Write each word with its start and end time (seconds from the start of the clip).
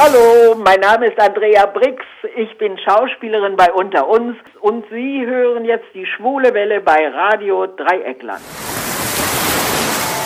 Hallo, 0.00 0.54
mein 0.54 0.78
Name 0.78 1.08
ist 1.08 1.18
Andrea 1.18 1.66
Brix. 1.66 2.04
Ich 2.36 2.56
bin 2.56 2.78
Schauspielerin 2.78 3.56
bei 3.56 3.72
Unter 3.72 4.06
uns 4.06 4.36
und 4.60 4.84
Sie 4.90 5.26
hören 5.26 5.64
jetzt 5.64 5.88
die 5.92 6.06
Schwule 6.06 6.54
Welle 6.54 6.80
bei 6.80 7.08
Radio 7.08 7.66
Dreieckland. 7.66 8.40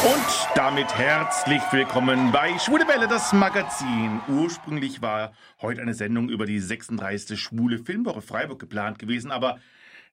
Und 0.05 0.49
damit 0.55 0.95
herzlich 0.95 1.63
willkommen 1.71 2.33
bei 2.33 2.59
Schwule 2.59 2.87
Welle, 2.87 3.09
das 3.09 3.33
Magazin. 3.33 4.21
Ursprünglich 4.29 5.01
war 5.01 5.33
heute 5.63 5.81
eine 5.81 5.95
Sendung 5.95 6.29
über 6.29 6.45
die 6.45 6.59
36. 6.59 7.41
Schwule 7.41 7.79
Filmwoche 7.79 8.21
Freiburg 8.21 8.59
geplant 8.59 8.99
gewesen, 8.99 9.31
aber 9.31 9.59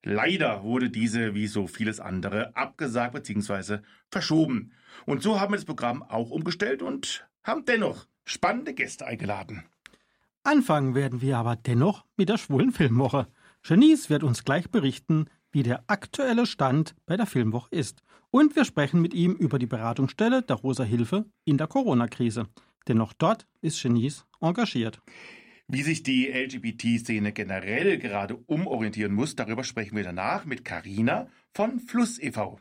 leider 0.02 0.62
wurde 0.62 0.88
diese, 0.88 1.34
wie 1.34 1.48
so 1.48 1.66
vieles 1.66 2.00
andere, 2.00 2.56
abgesagt 2.56 3.12
bzw. 3.12 3.80
verschoben. 4.10 4.72
Und 5.04 5.22
so 5.22 5.38
haben 5.38 5.52
wir 5.52 5.58
das 5.58 5.66
Programm 5.66 6.02
auch 6.02 6.30
umgestellt 6.30 6.80
und 6.80 7.28
haben 7.44 7.66
dennoch 7.66 8.06
spannende 8.30 8.74
Gäste 8.74 9.06
eingeladen. 9.06 9.64
Anfangen 10.42 10.94
werden 10.94 11.20
wir 11.20 11.36
aber 11.36 11.56
dennoch 11.56 12.04
mit 12.16 12.28
der 12.28 12.38
schwulen 12.38 12.72
Filmwoche. 12.72 13.26
Janice 13.64 14.08
wird 14.08 14.22
uns 14.22 14.44
gleich 14.44 14.70
berichten, 14.70 15.26
wie 15.52 15.62
der 15.62 15.84
aktuelle 15.88 16.46
Stand 16.46 16.94
bei 17.06 17.16
der 17.16 17.26
Filmwoche 17.26 17.68
ist. 17.74 18.02
Und 18.30 18.56
wir 18.56 18.64
sprechen 18.64 19.02
mit 19.02 19.12
ihm 19.12 19.32
über 19.34 19.58
die 19.58 19.66
Beratungsstelle 19.66 20.42
der 20.42 20.56
Rosa 20.56 20.84
Hilfe 20.84 21.26
in 21.44 21.58
der 21.58 21.66
Corona-Krise. 21.66 22.46
Denn 22.88 23.00
auch 23.00 23.12
dort 23.12 23.46
ist 23.60 23.82
Janice 23.82 24.24
engagiert. 24.40 25.02
Wie 25.66 25.82
sich 25.82 26.02
die 26.02 26.28
LGBT-Szene 26.28 27.32
generell 27.32 27.98
gerade 27.98 28.36
umorientieren 28.46 29.12
muss, 29.12 29.36
darüber 29.36 29.64
sprechen 29.64 29.96
wir 29.96 30.04
danach 30.04 30.44
mit 30.44 30.64
Carina 30.64 31.28
von 31.52 31.80
Fluss 31.80 32.18
e.V. 32.20 32.58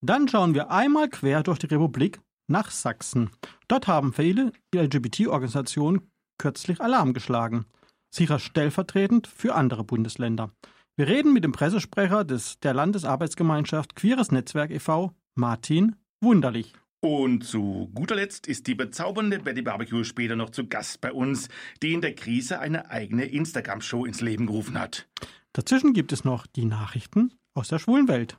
Dann 0.00 0.26
schauen 0.26 0.54
wir 0.54 0.70
einmal 0.70 1.08
quer 1.08 1.42
durch 1.42 1.60
die 1.60 1.66
Republik 1.66 2.20
nach 2.52 2.70
Sachsen. 2.70 3.30
Dort 3.66 3.88
haben 3.88 4.12
viele 4.12 4.52
LGBT-Organisationen 4.72 6.08
kürzlich 6.38 6.80
Alarm 6.80 7.14
geschlagen. 7.14 7.66
Sicher 8.14 8.38
stellvertretend 8.38 9.26
für 9.26 9.54
andere 9.54 9.82
Bundesländer. 9.82 10.52
Wir 10.96 11.08
reden 11.08 11.32
mit 11.32 11.42
dem 11.42 11.52
Pressesprecher 11.52 12.24
des, 12.24 12.60
der 12.60 12.74
Landesarbeitsgemeinschaft 12.74 13.96
Queeres 13.96 14.30
Netzwerk 14.30 14.70
e.V., 14.70 15.12
Martin 15.34 15.96
Wunderlich. 16.20 16.74
Und 17.00 17.42
zu 17.42 17.90
guter 17.94 18.14
Letzt 18.14 18.46
ist 18.46 18.68
die 18.68 18.76
bezaubernde 18.76 19.40
Betty 19.40 19.62
Barbecue 19.62 20.04
später 20.04 20.36
noch 20.36 20.50
zu 20.50 20.68
Gast 20.68 21.00
bei 21.00 21.12
uns, 21.12 21.48
die 21.82 21.94
in 21.94 22.00
der 22.00 22.14
Krise 22.14 22.60
eine 22.60 22.90
eigene 22.90 23.24
Instagram-Show 23.24 24.04
ins 24.04 24.20
Leben 24.20 24.46
gerufen 24.46 24.78
hat. 24.78 25.08
Dazwischen 25.52 25.94
gibt 25.94 26.12
es 26.12 26.24
noch 26.24 26.46
die 26.46 26.64
Nachrichten 26.64 27.32
aus 27.54 27.68
der 27.68 27.80
schwulen 27.80 28.06
Welt. 28.06 28.38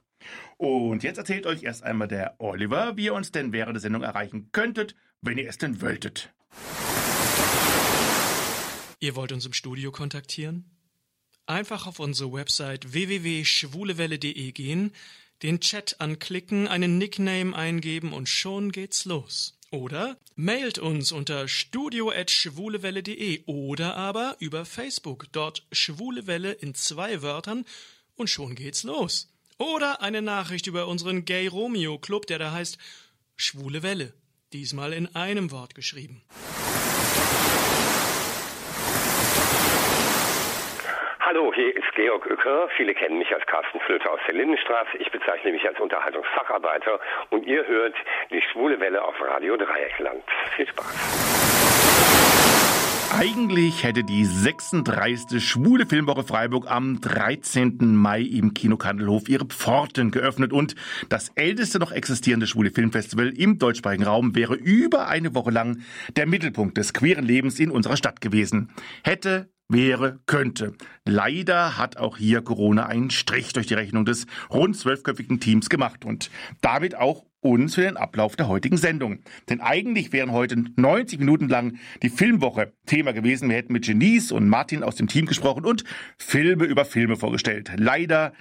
Und 0.57 1.03
jetzt 1.03 1.17
erzählt 1.17 1.45
euch 1.45 1.63
erst 1.63 1.83
einmal 1.83 2.07
der 2.07 2.35
Oliver, 2.39 2.95
wie 2.97 3.05
ihr 3.05 3.13
uns 3.13 3.31
denn 3.31 3.51
während 3.51 3.75
der 3.75 3.81
Sendung 3.81 4.03
erreichen 4.03 4.49
könntet, 4.51 4.95
wenn 5.21 5.37
ihr 5.37 5.49
es 5.49 5.57
denn 5.57 5.81
wolltet. 5.81 6.33
Ihr 8.99 9.15
wollt 9.15 9.31
uns 9.31 9.45
im 9.45 9.53
Studio 9.53 9.91
kontaktieren? 9.91 10.65
Einfach 11.45 11.87
auf 11.87 11.99
unsere 11.99 12.31
Website 12.31 12.93
www.schwulewelle.de 12.93 14.51
gehen, 14.53 14.93
den 15.41 15.59
Chat 15.59 15.99
anklicken, 15.99 16.69
einen 16.69 16.97
Nickname 16.97 17.53
eingeben 17.53 18.13
und 18.13 18.29
schon 18.29 18.71
geht's 18.71 19.03
los. 19.03 19.59
Oder 19.71 20.17
mailt 20.35 20.79
uns 20.79 21.11
unter 21.11 21.47
studio.schwulewelle.de 21.49 23.43
oder 23.45 23.97
aber 23.97 24.37
über 24.39 24.65
Facebook, 24.65 25.25
dort 25.31 25.67
Schwulewelle 25.71 26.53
in 26.53 26.75
zwei 26.75 27.21
Wörtern 27.21 27.65
und 28.15 28.29
schon 28.29 28.55
geht's 28.55 28.83
los. 28.83 29.32
Oder 29.57 30.01
eine 30.01 30.21
Nachricht 30.21 30.67
über 30.67 30.87
unseren 30.87 31.25
Gay 31.25 31.47
Romeo 31.47 31.97
Club, 31.97 32.25
der 32.27 32.39
da 32.39 32.51
heißt 32.51 32.77
Schwule 33.35 33.83
Welle. 33.83 34.13
Diesmal 34.51 34.93
in 34.93 35.15
einem 35.15 35.51
Wort 35.51 35.75
geschrieben. 35.75 36.23
Hallo, 41.19 41.51
hier 41.55 41.75
ist 41.75 41.91
Georg 41.95 42.29
Uecker. 42.29 42.69
Viele 42.77 42.93
kennen 42.93 43.17
mich 43.17 43.33
als 43.33 43.43
Carsten 43.47 43.79
Flöter 43.79 44.11
aus 44.11 44.19
der 44.27 44.35
Lindenstraße. 44.35 44.97
Ich 44.99 45.09
bezeichne 45.09 45.51
mich 45.51 45.65
als 45.67 45.79
Unterhaltungsfacharbeiter 45.79 46.99
und 47.31 47.47
ihr 47.47 47.65
hört 47.65 47.95
die 48.29 48.41
Schwule 48.51 48.79
Welle 48.79 49.01
auf 49.03 49.15
Radio 49.19 49.57
Dreieckland. 49.57 50.23
Viel 50.55 50.67
Spaß. 50.67 51.62
Eigentlich 53.15 53.83
hätte 53.83 54.03
die 54.03 54.25
36. 54.25 55.39
Schwule 55.39 55.85
Filmwoche 55.85 56.23
Freiburg 56.23 56.69
am 56.69 56.99
13. 56.99 57.95
Mai 57.95 58.21
im 58.21 58.55
Kino 58.55 58.75
Kandelhof 58.75 59.29
ihre 59.29 59.45
Pforten 59.45 60.09
geöffnet 60.09 60.51
und 60.51 60.73
das 61.09 61.29
älteste 61.35 61.77
noch 61.77 61.91
existierende 61.91 62.47
Schwule 62.47 62.71
Filmfestival 62.71 63.29
im 63.29 63.59
deutschsprachigen 63.59 64.03
Raum 64.03 64.35
wäre 64.35 64.55
über 64.55 65.07
eine 65.07 65.35
Woche 65.35 65.51
lang 65.51 65.81
der 66.15 66.25
Mittelpunkt 66.25 66.75
des 66.75 66.93
queeren 66.93 67.23
Lebens 67.23 67.59
in 67.59 67.69
unserer 67.69 67.97
Stadt 67.97 68.19
gewesen. 68.19 68.71
Hätte, 69.03 69.51
wäre, 69.69 70.19
könnte. 70.25 70.73
Leider 71.05 71.77
hat 71.77 71.97
auch 71.97 72.17
hier 72.17 72.41
Corona 72.41 72.87
einen 72.87 73.11
Strich 73.11 73.53
durch 73.53 73.67
die 73.67 73.75
Rechnung 73.75 74.05
des 74.05 74.25
rund 74.49 74.75
zwölfköpfigen 74.75 75.39
Teams 75.39 75.69
gemacht 75.69 76.03
und 76.03 76.31
damit 76.61 76.95
auch 76.95 77.25
uns 77.43 77.75
für 77.75 77.81
den 77.81 77.97
Ablauf 77.97 78.35
der 78.35 78.47
heutigen 78.47 78.77
Sendung. 78.77 79.19
Denn 79.49 79.61
eigentlich 79.61 80.13
wären 80.13 80.31
heute 80.31 80.63
90 80.75 81.19
Minuten 81.19 81.49
lang 81.49 81.77
die 82.01 82.09
Filmwoche 82.09 82.73
Thema 82.85 83.13
gewesen. 83.13 83.49
Wir 83.49 83.57
hätten 83.57 83.73
mit 83.73 83.85
Genies 83.85 84.31
und 84.31 84.47
Martin 84.47 84.83
aus 84.83 84.95
dem 84.95 85.07
Team 85.07 85.25
gesprochen 85.25 85.65
und 85.65 85.83
Filme 86.17 86.65
über 86.65 86.85
Filme 86.85 87.15
vorgestellt. 87.15 87.71
Leider 87.77 88.33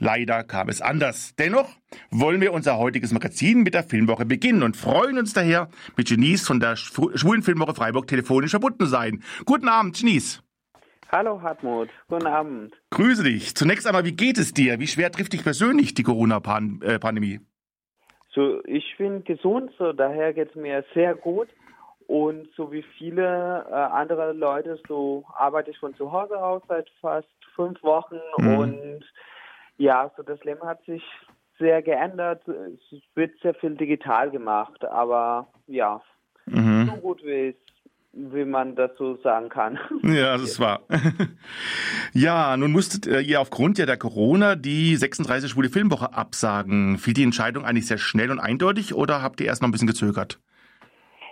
Leider 0.00 0.44
kam 0.44 0.68
es 0.68 0.80
anders. 0.80 1.34
Dennoch 1.38 1.68
wollen 2.10 2.40
wir 2.40 2.52
unser 2.52 2.78
heutiges 2.78 3.12
Magazin 3.12 3.64
mit 3.64 3.74
der 3.74 3.82
Filmwoche 3.82 4.26
beginnen 4.26 4.62
und 4.62 4.76
freuen 4.76 5.18
uns 5.18 5.32
daher, 5.32 5.68
mit 5.96 6.06
Genies 6.06 6.46
von 6.46 6.60
der 6.60 6.76
Schwulen 6.76 7.42
Filmwoche 7.42 7.74
Freiburg 7.74 8.06
telefonisch 8.06 8.52
verbunden 8.52 8.86
sein. 8.86 9.24
Guten 9.44 9.68
Abend, 9.68 9.96
Genies. 9.96 10.40
Hallo 11.10 11.42
Hartmut, 11.42 11.88
guten 12.06 12.26
Abend. 12.26 12.74
Grüße 12.90 13.24
dich. 13.24 13.56
Zunächst 13.56 13.86
einmal, 13.86 14.04
wie 14.04 14.12
geht 14.12 14.38
es 14.38 14.52
dir? 14.52 14.78
Wie 14.78 14.86
schwer 14.86 15.10
trifft 15.10 15.32
dich 15.32 15.42
persönlich 15.42 15.94
die 15.94 16.02
Corona-Pandemie? 16.02 17.40
So, 18.30 18.62
ich 18.64 18.96
bin 18.98 19.24
gesund, 19.24 19.72
so 19.78 19.92
daher 19.92 20.32
geht 20.32 20.50
es 20.50 20.54
mir 20.54 20.84
sehr 20.94 21.14
gut. 21.14 21.48
Und 22.06 22.48
so 22.56 22.72
wie 22.72 22.82
viele 22.82 23.66
äh, 23.68 23.74
andere 23.74 24.32
Leute, 24.32 24.80
so 24.88 25.24
arbeite 25.34 25.70
ich 25.70 25.78
von 25.78 25.94
zu 25.94 26.10
Hause 26.10 26.42
aus 26.42 26.62
seit 26.66 26.88
fast 27.00 27.28
fünf 27.54 27.82
Wochen. 27.82 28.18
Mhm. 28.38 28.58
Und 28.58 29.04
ja, 29.76 30.10
so 30.16 30.22
das 30.22 30.42
Leben 30.42 30.62
hat 30.62 30.82
sich 30.84 31.02
sehr 31.58 31.82
geändert. 31.82 32.42
Es 32.48 33.00
wird 33.14 33.38
sehr 33.40 33.54
viel 33.54 33.74
digital 33.74 34.30
gemacht, 34.30 34.84
aber 34.84 35.48
ja, 35.66 36.00
mhm. 36.46 36.86
so 36.86 37.00
gut 37.00 37.22
wie 37.24 37.48
es 37.48 37.67
wie 38.12 38.44
man 38.44 38.74
das 38.74 38.90
so 38.96 39.16
sagen 39.16 39.48
kann. 39.48 39.78
Ja, 40.02 40.36
das 40.36 40.58
war. 40.58 40.80
ja, 42.12 42.56
nun 42.56 42.72
musstet 42.72 43.06
ihr 43.06 43.40
aufgrund 43.40 43.78
ja 43.78 43.86
der 43.86 43.96
Corona 43.96 44.56
die 44.56 44.96
36 44.96 45.50
Schwule 45.50 45.68
Filmwoche 45.68 46.12
absagen. 46.12 46.98
Fiel 46.98 47.14
die 47.14 47.22
Entscheidung 47.22 47.64
eigentlich 47.64 47.86
sehr 47.86 47.98
schnell 47.98 48.30
und 48.30 48.40
eindeutig 48.40 48.94
oder 48.94 49.22
habt 49.22 49.40
ihr 49.40 49.46
erst 49.46 49.62
noch 49.62 49.68
ein 49.68 49.72
bisschen 49.72 49.88
gezögert? 49.88 50.40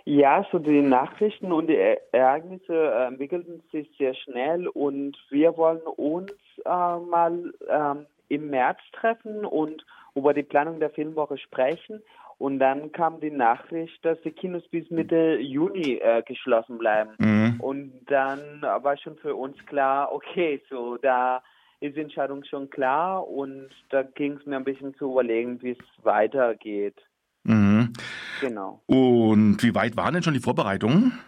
Ja, 0.08 0.46
so 0.52 0.60
die 0.60 0.82
Nachrichten 0.82 1.50
und 1.50 1.66
die 1.66 1.78
Ereignisse 2.12 2.72
äh, 2.72 3.06
entwickelten 3.08 3.60
sich 3.72 3.90
sehr 3.98 4.14
schnell 4.14 4.68
und 4.68 5.16
wir 5.30 5.56
wollen 5.56 5.80
uns 5.80 6.30
äh, 6.64 6.68
mal 6.68 7.52
ähm, 7.68 8.06
im 8.28 8.50
März 8.50 8.78
treffen 8.92 9.44
und 9.44 9.84
über 10.14 10.32
die 10.32 10.44
Planung 10.44 10.78
der 10.78 10.90
Filmwoche 10.90 11.38
sprechen. 11.38 12.02
Und 12.38 12.58
dann 12.58 12.92
kam 12.92 13.20
die 13.20 13.30
Nachricht, 13.30 14.04
dass 14.04 14.20
die 14.20 14.30
Kinos 14.30 14.66
bis 14.68 14.90
Mitte 14.90 15.38
Juni 15.40 15.94
äh, 16.02 16.22
geschlossen 16.22 16.76
bleiben. 16.76 17.12
Mhm. 17.18 17.60
Und 17.60 17.92
dann 18.06 18.60
war 18.60 18.96
schon 18.98 19.16
für 19.16 19.34
uns 19.34 19.56
klar, 19.66 20.12
okay, 20.12 20.62
so 20.68 20.98
da 20.98 21.42
ist 21.80 21.96
die 21.96 22.00
Entscheidung 22.00 22.44
schon 22.44 22.68
klar 22.70 23.26
und 23.26 23.68
da 23.90 24.02
ging 24.02 24.34
es 24.34 24.46
mir 24.46 24.56
ein 24.56 24.64
bisschen 24.64 24.94
zu 24.96 25.10
überlegen, 25.10 25.62
wie 25.62 25.70
es 25.70 26.04
weitergeht. 26.04 26.96
Mhm. 27.44 27.92
Genau. 28.40 28.82
Und 28.86 29.62
wie 29.62 29.74
weit 29.74 29.96
waren 29.96 30.14
denn 30.14 30.22
schon 30.22 30.34
die 30.34 30.40
Vorbereitungen? 30.40 31.18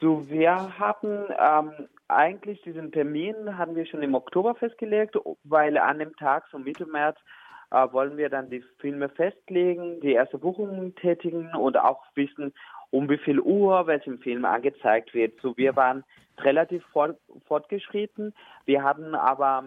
So, 0.00 0.28
wir 0.28 0.78
hatten 0.78 1.26
ähm, 1.38 1.88
eigentlich 2.08 2.60
diesen 2.62 2.90
Termin 2.92 3.58
haben 3.58 3.76
wir 3.76 3.86
schon 3.86 4.02
im 4.02 4.14
Oktober 4.14 4.54
festgelegt, 4.54 5.16
weil 5.44 5.76
an 5.78 5.98
dem 5.98 6.14
Tag, 6.16 6.44
so 6.50 6.58
Mitte 6.58 6.86
März, 6.86 7.18
äh, 7.70 7.92
wollen 7.92 8.16
wir 8.16 8.28
dann 8.28 8.50
die 8.50 8.64
Filme 8.78 9.08
festlegen, 9.08 10.00
die 10.00 10.12
erste 10.12 10.38
Buchung 10.38 10.94
tätigen 10.96 11.54
und 11.54 11.76
auch 11.76 12.02
wissen, 12.14 12.52
um 12.90 13.08
wie 13.08 13.18
viel 13.18 13.40
Uhr 13.40 13.86
welchem 13.86 14.18
Film 14.18 14.44
angezeigt 14.44 15.14
wird. 15.14 15.40
So, 15.40 15.56
wir 15.56 15.76
waren 15.76 16.04
relativ 16.38 16.84
fort, 16.86 17.16
fortgeschritten. 17.46 18.34
Wir 18.64 18.82
hatten 18.82 19.14
aber 19.14 19.64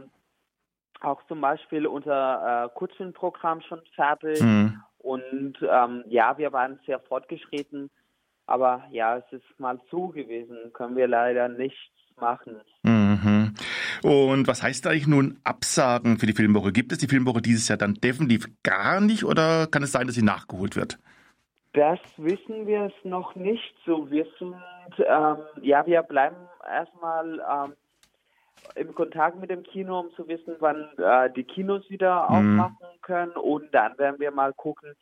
auch 1.01 1.21
zum 1.27 1.41
Beispiel 1.41 1.85
unser 1.87 2.65
äh, 2.65 2.77
Kurzfilmprogramm 2.77 3.61
schon 3.61 3.81
fertig. 3.95 4.41
Mhm. 4.41 4.81
Und 4.99 5.57
ähm, 5.61 6.03
ja, 6.07 6.37
wir 6.37 6.53
waren 6.53 6.79
sehr 6.85 6.99
fortgeschritten. 6.99 7.89
Aber 8.45 8.83
ja, 8.91 9.17
es 9.17 9.31
ist 9.31 9.59
mal 9.59 9.79
zu 9.89 10.09
gewesen. 10.09 10.57
Können 10.73 10.95
wir 10.95 11.07
leider 11.07 11.47
nichts 11.49 11.79
machen. 12.19 12.61
Mhm. 12.83 13.42
Und 14.03 14.47
was 14.47 14.61
heißt 14.61 14.85
eigentlich 14.87 15.07
nun 15.07 15.39
Absagen 15.43 16.17
für 16.17 16.25
die 16.25 16.33
Filmwoche? 16.33 16.71
Gibt 16.71 16.91
es 16.91 16.97
die 16.97 17.07
Filmwoche 17.07 17.41
dieses 17.41 17.67
Jahr 17.67 17.77
dann 17.77 17.93
definitiv 17.95 18.47
gar 18.63 18.99
nicht 18.99 19.23
oder 19.23 19.67
kann 19.67 19.83
es 19.83 19.91
sein, 19.91 20.07
dass 20.07 20.15
sie 20.15 20.23
nachgeholt 20.23 20.75
wird? 20.75 20.99
Das 21.73 21.99
wissen 22.17 22.67
wir 22.67 22.83
es 22.83 23.05
noch 23.05 23.35
nicht 23.35 23.75
so. 23.85 24.11
Wir 24.11 24.27
sind, 24.37 24.55
ähm, 24.99 25.37
ja, 25.61 25.85
wir 25.85 26.03
bleiben 26.03 26.35
erstmal 26.69 27.39
ähm, 27.39 27.73
im 28.75 28.93
Kontakt 28.93 29.39
mit 29.39 29.49
dem 29.49 29.63
Kino, 29.63 30.01
um 30.01 30.11
zu 30.15 30.27
wissen, 30.27 30.55
wann 30.59 30.87
äh, 30.97 31.31
die 31.31 31.43
Kinos 31.43 31.89
wieder 31.89 32.29
mhm. 32.29 32.59
aufmachen 32.59 32.99
können. 33.01 33.31
Und 33.31 33.73
dann 33.73 33.97
werden 33.97 34.19
wir 34.19 34.31
mal 34.31 34.53
gucken, 34.53 34.93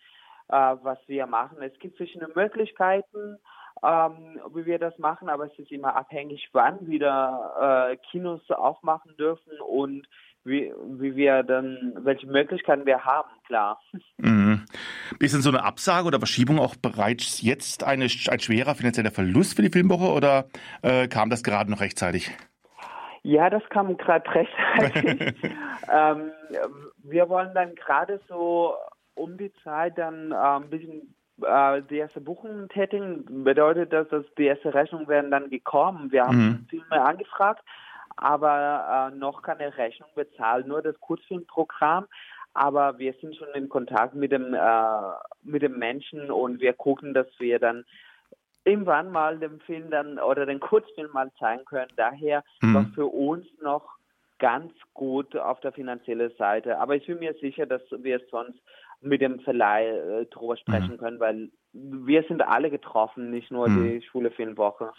äh, 0.47 0.75
was 0.81 0.99
wir 1.07 1.25
machen. 1.25 1.57
Es 1.61 1.77
gibt 1.79 1.97
verschiedene 1.97 2.31
Möglichkeiten, 2.33 3.37
ähm, 3.83 4.39
wie 4.53 4.65
wir 4.65 4.79
das 4.79 4.97
machen, 4.99 5.29
aber 5.29 5.45
es 5.45 5.59
ist 5.59 5.71
immer 5.71 5.95
abhängig, 5.95 6.49
wann 6.53 6.87
wieder 6.87 7.89
äh, 7.91 7.97
Kinos 8.09 8.49
aufmachen 8.49 9.15
dürfen 9.17 9.59
und 9.61 10.07
wie, 10.43 10.73
wie 10.97 11.15
wir 11.15 11.43
dann, 11.43 11.93
welche 11.99 12.27
Möglichkeiten 12.27 12.85
wir 12.85 13.05
haben, 13.05 13.29
klar. 13.45 13.79
Mhm. 14.17 14.65
Ist 15.19 15.33
denn 15.33 15.41
so 15.41 15.49
eine 15.49 15.63
Absage 15.63 16.07
oder 16.07 16.19
Verschiebung 16.19 16.59
auch 16.59 16.75
bereits 16.75 17.41
jetzt 17.41 17.83
eine, 17.83 18.05
ein 18.05 18.39
schwerer 18.39 18.75
finanzieller 18.75 19.11
Verlust 19.11 19.55
für 19.55 19.61
die 19.61 19.69
Filmwoche 19.69 20.11
oder 20.11 20.45
äh, 20.81 21.07
kam 21.07 21.29
das 21.29 21.43
gerade 21.43 21.69
noch 21.69 21.81
rechtzeitig? 21.81 22.31
Ja, 23.23 23.51
das 23.51 23.63
kam 23.69 23.95
gerade 23.97 24.27
rechtzeitig. 24.33 25.35
ähm, 25.91 26.31
wir 27.03 27.29
wollen 27.29 27.53
dann 27.53 27.75
gerade 27.75 28.19
so 28.27 28.75
um 29.13 29.37
die 29.37 29.53
Zeit 29.63 29.97
dann 29.97 30.31
äh, 30.31 30.35
ein 30.35 30.69
bisschen 30.69 31.13
äh, 31.45 31.81
die 31.89 31.97
erste 31.97 32.21
Buchung 32.21 32.67
tätigen. 32.69 33.43
Bedeutet 33.43 33.93
das, 33.93 34.07
dass 34.09 34.25
die 34.37 34.45
erste 34.45 34.73
Rechnung 34.73 35.07
werden 35.07 35.31
dann 35.31 35.49
gekommen. 35.49 36.11
Wir 36.11 36.25
haben 36.25 36.37
mhm. 36.37 36.67
Filme 36.69 37.01
angefragt 37.01 37.63
aber 38.21 39.11
äh, 39.11 39.17
noch 39.17 39.41
keine 39.41 39.75
Rechnung 39.77 40.09
bezahlt, 40.15 40.67
nur 40.67 40.81
das 40.81 40.99
Kurzfilmprogramm. 40.99 42.07
Aber 42.53 42.99
wir 42.99 43.13
sind 43.13 43.35
schon 43.35 43.47
in 43.55 43.69
Kontakt 43.69 44.13
mit 44.13 44.31
dem, 44.31 44.53
äh, 44.53 45.01
mit 45.43 45.61
dem 45.61 45.79
Menschen 45.79 46.29
und 46.29 46.59
wir 46.59 46.73
gucken, 46.73 47.13
dass 47.13 47.27
wir 47.39 47.59
dann 47.59 47.85
irgendwann 48.65 49.11
mal 49.11 49.39
den 49.39 49.59
Film 49.61 49.89
dann 49.89 50.19
oder 50.19 50.45
den 50.45 50.59
Kurzfilm 50.59 51.11
mal 51.13 51.31
zeigen 51.39 51.65
können. 51.65 51.91
Daher 51.95 52.43
mhm. 52.61 52.73
war 52.73 52.85
für 52.93 53.07
uns 53.07 53.47
noch 53.61 53.95
ganz 54.37 54.73
gut 54.93 55.35
auf 55.35 55.61
der 55.61 55.71
finanziellen 55.71 56.31
Seite. 56.37 56.77
Aber 56.79 56.95
ich 56.95 57.05
bin 57.07 57.19
mir 57.19 57.33
sicher, 57.35 57.65
dass 57.65 57.81
wir 57.89 58.19
sonst 58.29 58.59
mit 59.01 59.21
dem 59.21 59.39
Verleih 59.39 59.87
äh, 59.87 60.25
drüber 60.27 60.57
sprechen 60.57 60.93
mhm. 60.93 60.97
können, 60.97 61.19
weil 61.19 61.49
wir 61.73 62.23
sind 62.23 62.41
alle 62.41 62.69
getroffen, 62.69 63.31
nicht 63.31 63.49
nur 63.49 63.69
mhm. 63.69 63.83
die 63.83 64.05
schwule 64.05 64.31
Filmwoche. 64.31 64.91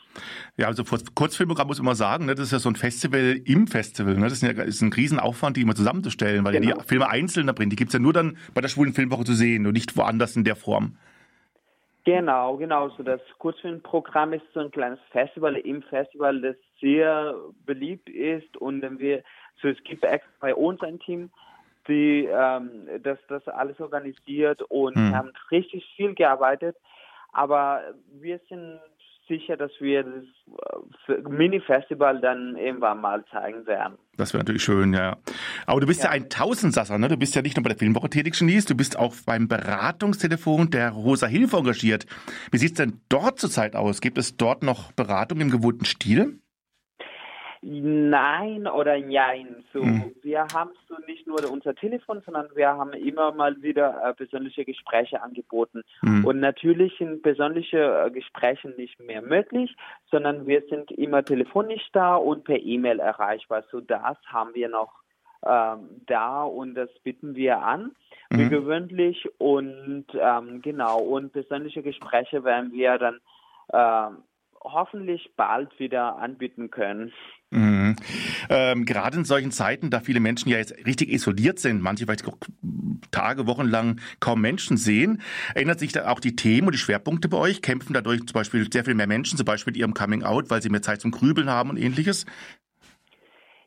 Ja, 0.56 0.68
also 0.68 0.84
Kurzfilmprogramm 1.14 1.66
muss 1.66 1.78
ich 1.78 1.82
immer 1.82 1.94
sagen, 1.94 2.26
ne, 2.26 2.34
das 2.34 2.46
ist 2.46 2.52
ja 2.52 2.58
so 2.58 2.70
ein 2.70 2.76
Festival 2.76 3.40
im 3.44 3.66
Festival. 3.66 4.14
Ne, 4.14 4.24
das 4.24 4.34
ist, 4.34 4.42
ja, 4.42 4.62
ist 4.62 4.80
ein 4.80 4.92
Riesenaufwand, 4.92 5.56
die 5.56 5.62
immer 5.62 5.74
zusammenzustellen, 5.74 6.44
weil 6.44 6.52
genau. 6.52 6.70
ja 6.70 6.76
die 6.78 6.88
Filme 6.88 7.08
einzeln 7.08 7.46
da 7.46 7.52
bringen. 7.52 7.70
Die 7.70 7.76
gibt's 7.76 7.92
ja 7.92 8.00
nur 8.00 8.12
dann 8.12 8.38
bei 8.54 8.60
der 8.60 8.68
schwulen 8.68 8.94
Filmwoche 8.94 9.24
zu 9.24 9.34
sehen 9.34 9.66
und 9.66 9.74
nicht 9.74 9.96
woanders 9.96 10.34
in 10.34 10.44
der 10.44 10.56
Form. 10.56 10.96
Genau, 12.04 12.56
genau. 12.56 12.88
So 12.90 13.02
das 13.02 13.20
Kurzfilmprogramm 13.38 14.32
ist 14.32 14.44
so 14.54 14.60
ein 14.60 14.70
kleines 14.70 14.98
Festival 15.10 15.56
im 15.56 15.82
Festival, 15.82 16.40
das 16.40 16.56
sehr 16.80 17.34
beliebt 17.64 18.08
ist 18.08 18.56
und 18.56 18.82
wir, 18.98 19.22
so 19.60 19.68
es 19.68 19.82
gibt 19.84 20.04
extra 20.04 20.30
bei 20.40 20.54
uns 20.54 20.80
ein 20.80 20.98
Team, 20.98 21.30
die 21.88 22.28
ähm, 22.30 22.88
das, 23.02 23.18
das 23.28 23.46
alles 23.48 23.80
organisiert 23.80 24.62
und 24.62 24.96
mhm. 24.96 25.14
haben 25.14 25.32
richtig 25.50 25.84
viel 25.96 26.14
gearbeitet. 26.14 26.76
Aber 27.32 27.80
wir 28.20 28.40
sind 28.48 28.80
sicher, 29.28 29.56
dass 29.56 29.70
wir 29.80 30.04
das 30.04 31.16
äh, 31.16 31.28
Mini-Festival 31.28 32.20
dann 32.20 32.56
irgendwann 32.56 33.00
mal 33.00 33.24
zeigen 33.30 33.66
werden. 33.66 33.96
Das 34.16 34.32
wäre 34.32 34.42
natürlich 34.42 34.62
schön, 34.62 34.92
ja. 34.92 35.16
Aber 35.66 35.80
du 35.80 35.86
bist 35.86 36.02
ja, 36.02 36.10
ja 36.10 36.12
ein 36.12 36.28
Tausendsasser, 36.28 36.98
ne? 36.98 37.08
Du 37.08 37.16
bist 37.16 37.34
ja 37.34 37.42
nicht 37.42 37.56
nur 37.56 37.62
bei 37.62 37.70
der 37.70 37.78
Filmwoche 37.78 38.10
tätig, 38.10 38.38
Genies, 38.38 38.66
du 38.66 38.76
bist 38.76 38.98
auch 38.98 39.14
beim 39.24 39.48
Beratungstelefon 39.48 40.70
der 40.70 40.90
Rosa 40.90 41.26
Hilfe 41.26 41.56
engagiert. 41.56 42.06
Wie 42.50 42.58
sieht 42.58 42.72
es 42.72 42.76
denn 42.76 43.00
dort 43.08 43.38
zurzeit 43.38 43.76
aus? 43.76 44.00
Gibt 44.00 44.18
es 44.18 44.36
dort 44.36 44.62
noch 44.62 44.92
Beratung 44.92 45.40
im 45.40 45.50
gewohnten 45.50 45.84
Stil? 45.84 46.38
Nein 47.64 48.66
oder 48.66 48.98
nein. 48.98 49.64
So, 49.72 49.84
mhm. 49.84 50.12
wir 50.22 50.46
haben 50.52 50.70
so 50.88 50.96
nicht 51.06 51.28
nur 51.28 51.38
unser 51.48 51.76
Telefon, 51.76 52.20
sondern 52.26 52.48
wir 52.56 52.70
haben 52.70 52.92
immer 52.92 53.30
mal 53.30 53.62
wieder 53.62 54.02
äh, 54.04 54.12
persönliche 54.14 54.64
Gespräche 54.64 55.22
angeboten. 55.22 55.82
Mhm. 56.02 56.24
Und 56.24 56.40
natürlich 56.40 56.92
sind 56.98 57.22
persönliche 57.22 57.78
äh, 57.78 58.10
Gespräche 58.10 58.70
nicht 58.70 58.98
mehr 58.98 59.22
möglich, 59.22 59.76
sondern 60.10 60.44
wir 60.48 60.62
sind 60.68 60.90
immer 60.90 61.24
telefonisch 61.24 61.88
da 61.92 62.16
und 62.16 62.42
per 62.42 62.58
E-Mail 62.58 62.98
erreichbar. 62.98 63.62
So 63.70 63.80
das 63.80 64.16
haben 64.26 64.54
wir 64.54 64.68
noch 64.68 65.02
ähm, 65.46 66.02
da 66.06 66.42
und 66.42 66.74
das 66.74 66.90
bitten 67.04 67.36
wir 67.36 67.62
an, 67.62 67.92
mhm. 68.30 68.38
wie 68.38 68.48
gewöhnlich. 68.48 69.28
Und 69.38 70.06
ähm, 70.14 70.62
genau, 70.62 70.98
und 70.98 71.32
persönliche 71.32 71.82
Gespräche 71.82 72.42
werden 72.42 72.72
wir 72.72 72.98
dann 72.98 73.20
äh, 73.68 74.16
hoffentlich 74.64 75.30
bald 75.36 75.78
wieder 75.78 76.18
anbieten 76.18 76.70
können. 76.70 77.12
Mhm. 77.50 77.96
Ähm, 78.48 78.84
gerade 78.84 79.18
in 79.18 79.24
solchen 79.24 79.50
Zeiten, 79.50 79.90
da 79.90 80.00
viele 80.00 80.20
Menschen 80.20 80.48
ja 80.48 80.58
jetzt 80.58 80.74
richtig 80.86 81.10
isoliert 81.10 81.58
sind, 81.58 81.82
manche 81.82 82.06
vielleicht 82.06 82.26
auch 82.26 82.38
Tage, 83.10 83.46
Wochen 83.46 83.66
lang 83.66 84.00
kaum 84.20 84.40
Menschen 84.40 84.76
sehen, 84.76 85.20
ändert 85.54 85.78
sich 85.78 85.92
da 85.92 86.08
auch 86.08 86.20
die 86.20 86.34
Themen 86.34 86.68
und 86.68 86.74
die 86.74 86.78
Schwerpunkte 86.78 87.28
bei 87.28 87.36
euch? 87.36 87.60
Kämpfen 87.60 87.92
dadurch 87.92 88.20
zum 88.20 88.34
Beispiel 88.34 88.72
sehr 88.72 88.84
viel 88.84 88.94
mehr 88.94 89.06
Menschen, 89.06 89.36
zum 89.36 89.44
Beispiel 89.44 89.72
mit 89.72 89.78
ihrem 89.78 89.94
Coming 89.94 90.22
Out, 90.22 90.50
weil 90.50 90.62
sie 90.62 90.70
mehr 90.70 90.82
Zeit 90.82 91.00
zum 91.00 91.10
Grübeln 91.10 91.50
haben 91.50 91.70
und 91.70 91.76
ähnliches? 91.76 92.24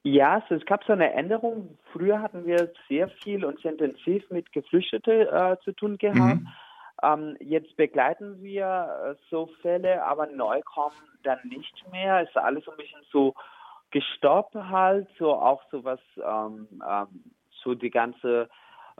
Ja, 0.03 0.35
also 0.35 0.55
es 0.55 0.65
gab 0.65 0.83
so 0.83 0.93
eine 0.93 1.13
Änderung. 1.13 1.77
Früher 1.91 2.21
hatten 2.21 2.45
wir 2.45 2.71
sehr 2.87 3.09
viel 3.23 3.43
und 3.43 3.59
sehr 3.61 3.71
intensiv 3.71 4.23
mit 4.29 4.51
Geflüchteten 4.51 5.27
äh, 5.27 5.57
zu 5.63 5.71
tun 5.71 5.97
gehabt. 5.97 6.41
Mhm. 6.41 6.47
Ähm, 7.03 7.35
jetzt 7.39 7.75
begleiten 7.77 8.41
wir 8.41 8.65
äh, 9.05 9.15
so 9.29 9.47
Fälle, 9.61 10.03
aber 10.03 10.27
neu 10.27 10.61
kommen 10.61 10.95
dann 11.23 11.39
nicht 11.43 11.83
mehr. 11.91 12.21
Es 12.21 12.29
ist 12.29 12.37
alles 12.37 12.67
ein 12.67 12.77
bisschen 12.77 13.01
so 13.11 13.33
gestoppt 13.91 14.55
halt, 14.55 15.07
so 15.17 15.33
auch 15.33 15.61
so 15.71 15.83
was, 15.83 15.99
ähm, 16.17 16.67
ähm, 16.87 17.07
so 17.63 17.75
die 17.75 17.89
ganze 17.89 18.49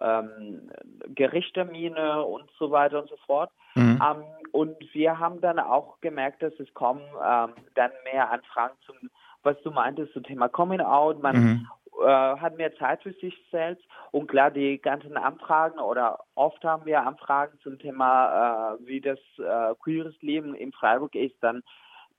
ähm, 0.02 0.70
Gerichtstermine 1.08 2.24
und 2.24 2.50
so 2.60 2.72
weiter 2.72 3.02
und 3.02 3.10
so 3.10 3.18
fort. 3.26 3.52
Mhm. 3.76 4.02
Ähm, 4.02 4.24
und 4.52 4.76
wir 4.94 5.20
haben 5.20 5.42
dann 5.42 5.60
auch 5.60 6.00
gemerkt, 6.02 6.42
dass 6.42 6.54
es 6.60 6.74
kommen 6.74 7.02
ähm, 7.24 7.54
dann 7.76 7.92
mehr 8.04 8.32
Anfragen 8.32 8.76
zum, 8.86 8.96
was 9.44 9.62
du 9.64 9.72
meintest, 9.72 10.14
zum 10.14 10.24
Thema 10.24 10.50
Coming 10.50 10.82
Out. 10.82 11.22
Man 11.22 11.36
mhm. 11.36 11.68
Äh, 12.02 12.08
hat 12.08 12.58
mehr 12.58 12.76
Zeit 12.76 13.02
für 13.04 13.14
sich 13.14 13.36
selbst 13.52 13.86
und 14.12 14.28
klar, 14.28 14.52
die 14.52 14.80
ganzen 14.80 15.18
Anfragen 15.18 15.80
oder 15.80 16.20
oft 16.36 16.64
haben 16.64 16.86
wir 16.86 17.06
Anfragen 17.06 17.58
zum 17.64 17.80
Thema, 17.80 18.76
äh, 18.76 18.88
wie 18.88 19.02
das 19.02 19.20
äh, 19.38 19.76
queeres 19.82 20.16
Leben 20.22 20.56
in 20.56 20.72
Freiburg 20.72 21.16
ist, 21.16 21.36
dann 21.42 21.64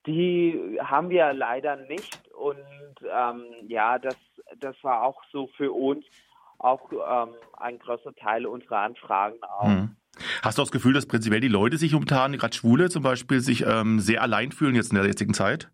die 0.07 0.79
haben 0.81 1.11
wir 1.11 1.33
leider 1.33 1.77
nicht 1.77 2.29
und 2.33 2.57
ähm, 3.13 3.45
ja, 3.67 3.99
das, 3.99 4.17
das 4.61 4.77
war 4.83 5.03
auch 5.03 5.21
so 5.33 5.49
für 5.57 5.73
uns 5.73 6.05
auch 6.59 6.91
ähm, 6.93 7.35
ein 7.59 7.79
großer 7.79 8.15
Teil 8.15 8.47
unserer 8.47 8.79
Anfragen 8.79 9.43
auch. 9.43 9.67
Hm. 9.67 9.97
Hast 10.43 10.57
du 10.57 10.63
das 10.63 10.71
Gefühl, 10.71 10.95
dass 10.95 11.07
prinzipiell 11.07 11.41
die 11.41 11.49
Leute 11.49 11.77
sich 11.77 11.93
momentan, 11.93 12.37
gerade 12.39 12.57
Schwule 12.57 12.89
zum 12.89 13.03
Beispiel, 13.03 13.41
sich 13.41 13.67
ähm, 13.67 14.01
sehr 14.01 14.23
allein 14.23 14.53
fühlen 14.53 14.75
jetzt 14.75 14.91
in 14.91 14.97
der 14.97 15.07
jetzigen 15.07 15.35
Zeit? 15.35 15.71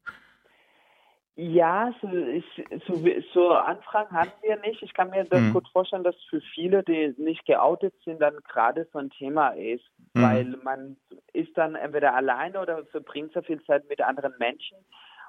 Ja, 1.34 1.94
so, 2.02 2.08
ich, 2.08 2.44
so, 2.86 3.02
so, 3.32 3.52
Anfragen 3.52 4.14
haben 4.14 4.32
wir 4.42 4.56
nicht. 4.58 4.82
Ich 4.82 4.92
kann 4.92 5.08
mir 5.08 5.24
das 5.24 5.40
mhm. 5.40 5.54
gut 5.54 5.68
vorstellen, 5.72 6.04
dass 6.04 6.16
für 6.28 6.42
viele, 6.54 6.82
die 6.82 7.14
nicht 7.16 7.46
geoutet 7.46 7.94
sind, 8.04 8.20
dann 8.20 8.36
gerade 8.46 8.86
so 8.92 8.98
ein 8.98 9.08
Thema 9.08 9.48
ist, 9.50 9.84
mhm. 10.12 10.22
weil 10.22 10.44
man 10.62 10.96
ist 11.32 11.56
dann 11.56 11.74
entweder 11.74 12.14
alleine 12.14 12.60
oder 12.60 12.84
verbringt 12.86 13.32
so 13.32 13.40
viel 13.40 13.62
Zeit 13.64 13.88
mit 13.88 14.02
anderen 14.02 14.34
Menschen. 14.38 14.76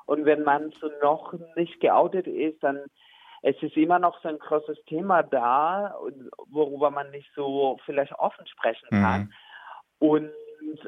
Und 0.05 0.25
wenn 0.25 0.43
man 0.43 0.73
so 0.81 0.89
noch 1.01 1.33
nicht 1.55 1.79
geoutet 1.79 2.27
ist, 2.27 2.61
dann 2.61 2.81
es 3.41 3.61
ist 3.61 3.75
immer 3.75 3.99
noch 3.99 4.21
so 4.21 4.29
ein 4.29 4.39
großes 4.39 4.83
Thema 4.85 5.21
da, 5.21 5.95
worüber 6.49 6.91
man 6.91 7.11
nicht 7.11 7.29
so 7.35 7.77
vielleicht 7.85 8.13
offen 8.13 8.47
sprechen 8.47 8.87
kann. 8.89 9.21
Mhm. 9.21 9.33
Und 9.99 10.31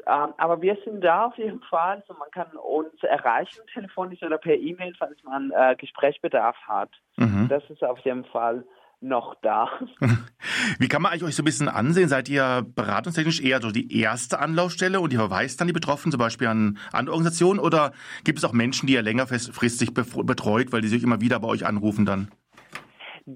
ähm, 0.06 0.34
aber 0.36 0.60
wir 0.62 0.76
sind 0.84 1.02
da 1.02 1.26
auf 1.26 1.36
jeden 1.38 1.60
Fall. 1.62 2.02
Also 2.02 2.14
man 2.18 2.30
kann 2.30 2.56
uns 2.56 3.02
erreichen, 3.02 3.60
telefonisch 3.72 4.22
oder 4.22 4.38
per 4.38 4.54
E-Mail, 4.54 4.94
falls 4.98 5.22
man 5.24 5.50
äh, 5.52 5.76
Gesprächsbedarf 5.76 6.56
hat. 6.66 6.90
Mhm. 7.16 7.48
Das 7.48 7.62
ist 7.70 7.82
auf 7.82 7.98
jeden 8.00 8.24
Fall 8.26 8.64
noch 9.00 9.34
da. 9.42 9.68
Wie 10.78 10.88
kann 10.88 11.02
man 11.02 11.12
eigentlich 11.12 11.24
euch 11.24 11.36
so 11.36 11.42
ein 11.42 11.44
bisschen 11.44 11.68
ansehen? 11.68 12.08
Seid 12.08 12.28
ihr 12.28 12.64
beratungstechnisch 12.74 13.42
eher 13.42 13.60
so 13.60 13.70
die 13.70 14.00
erste 14.00 14.38
Anlaufstelle 14.38 15.00
und 15.00 15.12
ihr 15.12 15.18
verweist 15.18 15.60
dann 15.60 15.66
die 15.66 15.72
Betroffenen 15.72 16.12
zum 16.12 16.18
Beispiel 16.18 16.48
an 16.48 16.78
andere 16.92 17.14
Organisationen 17.14 17.60
oder 17.60 17.92
gibt 18.24 18.38
es 18.38 18.44
auch 18.44 18.52
Menschen, 18.52 18.86
die 18.86 18.94
ihr 18.94 19.02
längerfristig 19.02 19.92
betreut, 19.94 20.72
weil 20.72 20.80
die 20.80 20.88
sich 20.88 21.02
immer 21.02 21.20
wieder 21.20 21.40
bei 21.40 21.48
euch 21.48 21.66
anrufen 21.66 22.06
dann? 22.06 22.30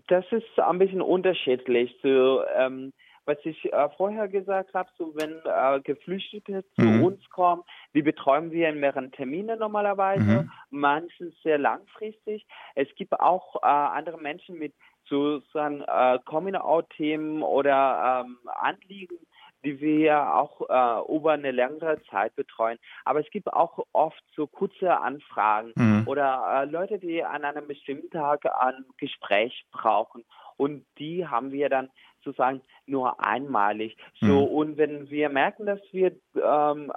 Das 0.09 0.25
ist 0.31 0.59
ein 0.59 0.79
bisschen 0.79 1.03
unterschiedlich. 1.03 1.95
So, 2.03 2.43
ähm, 2.57 2.93
was 3.31 3.39
ich 3.45 3.73
äh, 3.73 3.89
vorher 3.97 4.27
gesagt 4.27 4.75
habe, 4.75 4.89
so 4.99 5.13
wenn 5.15 5.37
äh, 5.45 5.81
Geflüchtete 5.83 6.65
zu 6.75 6.83
mhm. 6.83 7.05
uns 7.05 7.31
kommen, 7.31 7.63
die 7.95 8.03
betreuen 8.03 8.51
wir 8.51 8.69
in 8.69 8.81
mehreren 8.81 9.13
Terminen 9.13 9.59
normalerweise, 9.59 10.43
mhm. 10.43 10.51
manchen 10.71 11.33
sehr 11.45 11.59
langfristig. 11.59 12.45
Es 12.75 12.89
gibt 12.97 13.13
auch 13.21 13.63
äh, 13.63 13.67
andere 13.67 14.19
Menschen 14.19 14.59
mit 14.59 14.75
sozusagen 15.09 15.83
äh, 15.83 16.19
Coming-out-Themen 16.25 17.43
oder 17.43 18.25
ähm, 18.25 18.39
Anliegen, 18.47 19.19
die 19.65 19.81
wir 19.81 20.35
auch 20.35 20.61
äh, 20.69 21.15
über 21.15 21.33
eine 21.33 21.51
längere 21.51 22.01
Zeit 22.11 22.35
betreuen. 22.37 22.79
Aber 23.05 23.21
es 23.21 23.31
gibt 23.31 23.53
auch 23.53 23.85
oft 23.93 24.23
so 24.35 24.47
kurze 24.47 24.99
Anfragen 24.99 25.73
mhm. 25.77 26.05
oder 26.07 26.63
äh, 26.63 26.65
Leute, 26.71 26.99
die 26.99 27.23
an 27.23 27.45
einem 27.45 27.67
bestimmten 27.67 28.11
Tag 28.11 28.47
ein 28.61 28.85
Gespräch 28.99 29.65
brauchen. 29.73 30.25
Und 30.57 30.85
die 30.99 31.27
haben 31.27 31.53
wir 31.53 31.69
dann 31.69 31.91
sozusagen 32.23 32.61
nur 32.87 33.25
einmalig. 33.25 33.97
So, 34.21 34.27
mhm. 34.27 34.55
und 34.55 34.77
wenn 34.77 35.11
wir 35.11 35.29
merken, 35.29 35.67
dass 35.67 35.81
wir 35.93 36.13
ähm, 36.37 36.93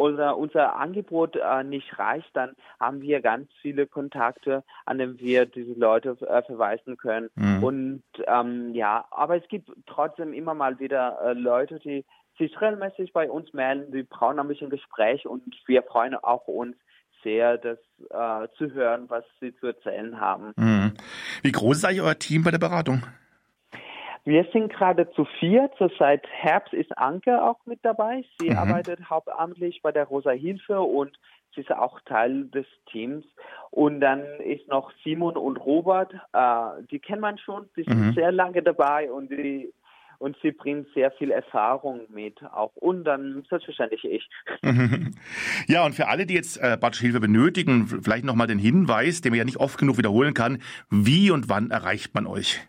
oder 0.00 0.38
unser 0.38 0.76
Angebot 0.76 1.36
äh, 1.36 1.62
nicht 1.62 1.98
reicht, 1.98 2.34
dann 2.34 2.56
haben 2.80 3.02
wir 3.02 3.20
ganz 3.20 3.50
viele 3.60 3.86
Kontakte, 3.86 4.64
an 4.86 4.96
denen 4.96 5.20
wir 5.20 5.44
diese 5.44 5.78
Leute 5.78 6.16
äh, 6.26 6.42
verweisen 6.42 6.96
können. 6.96 7.28
Mhm. 7.34 7.62
Und 7.62 8.02
ähm, 8.26 8.74
ja, 8.74 9.04
aber 9.10 9.36
es 9.36 9.46
gibt 9.48 9.70
trotzdem 9.86 10.32
immer 10.32 10.54
mal 10.54 10.78
wieder 10.80 11.18
äh, 11.22 11.32
Leute, 11.34 11.78
die 11.80 12.06
sich 12.38 12.58
regelmäßig 12.58 13.12
bei 13.12 13.30
uns 13.30 13.52
melden, 13.52 13.92
die 13.92 14.02
brauchen 14.02 14.38
ein 14.38 14.48
bisschen 14.48 14.70
Gespräch 14.70 15.26
und 15.26 15.42
wir 15.66 15.82
freuen 15.82 16.14
auch 16.14 16.48
uns 16.48 16.76
sehr, 17.22 17.58
das 17.58 17.78
äh, 18.08 18.48
zu 18.56 18.72
hören, 18.72 19.04
was 19.08 19.24
sie 19.40 19.54
zu 19.56 19.66
erzählen 19.66 20.18
haben. 20.18 20.54
Mhm. 20.56 20.94
Wie 21.42 21.52
groß 21.52 21.76
ist 21.76 21.84
eigentlich 21.84 22.00
euer 22.00 22.18
Team 22.18 22.42
bei 22.42 22.50
der 22.50 22.58
Beratung? 22.58 23.02
Wir 24.24 24.46
sind 24.52 24.72
gerade 24.72 25.10
zu 25.12 25.26
viert. 25.38 25.72
So 25.78 25.88
seit 25.98 26.26
Herbst 26.28 26.72
ist 26.74 26.96
Anke 26.98 27.42
auch 27.42 27.58
mit 27.66 27.80
dabei. 27.82 28.24
Sie 28.40 28.50
mhm. 28.50 28.58
arbeitet 28.58 29.08
hauptamtlich 29.08 29.80
bei 29.82 29.92
der 29.92 30.04
Rosa 30.04 30.30
Hilfe 30.30 30.80
und 30.80 31.18
sie 31.54 31.62
ist 31.62 31.72
auch 31.72 32.00
Teil 32.00 32.44
des 32.46 32.66
Teams. 32.90 33.24
Und 33.70 34.00
dann 34.00 34.22
ist 34.40 34.68
noch 34.68 34.92
Simon 35.04 35.36
und 35.36 35.56
Robert. 35.56 36.12
Äh, 36.32 36.82
die 36.90 36.98
kennt 36.98 37.20
man 37.20 37.38
schon. 37.38 37.68
Die 37.76 37.84
sind 37.84 37.98
mhm. 37.98 38.12
sehr 38.14 38.32
lange 38.32 38.62
dabei 38.62 39.10
und 39.10 39.30
die 39.30 39.72
und 40.18 40.36
sie 40.42 40.52
bringen 40.52 40.86
sehr 40.94 41.10
viel 41.12 41.30
Erfahrung 41.30 42.02
mit 42.10 42.42
auch 42.42 42.76
und 42.76 43.04
dann 43.04 43.42
selbstverständlich 43.48 44.04
ich. 44.04 44.28
Ja, 45.66 45.84
und 45.84 45.94
für 45.94 46.08
alle, 46.08 46.26
die 46.26 46.34
jetzt 46.34 46.58
äh, 46.58 46.76
Batsch 46.78 47.00
Hilfe 47.00 47.20
benötigen, 47.20 47.86
vielleicht 47.86 48.24
nochmal 48.24 48.46
den 48.46 48.58
Hinweis, 48.58 49.20
den 49.20 49.30
man 49.30 49.38
ja 49.38 49.44
nicht 49.44 49.58
oft 49.58 49.78
genug 49.78 49.98
wiederholen 49.98 50.34
kann, 50.34 50.60
wie 50.90 51.30
und 51.30 51.48
wann 51.48 51.70
erreicht 51.70 52.14
man 52.14 52.26
euch? 52.26 52.60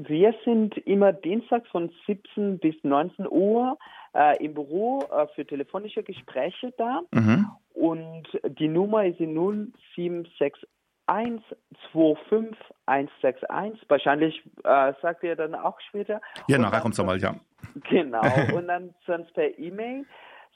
Wir 0.00 0.32
sind 0.44 0.76
immer 0.86 1.12
dienstags 1.12 1.68
von 1.70 1.90
17 2.06 2.60
bis 2.60 2.76
19 2.84 3.26
Uhr 3.28 3.76
äh, 4.14 4.44
im 4.44 4.54
Büro 4.54 5.02
äh, 5.10 5.26
für 5.34 5.44
telefonische 5.44 6.04
Gespräche 6.04 6.72
da. 6.78 7.00
Mhm. 7.10 7.50
Und 7.74 8.28
die 8.60 8.68
Nummer 8.68 9.06
ist 9.06 9.18
die 9.18 9.26
0761 9.26 10.68
125 11.06 13.88
Wahrscheinlich 13.88 14.40
äh, 14.62 14.92
sagt 15.02 15.24
ihr 15.24 15.34
dann 15.34 15.56
auch 15.56 15.80
später. 15.80 16.20
Ja, 16.46 16.58
nachher 16.58 16.80
kommt 16.80 16.94
es 16.94 16.98
nochmal, 16.98 17.18
ja. 17.18 17.34
Genau. 17.90 18.22
Und 18.54 18.68
dann 18.68 18.94
sonst 19.04 19.34
per 19.34 19.58
E-Mail 19.58 20.06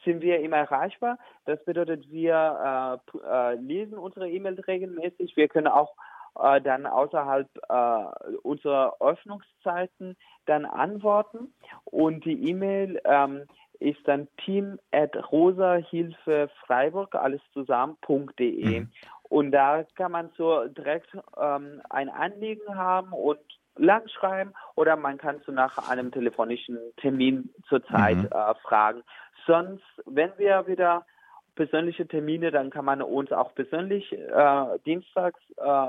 sind 0.04 0.22
wir 0.22 0.38
immer 0.38 0.58
erreichbar. 0.58 1.18
Das 1.46 1.58
bedeutet, 1.64 2.08
wir 2.12 3.00
äh, 3.12 3.18
äh, 3.26 3.54
lesen 3.56 3.98
unsere 3.98 4.30
E-Mail 4.30 4.60
regelmäßig. 4.60 5.36
Wir 5.36 5.48
können 5.48 5.66
auch 5.66 5.96
äh, 6.38 6.60
dann 6.60 6.86
außerhalb 6.86 7.48
äh, 7.68 8.36
unserer 8.42 8.96
Öffnungszeiten 9.00 10.16
dann 10.46 10.64
antworten. 10.64 11.54
Und 11.84 12.24
die 12.24 12.48
E-Mail 12.48 13.00
ähm, 13.04 13.46
ist 13.80 14.00
dann 14.06 14.28
team 14.44 14.78
at 14.92 15.14
rosahilfe 15.32 16.50
freiburg 16.66 17.14
alles 17.14 17.40
zusammen.de. 17.52 18.80
Mhm. 18.80 18.92
Und 19.22 19.50
da 19.52 19.84
kann 19.94 20.12
man 20.12 20.30
so 20.36 20.66
direkt 20.68 21.08
ähm, 21.40 21.80
ein 21.88 22.08
Anliegen 22.08 22.76
haben 22.76 23.12
und 23.12 23.40
lang 23.76 24.06
schreiben 24.08 24.52
oder 24.74 24.96
man 24.96 25.16
kann 25.16 25.40
so 25.46 25.52
nach 25.52 25.88
einem 25.88 26.10
telefonischen 26.12 26.78
Termin 26.98 27.50
zur 27.68 27.82
Zeit 27.86 28.18
mhm. 28.18 28.26
äh, 28.26 28.54
fragen. 28.62 29.02
Sonst, 29.46 29.82
wenn 30.06 30.30
wir 30.36 30.66
wieder 30.66 31.06
persönliche 31.54 32.06
Termine, 32.06 32.50
dann 32.50 32.70
kann 32.70 32.84
man 32.84 33.02
uns 33.02 33.32
auch 33.32 33.54
persönlich 33.54 34.12
äh, 34.12 34.78
dienstags 34.86 35.40
äh, 35.56 35.88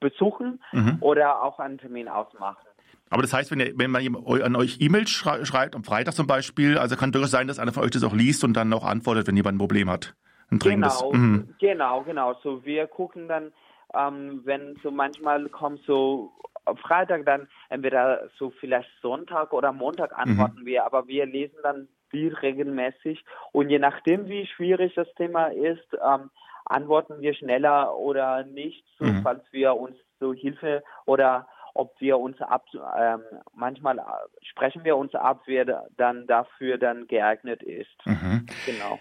besuchen 0.00 0.60
mhm. 0.72 0.98
oder 1.00 1.42
auch 1.42 1.58
einen 1.58 1.78
Termin 1.78 2.08
ausmachen. 2.08 2.66
Aber 3.10 3.22
das 3.22 3.34
heißt, 3.34 3.50
wenn, 3.50 3.60
ihr, 3.60 3.72
wenn 3.76 3.90
man 3.90 4.02
an 4.42 4.56
euch 4.56 4.80
E-Mails 4.80 5.10
schreibt, 5.10 5.76
am 5.76 5.84
Freitag 5.84 6.14
zum 6.14 6.26
Beispiel, 6.26 6.78
also 6.78 6.96
kann 6.96 7.12
durchaus 7.12 7.30
sein, 7.30 7.46
dass 7.46 7.58
einer 7.58 7.72
von 7.72 7.82
euch 7.84 7.90
das 7.90 8.04
auch 8.04 8.14
liest 8.14 8.42
und 8.42 8.54
dann 8.54 8.72
auch 8.72 8.84
antwortet, 8.84 9.26
wenn 9.26 9.36
jemand 9.36 9.56
ein 9.56 9.58
Problem 9.58 9.90
hat. 9.90 10.14
Ein 10.50 10.58
genau, 10.58 11.12
mhm. 11.12 11.54
genau, 11.58 12.02
genau. 12.02 12.34
So 12.42 12.64
wir 12.64 12.86
gucken 12.86 13.28
dann, 13.28 13.52
ähm, 13.94 14.40
wenn 14.44 14.76
so 14.82 14.90
manchmal 14.90 15.48
kommt 15.48 15.80
so 15.86 16.32
Freitag 16.80 17.26
dann 17.26 17.48
entweder 17.68 18.28
so 18.38 18.50
vielleicht 18.60 18.88
Sonntag 19.00 19.52
oder 19.52 19.72
Montag 19.72 20.16
antworten 20.16 20.60
mhm. 20.60 20.66
wir, 20.66 20.84
aber 20.84 21.06
wir 21.06 21.26
lesen 21.26 21.56
dann 21.62 21.88
viel 22.12 22.32
regelmäßig. 22.34 23.24
Und 23.50 23.70
je 23.70 23.80
nachdem, 23.80 24.28
wie 24.28 24.46
schwierig 24.46 24.94
das 24.94 25.12
Thema 25.16 25.46
ist, 25.46 25.88
ähm, 25.94 26.30
antworten 26.64 27.20
wir 27.20 27.34
schneller 27.34 27.96
oder 27.96 28.44
nicht, 28.44 28.84
so, 29.00 29.06
mhm. 29.06 29.22
falls 29.22 29.42
wir 29.50 29.74
uns 29.74 29.96
so 30.20 30.32
Hilfe 30.32 30.84
oder 31.06 31.48
ob 31.74 32.00
wir 32.00 32.18
uns 32.18 32.40
ab, 32.40 32.66
ähm, 32.74 33.22
manchmal 33.54 33.98
äh, 33.98 34.02
sprechen 34.42 34.84
wir 34.84 34.96
uns 34.96 35.14
ab, 35.14 35.42
wer 35.46 35.88
dann 35.96 36.26
dafür 36.26 36.78
dann 36.78 37.08
geeignet 37.08 37.62
ist. 37.62 38.06
Mhm. 38.06 38.46
Genau. 38.66 39.00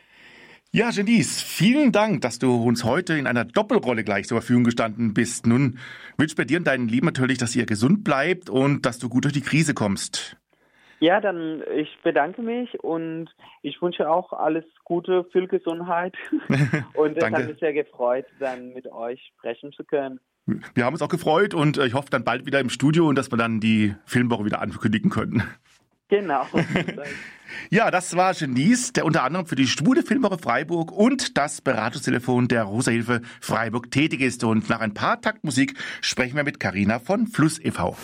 Ja, 0.74 0.90
Janice, 0.90 1.42
vielen 1.42 1.92
Dank, 1.92 2.22
dass 2.22 2.40
du 2.40 2.64
uns 2.64 2.86
heute 2.86 3.16
in 3.16 3.28
einer 3.28 3.44
Doppelrolle 3.44 4.06
gleich 4.06 4.28
zur 4.28 4.40
Verfügung 4.40 4.64
gestanden 4.64 5.14
bist. 5.14 5.46
Nun 5.46 5.80
wünsche 6.18 6.38
bei 6.38 6.46
dir 6.46 6.60
und 6.60 6.66
deinen 6.66 6.88
Lieben 6.88 7.08
natürlich, 7.08 7.38
dass 7.38 7.54
ihr 7.58 7.66
gesund 7.66 8.06
bleibt 8.06 8.50
und 8.50 8.86
dass 8.86 8.98
du 8.98 9.10
gut 9.10 9.26
durch 9.26 9.34
die 9.34 9.42
Krise 9.42 9.74
kommst. 9.74 10.38
Ja, 11.02 11.20
dann 11.20 11.64
ich 11.76 11.90
bedanke 12.04 12.44
mich 12.44 12.80
und 12.84 13.28
ich 13.64 13.82
wünsche 13.82 14.08
auch 14.08 14.34
alles 14.34 14.64
Gute, 14.84 15.26
viel 15.32 15.48
Gesundheit. 15.48 16.14
und 16.94 17.18
es 17.18 17.26
hat 17.26 17.48
mich 17.48 17.60
sehr 17.60 17.74
gefreut, 17.74 18.26
dann 18.40 18.72
mit 18.74 18.86
euch 18.86 19.20
sprechen 19.36 19.72
zu 19.72 19.84
können. 19.84 20.20
Wir 20.76 20.86
haben 20.86 20.94
uns 20.94 21.02
auch 21.02 21.10
gefreut 21.10 21.56
und 21.56 21.80
äh, 21.80 21.88
ich 21.88 21.96
hoffe 21.96 22.10
dann 22.12 22.24
bald 22.24 22.46
wieder 22.46 22.60
im 22.60 22.70
Studio 22.70 23.08
und 23.08 23.18
dass 23.18 23.32
wir 23.32 23.38
dann 23.40 23.60
die 23.60 23.96
Filmwoche 24.06 24.46
wieder 24.46 24.62
ankündigen 24.62 25.10
können. 25.10 25.44
Genau. 26.10 26.46
ja, 27.72 27.90
das 27.90 28.16
war 28.16 28.36
Genies, 28.36 28.94
der 28.94 29.06
unter 29.06 29.24
anderem 29.24 29.48
für 29.48 29.56
die 29.56 29.66
Schwule 29.66 30.04
Filmwoche 30.04 30.38
Freiburg 30.38 30.92
und 30.92 31.36
das 31.36 31.62
Beratungstelefon 31.62 32.48
der 32.48 32.64
Rosa 32.64 32.92
Hilfe 32.92 33.22
Freiburg 33.40 33.90
tätig 33.90 34.22
ist. 34.22 34.44
Und 34.44 34.70
nach 34.70 34.82
ein 34.82 34.94
paar 34.94 35.20
Takt 35.20 35.44
Musik 35.44 35.74
sprechen 36.02 36.36
wir 36.36 36.44
mit 36.44 36.60
Carina 36.60 37.00
von 37.00 37.26
Fluss 37.26 37.60
e.V. 37.60 37.96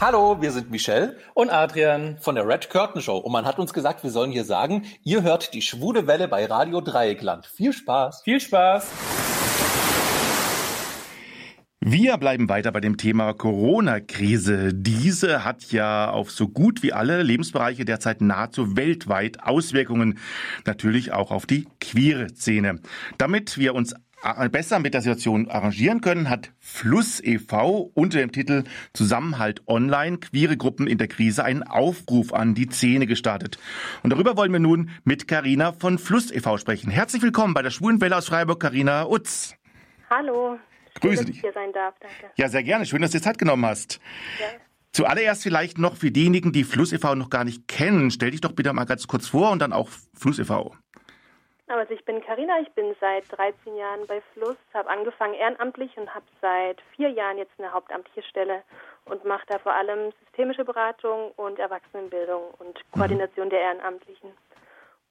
Hallo, 0.00 0.40
wir 0.40 0.50
sind 0.50 0.72
Michelle 0.72 1.16
und 1.34 1.50
Adrian 1.50 2.18
von 2.18 2.34
der 2.34 2.46
Red 2.46 2.68
Curtain 2.68 3.00
Show. 3.00 3.16
Und 3.16 3.30
man 3.32 3.46
hat 3.46 3.60
uns 3.60 3.72
gesagt, 3.72 4.02
wir 4.02 4.10
sollen 4.10 4.32
hier 4.32 4.44
sagen, 4.44 4.82
ihr 5.04 5.22
hört 5.22 5.54
die 5.54 5.62
schwule 5.62 6.08
Welle 6.08 6.26
bei 6.26 6.46
Radio 6.46 6.80
Dreieckland. 6.80 7.46
Viel 7.46 7.72
Spaß. 7.72 8.22
Viel 8.24 8.40
Spaß. 8.40 8.90
Wir 11.86 12.16
bleiben 12.16 12.48
weiter 12.48 12.72
bei 12.72 12.80
dem 12.80 12.96
Thema 12.96 13.34
Corona-Krise. 13.34 14.72
Diese 14.72 15.44
hat 15.44 15.70
ja 15.70 16.10
auf 16.10 16.30
so 16.30 16.48
gut 16.48 16.82
wie 16.82 16.94
alle 16.94 17.22
Lebensbereiche 17.22 17.84
derzeit 17.84 18.22
nahezu 18.22 18.74
weltweit 18.74 19.42
Auswirkungen. 19.42 20.18
Natürlich 20.64 21.12
auch 21.12 21.30
auf 21.30 21.44
die 21.44 21.68
queere 21.82 22.30
Szene. 22.30 22.80
Damit 23.18 23.58
wir 23.58 23.74
uns 23.74 23.94
besser 24.50 24.78
mit 24.78 24.94
der 24.94 25.02
Situation 25.02 25.50
arrangieren 25.50 26.00
können, 26.00 26.30
hat 26.30 26.52
Fluss 26.58 27.20
e.V. 27.22 27.90
unter 27.94 28.18
dem 28.18 28.32
Titel 28.32 28.64
Zusammenhalt 28.92 29.62
online 29.66 30.18
queere 30.18 30.56
Gruppen 30.56 30.86
in 30.86 30.98
der 30.98 31.08
Krise 31.08 31.44
einen 31.44 31.62
Aufruf 31.62 32.32
an 32.32 32.54
die 32.54 32.68
Szene 32.68 33.06
gestartet. 33.06 33.58
Und 34.02 34.10
darüber 34.10 34.36
wollen 34.36 34.52
wir 34.52 34.60
nun 34.60 34.90
mit 35.04 35.28
Carina 35.28 35.72
von 35.72 35.98
Fluss 35.98 36.30
e.V. 36.30 36.58
sprechen. 36.58 36.90
Herzlich 36.90 37.22
willkommen 37.22 37.54
bei 37.54 37.62
der 37.62 37.70
Schwulenwelle 37.70 38.16
aus 38.16 38.26
Freiburg, 38.26 38.60
Carina 38.60 39.06
Utz. 39.06 39.54
Hallo. 40.08 40.58
Grüße 41.00 41.16
Schön, 41.16 41.26
dich. 41.26 41.40
Hier 41.40 41.52
sein 41.52 41.72
darf, 41.72 41.94
danke. 42.00 42.32
Ja, 42.36 42.48
sehr 42.48 42.62
gerne. 42.62 42.86
Schön, 42.86 43.02
dass 43.02 43.10
du 43.10 43.18
dir 43.18 43.24
Zeit 43.24 43.38
genommen 43.38 43.66
hast. 43.66 44.00
Ja. 44.40 44.46
Zuallererst 44.92 45.42
vielleicht 45.42 45.78
noch 45.78 45.96
für 45.96 46.12
diejenigen, 46.12 46.52
die 46.52 46.62
Fluss 46.62 46.92
e.V. 46.92 47.16
noch 47.16 47.28
gar 47.28 47.44
nicht 47.44 47.66
kennen. 47.66 48.10
Stell 48.10 48.30
dich 48.30 48.40
doch 48.40 48.52
bitte 48.52 48.72
mal 48.72 48.84
ganz 48.84 49.06
kurz 49.08 49.28
vor 49.28 49.50
und 49.50 49.58
dann 49.58 49.72
auch 49.72 49.90
Fluss 50.14 50.38
e.V. 50.38 50.74
Also 51.66 51.94
ich 51.94 52.04
bin 52.04 52.20
Karina, 52.20 52.60
ich 52.60 52.70
bin 52.72 52.94
seit 53.00 53.24
13 53.32 53.76
Jahren 53.76 54.06
bei 54.06 54.20
Fluss, 54.32 54.56
habe 54.74 54.90
angefangen 54.90 55.32
ehrenamtlich 55.32 55.96
und 55.96 56.14
habe 56.14 56.26
seit 56.42 56.80
vier 56.94 57.08
Jahren 57.08 57.38
jetzt 57.38 57.58
eine 57.58 57.72
hauptamtliche 57.72 58.22
Stelle 58.28 58.62
und 59.06 59.24
mache 59.24 59.46
da 59.48 59.58
vor 59.58 59.72
allem 59.72 60.12
systemische 60.24 60.64
Beratung 60.64 61.32
und 61.36 61.58
Erwachsenenbildung 61.58 62.52
und 62.58 62.78
Koordination 62.92 63.48
der 63.48 63.60
Ehrenamtlichen. 63.60 64.30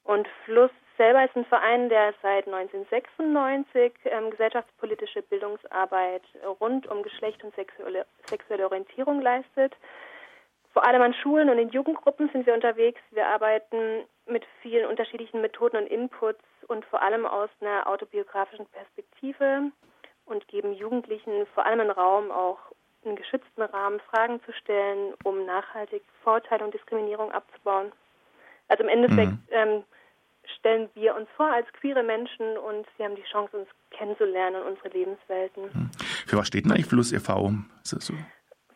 Und 0.04 0.28
Fluss 0.44 0.70
selber 0.96 1.24
ist 1.24 1.34
ein 1.34 1.46
Verein, 1.46 1.88
der 1.88 2.14
seit 2.22 2.46
1996 2.46 3.92
ähm, 4.04 4.30
gesellschaftspolitische 4.30 5.22
Bildungsarbeit 5.22 6.22
rund 6.60 6.86
um 6.86 7.02
Geschlecht 7.02 7.42
und 7.42 7.54
sexuelle, 7.56 8.06
sexuelle 8.26 8.66
Orientierung 8.66 9.20
leistet. 9.20 9.74
Vor 10.74 10.84
allem 10.84 11.02
an 11.02 11.14
Schulen 11.14 11.48
und 11.50 11.58
in 11.58 11.70
Jugendgruppen 11.70 12.28
sind 12.32 12.46
wir 12.46 12.52
unterwegs. 12.52 13.00
Wir 13.12 13.28
arbeiten 13.28 14.02
mit 14.26 14.44
vielen 14.60 14.86
unterschiedlichen 14.86 15.40
Methoden 15.40 15.76
und 15.76 15.86
Inputs 15.86 16.42
und 16.66 16.84
vor 16.86 17.00
allem 17.00 17.26
aus 17.26 17.48
einer 17.60 17.86
autobiografischen 17.86 18.66
Perspektive 18.66 19.70
und 20.26 20.48
geben 20.48 20.74
Jugendlichen 20.74 21.46
vor 21.54 21.64
allem 21.64 21.78
einen 21.78 21.90
Raum, 21.92 22.32
auch 22.32 22.58
einen 23.04 23.14
geschützten 23.14 23.62
Rahmen 23.62 24.00
Fragen 24.10 24.40
zu 24.44 24.52
stellen, 24.52 25.14
um 25.22 25.46
nachhaltig 25.46 26.02
Vorurteile 26.24 26.64
und 26.64 26.74
Diskriminierung 26.74 27.30
abzubauen. 27.30 27.92
Also 28.66 28.82
im 28.82 28.88
Endeffekt 28.88 29.30
mhm. 29.30 29.46
ähm, 29.50 29.84
stellen 30.58 30.88
wir 30.94 31.14
uns 31.14 31.28
vor 31.36 31.52
als 31.52 31.72
queere 31.74 32.02
Menschen 32.02 32.58
und 32.58 32.84
sie 32.96 33.04
haben 33.04 33.14
die 33.14 33.22
Chance, 33.30 33.58
uns 33.58 33.68
kennenzulernen 33.90 34.62
und 34.62 34.72
unsere 34.72 34.88
Lebenswelten. 34.88 35.64
Mhm. 35.72 35.90
Für 36.26 36.38
was 36.38 36.48
steht 36.48 36.64
denn 36.64 36.72
eigentlich 36.72 36.86
Fluss 36.86 37.12
e.V.? 37.12 37.52
So? 37.84 38.14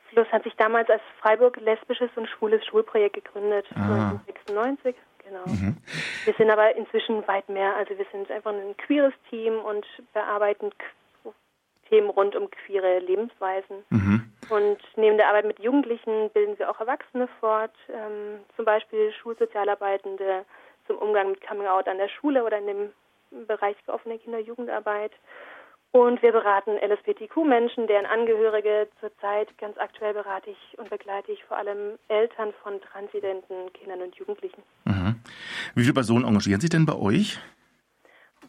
Fluss 0.08 0.28
hat 0.32 0.44
sich 0.44 0.54
damals 0.56 0.88
als 0.90 1.02
Freiburg 1.20 1.56
lesbisches 1.58 2.10
und 2.16 2.28
schwules 2.28 2.64
Schulprojekt 2.66 3.14
gegründet, 3.14 3.66
ah. 3.74 4.12
1996. 4.12 4.94
Genau. 5.24 5.44
Mhm. 5.46 5.76
Wir 6.24 6.34
sind 6.34 6.50
aber 6.50 6.74
inzwischen 6.76 7.26
weit 7.28 7.48
mehr. 7.48 7.76
Also 7.76 7.96
wir 7.98 8.06
sind 8.12 8.30
einfach 8.30 8.52
ein 8.52 8.76
queeres 8.78 9.12
Team 9.28 9.58
und 9.58 9.86
bearbeiten 10.14 10.70
Themen 11.88 12.10
rund 12.10 12.36
um 12.36 12.50
queere 12.50 12.98
Lebensweisen. 13.00 13.84
Mhm. 13.90 14.32
Und 14.48 14.78
neben 14.96 15.16
der 15.16 15.28
Arbeit 15.28 15.46
mit 15.46 15.58
Jugendlichen 15.58 16.30
bilden 16.30 16.58
wir 16.58 16.70
auch 16.70 16.80
Erwachsene 16.80 17.28
fort, 17.40 17.74
ähm, 17.92 18.40
zum 18.56 18.64
Beispiel 18.64 19.12
Schulsozialarbeitende 19.12 20.44
zum 20.86 20.96
Umgang 20.98 21.30
mit 21.30 21.46
Coming 21.46 21.66
Out 21.66 21.88
an 21.88 21.98
der 21.98 22.08
Schule 22.08 22.44
oder 22.44 22.58
in 22.58 22.66
dem 22.66 23.46
Bereich 23.46 23.76
offene 23.86 24.18
Kinder-Jugendarbeit. 24.18 25.12
Und 25.12 25.18
wir 25.92 26.32
beraten 26.32 26.76
LSBTQ-Menschen, 26.76 27.86
deren 27.86 28.06
Angehörige 28.06 28.88
zurzeit 29.00 29.56
ganz 29.58 29.78
aktuell 29.78 30.14
berate 30.14 30.50
ich 30.50 30.78
und 30.78 30.90
begleite 30.90 31.32
ich 31.32 31.44
vor 31.44 31.56
allem 31.56 31.98
Eltern 32.08 32.52
von 32.62 32.80
transidenten 32.80 33.72
Kindern 33.72 34.02
und 34.02 34.14
Jugendlichen. 34.16 34.62
Mhm. 34.84 35.20
Wie 35.74 35.82
viele 35.82 35.94
Personen 35.94 36.24
engagieren 36.24 36.60
sich 36.60 36.70
denn 36.70 36.86
bei 36.86 36.94
euch? 36.94 37.38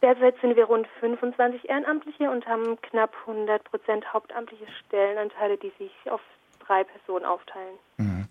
Derzeit 0.02 0.34
sind 0.40 0.56
wir 0.56 0.64
rund 0.64 0.86
25 1.00 1.68
Ehrenamtliche 1.68 2.30
und 2.30 2.46
haben 2.46 2.80
knapp 2.82 3.14
100 3.26 3.64
Prozent 3.64 4.12
hauptamtliche 4.12 4.66
Stellenanteile, 4.86 5.58
die 5.58 5.72
sich 5.78 5.92
auf 6.10 6.20
drei 6.66 6.84
Personen 6.84 7.24
aufteilen. 7.24 7.74
Mhm. 7.98 8.26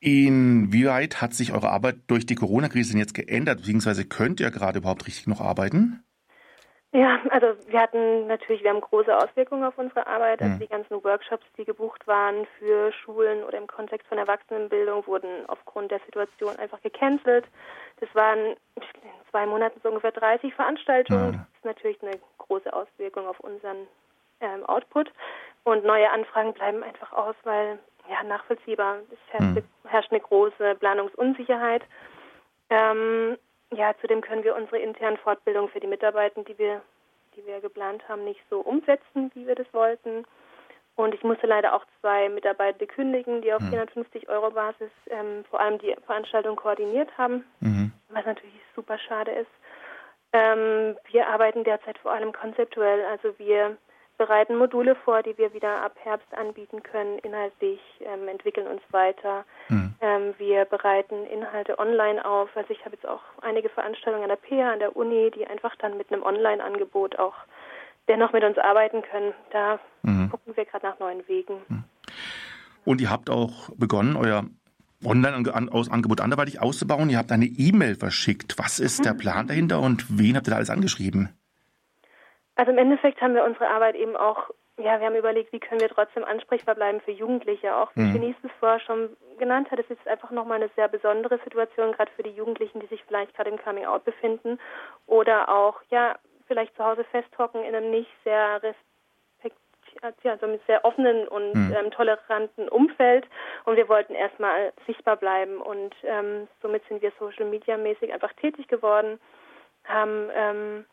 Inwieweit 0.00 1.20
hat 1.20 1.34
sich 1.34 1.52
eure 1.52 1.70
Arbeit 1.70 1.96
durch 2.06 2.24
die 2.24 2.34
Corona-Krise 2.34 2.96
jetzt 2.96 3.14
geändert, 3.14 3.58
beziehungsweise 3.58 4.06
könnt 4.06 4.40
ihr 4.40 4.50
gerade 4.50 4.78
überhaupt 4.78 5.06
richtig 5.06 5.26
noch 5.26 5.42
arbeiten? 5.42 6.02
Ja, 6.92 7.20
also 7.30 7.54
wir 7.68 7.80
hatten 7.80 8.26
natürlich, 8.26 8.64
wir 8.64 8.70
haben 8.70 8.80
große 8.80 9.16
Auswirkungen 9.16 9.62
auf 9.62 9.78
unsere 9.78 10.08
Arbeit. 10.08 10.42
Also 10.42 10.54
mhm. 10.54 10.58
die 10.58 10.66
ganzen 10.66 11.04
Workshops, 11.04 11.46
die 11.56 11.64
gebucht 11.64 12.04
waren 12.08 12.46
für 12.58 12.92
Schulen 12.92 13.44
oder 13.44 13.58
im 13.58 13.68
Kontext 13.68 14.08
von 14.08 14.18
Erwachsenenbildung, 14.18 15.06
wurden 15.06 15.46
aufgrund 15.46 15.92
der 15.92 16.00
Situation 16.00 16.56
einfach 16.56 16.80
gecancelt. 16.82 17.46
Das 18.00 18.12
waren 18.14 18.56
in 18.74 18.82
zwei 19.30 19.46
Monaten 19.46 19.78
so 19.82 19.88
ungefähr 19.88 20.10
30 20.10 20.52
Veranstaltungen. 20.52 21.28
Mhm. 21.28 21.32
Das 21.32 21.58
ist 21.58 21.64
natürlich 21.64 22.02
eine 22.02 22.18
große 22.38 22.72
Auswirkung 22.72 23.28
auf 23.28 23.38
unseren 23.38 23.86
ähm, 24.40 24.66
Output. 24.66 25.12
Und 25.62 25.84
neue 25.84 26.10
Anfragen 26.10 26.52
bleiben 26.54 26.82
einfach 26.82 27.12
aus, 27.12 27.36
weil 27.44 27.78
ja 28.08 28.24
nachvollziehbar 28.24 28.96
es 29.12 29.18
herrscht, 29.28 29.56
mhm. 29.56 29.88
herrscht 29.88 30.10
eine 30.10 30.20
große 30.20 30.74
Planungsunsicherheit. 30.74 31.84
Ähm, 32.68 33.36
ja, 33.72 33.94
zudem 34.00 34.20
können 34.20 34.44
wir 34.44 34.56
unsere 34.56 34.78
internen 34.78 35.16
Fortbildungen 35.18 35.70
für 35.70 35.80
die 35.80 35.86
Mitarbeiter, 35.86 36.42
die 36.42 36.58
wir, 36.58 36.82
die 37.36 37.46
wir 37.46 37.60
geplant 37.60 38.08
haben, 38.08 38.24
nicht 38.24 38.40
so 38.50 38.60
umsetzen, 38.60 39.30
wie 39.34 39.46
wir 39.46 39.54
das 39.54 39.72
wollten. 39.72 40.24
Und 40.96 41.14
ich 41.14 41.22
musste 41.22 41.46
leider 41.46 41.74
auch 41.74 41.84
zwei 42.00 42.28
Mitarbeiter 42.28 42.84
kündigen, 42.86 43.42
die 43.42 43.52
auf 43.52 43.62
mhm. 43.62 43.70
450 43.70 44.28
Euro 44.28 44.50
Basis 44.50 44.90
ähm, 45.08 45.44
vor 45.48 45.60
allem 45.60 45.78
die 45.78 45.94
Veranstaltung 46.04 46.56
koordiniert 46.56 47.16
haben, 47.16 47.44
mhm. 47.60 47.92
was 48.08 48.26
natürlich 48.26 48.60
super 48.74 48.98
schade 48.98 49.30
ist. 49.30 49.50
Ähm, 50.32 50.96
wir 51.10 51.28
arbeiten 51.28 51.64
derzeit 51.64 51.98
vor 51.98 52.12
allem 52.12 52.32
konzeptuell, 52.32 53.04
also 53.06 53.36
wir 53.38 53.76
bereiten 54.20 54.58
Module 54.58 54.96
vor, 54.96 55.22
die 55.22 55.38
wir 55.38 55.54
wieder 55.54 55.82
ab 55.82 55.96
Herbst 56.04 56.28
anbieten 56.36 56.82
können, 56.82 57.18
inhaltlich, 57.20 57.80
ähm, 58.00 58.28
entwickeln 58.28 58.66
uns 58.66 58.82
weiter. 58.90 59.46
Mhm. 59.70 59.94
Ähm, 60.02 60.34
wir 60.36 60.66
bereiten 60.66 61.24
Inhalte 61.24 61.78
online 61.78 62.22
auf. 62.22 62.54
Also 62.54 62.68
ich 62.68 62.84
habe 62.84 62.96
jetzt 62.96 63.08
auch 63.08 63.22
einige 63.40 63.70
Veranstaltungen 63.70 64.22
an 64.22 64.28
der 64.28 64.36
PA, 64.36 64.74
an 64.74 64.78
der 64.78 64.94
Uni, 64.94 65.30
die 65.34 65.46
einfach 65.46 65.74
dann 65.76 65.96
mit 65.96 66.12
einem 66.12 66.22
Online-Angebot 66.22 67.18
auch 67.18 67.32
dennoch 68.08 68.34
mit 68.34 68.44
uns 68.44 68.58
arbeiten 68.58 69.00
können. 69.00 69.32
Da 69.52 69.80
mhm. 70.02 70.28
gucken 70.28 70.54
wir 70.54 70.66
gerade 70.66 70.86
nach 70.86 70.98
neuen 70.98 71.26
Wegen. 71.26 71.54
Mhm. 71.68 71.84
Und 72.84 73.00
ihr 73.00 73.08
habt 73.08 73.30
auch 73.30 73.70
begonnen, 73.74 74.16
euer 74.16 74.44
Online-Angebot 75.02 76.20
anderweitig 76.20 76.60
auszubauen. 76.60 77.08
Ihr 77.08 77.16
habt 77.16 77.32
eine 77.32 77.46
E-Mail 77.46 77.94
verschickt. 77.94 78.58
Was 78.58 78.80
ist 78.80 79.02
der 79.06 79.14
mhm. 79.14 79.18
Plan 79.18 79.46
dahinter 79.46 79.80
und 79.80 80.18
wen 80.18 80.36
habt 80.36 80.46
ihr 80.46 80.50
da 80.50 80.56
alles 80.56 80.68
angeschrieben? 80.68 81.30
Also 82.60 82.72
im 82.72 82.78
Endeffekt 82.78 83.22
haben 83.22 83.34
wir 83.34 83.44
unsere 83.44 83.70
Arbeit 83.70 83.94
eben 83.94 84.16
auch, 84.16 84.50
ja, 84.76 85.00
wir 85.00 85.06
haben 85.06 85.14
überlegt, 85.14 85.50
wie 85.50 85.60
können 85.60 85.80
wir 85.80 85.88
trotzdem 85.88 86.24
ansprechbar 86.24 86.74
bleiben 86.74 87.00
für 87.00 87.10
Jugendliche. 87.10 87.74
Auch 87.74 87.90
wie 87.94 88.02
mhm. 88.02 88.12
Denise 88.12 88.36
es 88.42 88.50
vorher 88.60 88.80
schon 88.80 89.16
genannt 89.38 89.70
hat, 89.70 89.78
es 89.78 89.88
ist 89.88 90.06
einfach 90.06 90.30
nochmal 90.30 90.60
eine 90.60 90.68
sehr 90.76 90.86
besondere 90.86 91.38
Situation, 91.42 91.92
gerade 91.92 92.12
für 92.14 92.22
die 92.22 92.36
Jugendlichen, 92.36 92.80
die 92.80 92.86
sich 92.88 93.02
vielleicht 93.04 93.34
gerade 93.34 93.48
im 93.48 93.56
Coming 93.56 93.86
Out 93.86 94.04
befinden 94.04 94.58
oder 95.06 95.48
auch, 95.48 95.80
ja, 95.88 96.18
vielleicht 96.48 96.76
zu 96.76 96.84
Hause 96.84 97.04
festhocken 97.04 97.64
in 97.64 97.74
einem 97.74 97.90
nicht 97.90 98.10
sehr 98.24 98.60
also 100.24 100.46
mit 100.46 100.60
sehr 100.66 100.84
offenen 100.84 101.28
und 101.28 101.54
mhm. 101.54 101.74
ähm, 101.74 101.90
toleranten 101.90 102.68
Umfeld. 102.68 103.26
Und 103.64 103.76
wir 103.76 103.88
wollten 103.88 104.14
erstmal 104.14 104.74
sichtbar 104.86 105.16
bleiben 105.16 105.62
und 105.62 105.94
ähm, 106.04 106.46
somit 106.60 106.86
sind 106.88 107.00
wir 107.00 107.10
Social 107.18 107.46
Media 107.46 107.78
mäßig 107.78 108.12
einfach 108.12 108.34
tätig 108.34 108.68
geworden, 108.68 109.18
haben 109.84 110.28
ähm, 110.34 110.84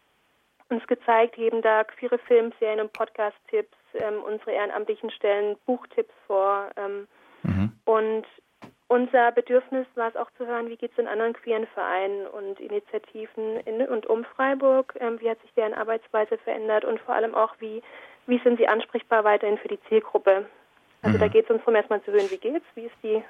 uns 0.69 0.85
gezeigt, 0.87 1.35
geben 1.35 1.61
da 1.61 1.83
queere 1.83 2.17
Filmserien 2.17 2.79
und 2.79 2.93
Podcast-Tipps, 2.93 3.77
ähm, 3.95 4.23
unsere 4.23 4.51
Ehrenamtlichen 4.51 5.11
stellen 5.11 5.55
Buchtipps 5.65 6.13
vor. 6.25 6.69
Ähm, 6.75 7.07
mhm. 7.43 7.71
Und 7.85 8.25
unser 8.89 9.31
Bedürfnis 9.33 9.85
war 9.95 10.09
es 10.09 10.15
auch 10.15 10.29
zu 10.37 10.47
hören, 10.47 10.69
wie 10.69 10.77
geht 10.77 10.91
es 10.93 10.97
in 10.97 11.07
anderen 11.07 11.33
queeren 11.33 11.67
Vereinen 11.67 12.25
und 12.27 12.59
Initiativen 12.59 13.57
in 13.65 13.85
und 13.87 14.05
um 14.05 14.23
Freiburg, 14.23 14.95
ähm, 14.99 15.19
wie 15.19 15.29
hat 15.29 15.41
sich 15.41 15.53
deren 15.55 15.73
Arbeitsweise 15.73 16.37
verändert 16.37 16.85
und 16.85 16.99
vor 17.01 17.15
allem 17.15 17.35
auch, 17.35 17.55
wie, 17.59 17.81
wie 18.27 18.39
sind 18.39 18.57
sie 18.57 18.67
ansprechbar 18.67 19.23
weiterhin 19.23 19.57
für 19.57 19.67
die 19.67 19.81
Zielgruppe. 19.89 20.45
Also 21.01 21.17
mhm. 21.17 21.21
da 21.21 21.27
geht 21.27 21.45
es 21.45 21.51
uns 21.51 21.59
darum, 21.59 21.75
erstmal 21.75 22.01
zu 22.03 22.11
hören, 22.11 22.31
wie 22.31 22.37
geht's, 22.37 22.65
wie 22.75 22.85
ist 22.85 22.95
die 23.03 23.23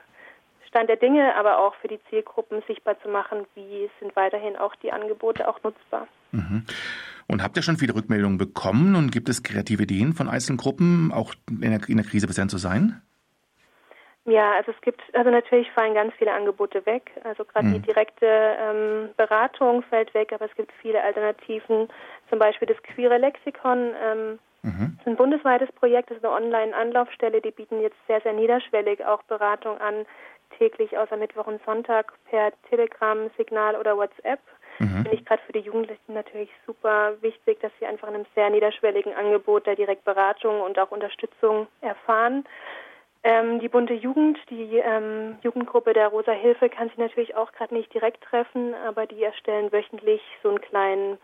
Stand 0.67 0.89
der 0.89 0.97
Dinge, 0.97 1.35
aber 1.35 1.59
auch 1.59 1.75
für 1.75 1.87
die 1.87 1.99
Zielgruppen 2.09 2.61
sichtbar 2.67 2.99
zu 3.01 3.09
machen, 3.09 3.45
wie 3.55 3.89
sind 3.99 4.15
weiterhin 4.15 4.55
auch 4.55 4.75
die 4.75 4.91
Angebote 4.91 5.47
auch 5.47 5.61
nutzbar. 5.63 6.07
Mhm. 6.31 6.65
Und 7.27 7.43
habt 7.43 7.57
ihr 7.57 7.63
schon 7.63 7.77
viele 7.77 7.95
Rückmeldungen 7.95 8.37
bekommen 8.37 8.95
und 8.95 9.11
gibt 9.11 9.29
es 9.29 9.43
kreative 9.43 9.83
Ideen 9.83 10.13
von 10.13 10.29
einzelnen 10.29 10.57
Gruppen, 10.57 11.11
auch 11.13 11.33
in 11.49 11.71
der, 11.71 11.81
in 11.87 11.97
der 11.97 12.05
Krise 12.05 12.27
präsent 12.27 12.51
zu 12.51 12.57
sein? 12.57 13.01
Ja, 14.27 14.51
also 14.57 14.73
es 14.73 14.81
gibt, 14.81 15.01
also 15.13 15.29
natürlich 15.29 15.71
fallen 15.71 15.93
ganz 15.93 16.13
viele 16.17 16.33
Angebote 16.33 16.85
weg. 16.85 17.11
Also 17.23 17.45
gerade 17.45 17.67
mhm. 17.67 17.73
die 17.75 17.79
direkte 17.79 18.25
ähm, 18.25 19.09
Beratung 19.15 19.83
fällt 19.83 20.13
weg, 20.13 20.33
aber 20.33 20.45
es 20.45 20.55
gibt 20.55 20.73
viele 20.81 21.01
Alternativen. 21.01 21.87
Zum 22.29 22.37
Beispiel 22.37 22.67
das 22.67 22.81
Queere 22.83 23.17
Lexikon. 23.17 23.93
Ähm, 24.03 24.39
mhm. 24.63 24.99
Ein 25.05 25.15
bundesweites 25.15 25.71
Projekt, 25.71 26.11
das 26.11 26.17
ist 26.17 26.25
eine 26.25 26.33
Online-Anlaufstelle. 26.33 27.41
Die 27.41 27.51
bieten 27.51 27.81
jetzt 27.81 27.95
sehr, 28.07 28.19
sehr 28.19 28.33
niederschwellig 28.33 29.05
auch 29.05 29.23
Beratung 29.23 29.77
an, 29.77 30.05
täglich 30.57 30.97
außer 30.97 31.17
Mittwoch 31.17 31.47
und 31.47 31.63
Sonntag 31.65 32.13
per 32.29 32.51
Telegram, 32.69 33.29
Signal 33.37 33.75
oder 33.75 33.97
WhatsApp. 33.97 34.39
Mhm. 34.79 35.03
Finde 35.03 35.13
ich 35.13 35.25
gerade 35.25 35.41
für 35.45 35.53
die 35.53 35.59
Jugendlichen 35.59 36.13
natürlich 36.13 36.49
super 36.65 37.13
wichtig, 37.21 37.59
dass 37.61 37.71
sie 37.79 37.85
einfach 37.85 38.07
in 38.07 38.15
einem 38.15 38.25
sehr 38.35 38.49
niederschwelligen 38.49 39.13
Angebot 39.13 39.65
der 39.65 39.75
Direktberatung 39.75 40.61
und 40.61 40.77
auch 40.77 40.91
Unterstützung 40.91 41.67
erfahren. 41.81 42.45
Ähm, 43.23 43.59
die 43.59 43.67
bunte 43.67 43.93
Jugend, 43.93 44.37
die 44.49 44.77
ähm, 44.77 45.37
Jugendgruppe 45.41 45.93
der 45.93 46.09
Rosa 46.09 46.31
Hilfe 46.31 46.69
kann 46.69 46.89
sie 46.95 47.01
natürlich 47.01 47.35
auch 47.35 47.51
gerade 47.51 47.73
nicht 47.73 47.93
direkt 47.93 48.23
treffen, 48.23 48.75
aber 48.87 49.07
die 49.07 49.23
erstellen 49.23 49.71
wöchentlich 49.71 50.21
so 50.43 50.49
einen 50.49 50.61
kleinen, 50.61 51.17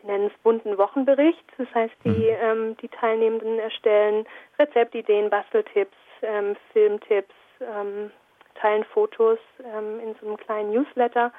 sie 0.00 0.06
nennen 0.06 0.30
es 0.32 0.42
bunten 0.42 0.78
Wochenbericht. 0.78 1.44
Das 1.58 1.66
heißt, 1.74 1.94
die, 2.04 2.08
mhm. 2.08 2.36
ähm, 2.40 2.76
die 2.80 2.88
Teilnehmenden 2.88 3.58
erstellen 3.58 4.24
Rezeptideen, 4.58 5.30
Basteltipps, 5.30 5.96
ähm, 6.22 6.56
Filmtipps, 6.72 7.34
ähm, 7.60 8.12
teilen 8.54 8.84
Fotos 8.84 9.38
ähm, 9.60 10.00
in 10.00 10.14
so 10.20 10.26
einem 10.26 10.36
kleinen 10.36 10.72
Newsletter 10.72 11.32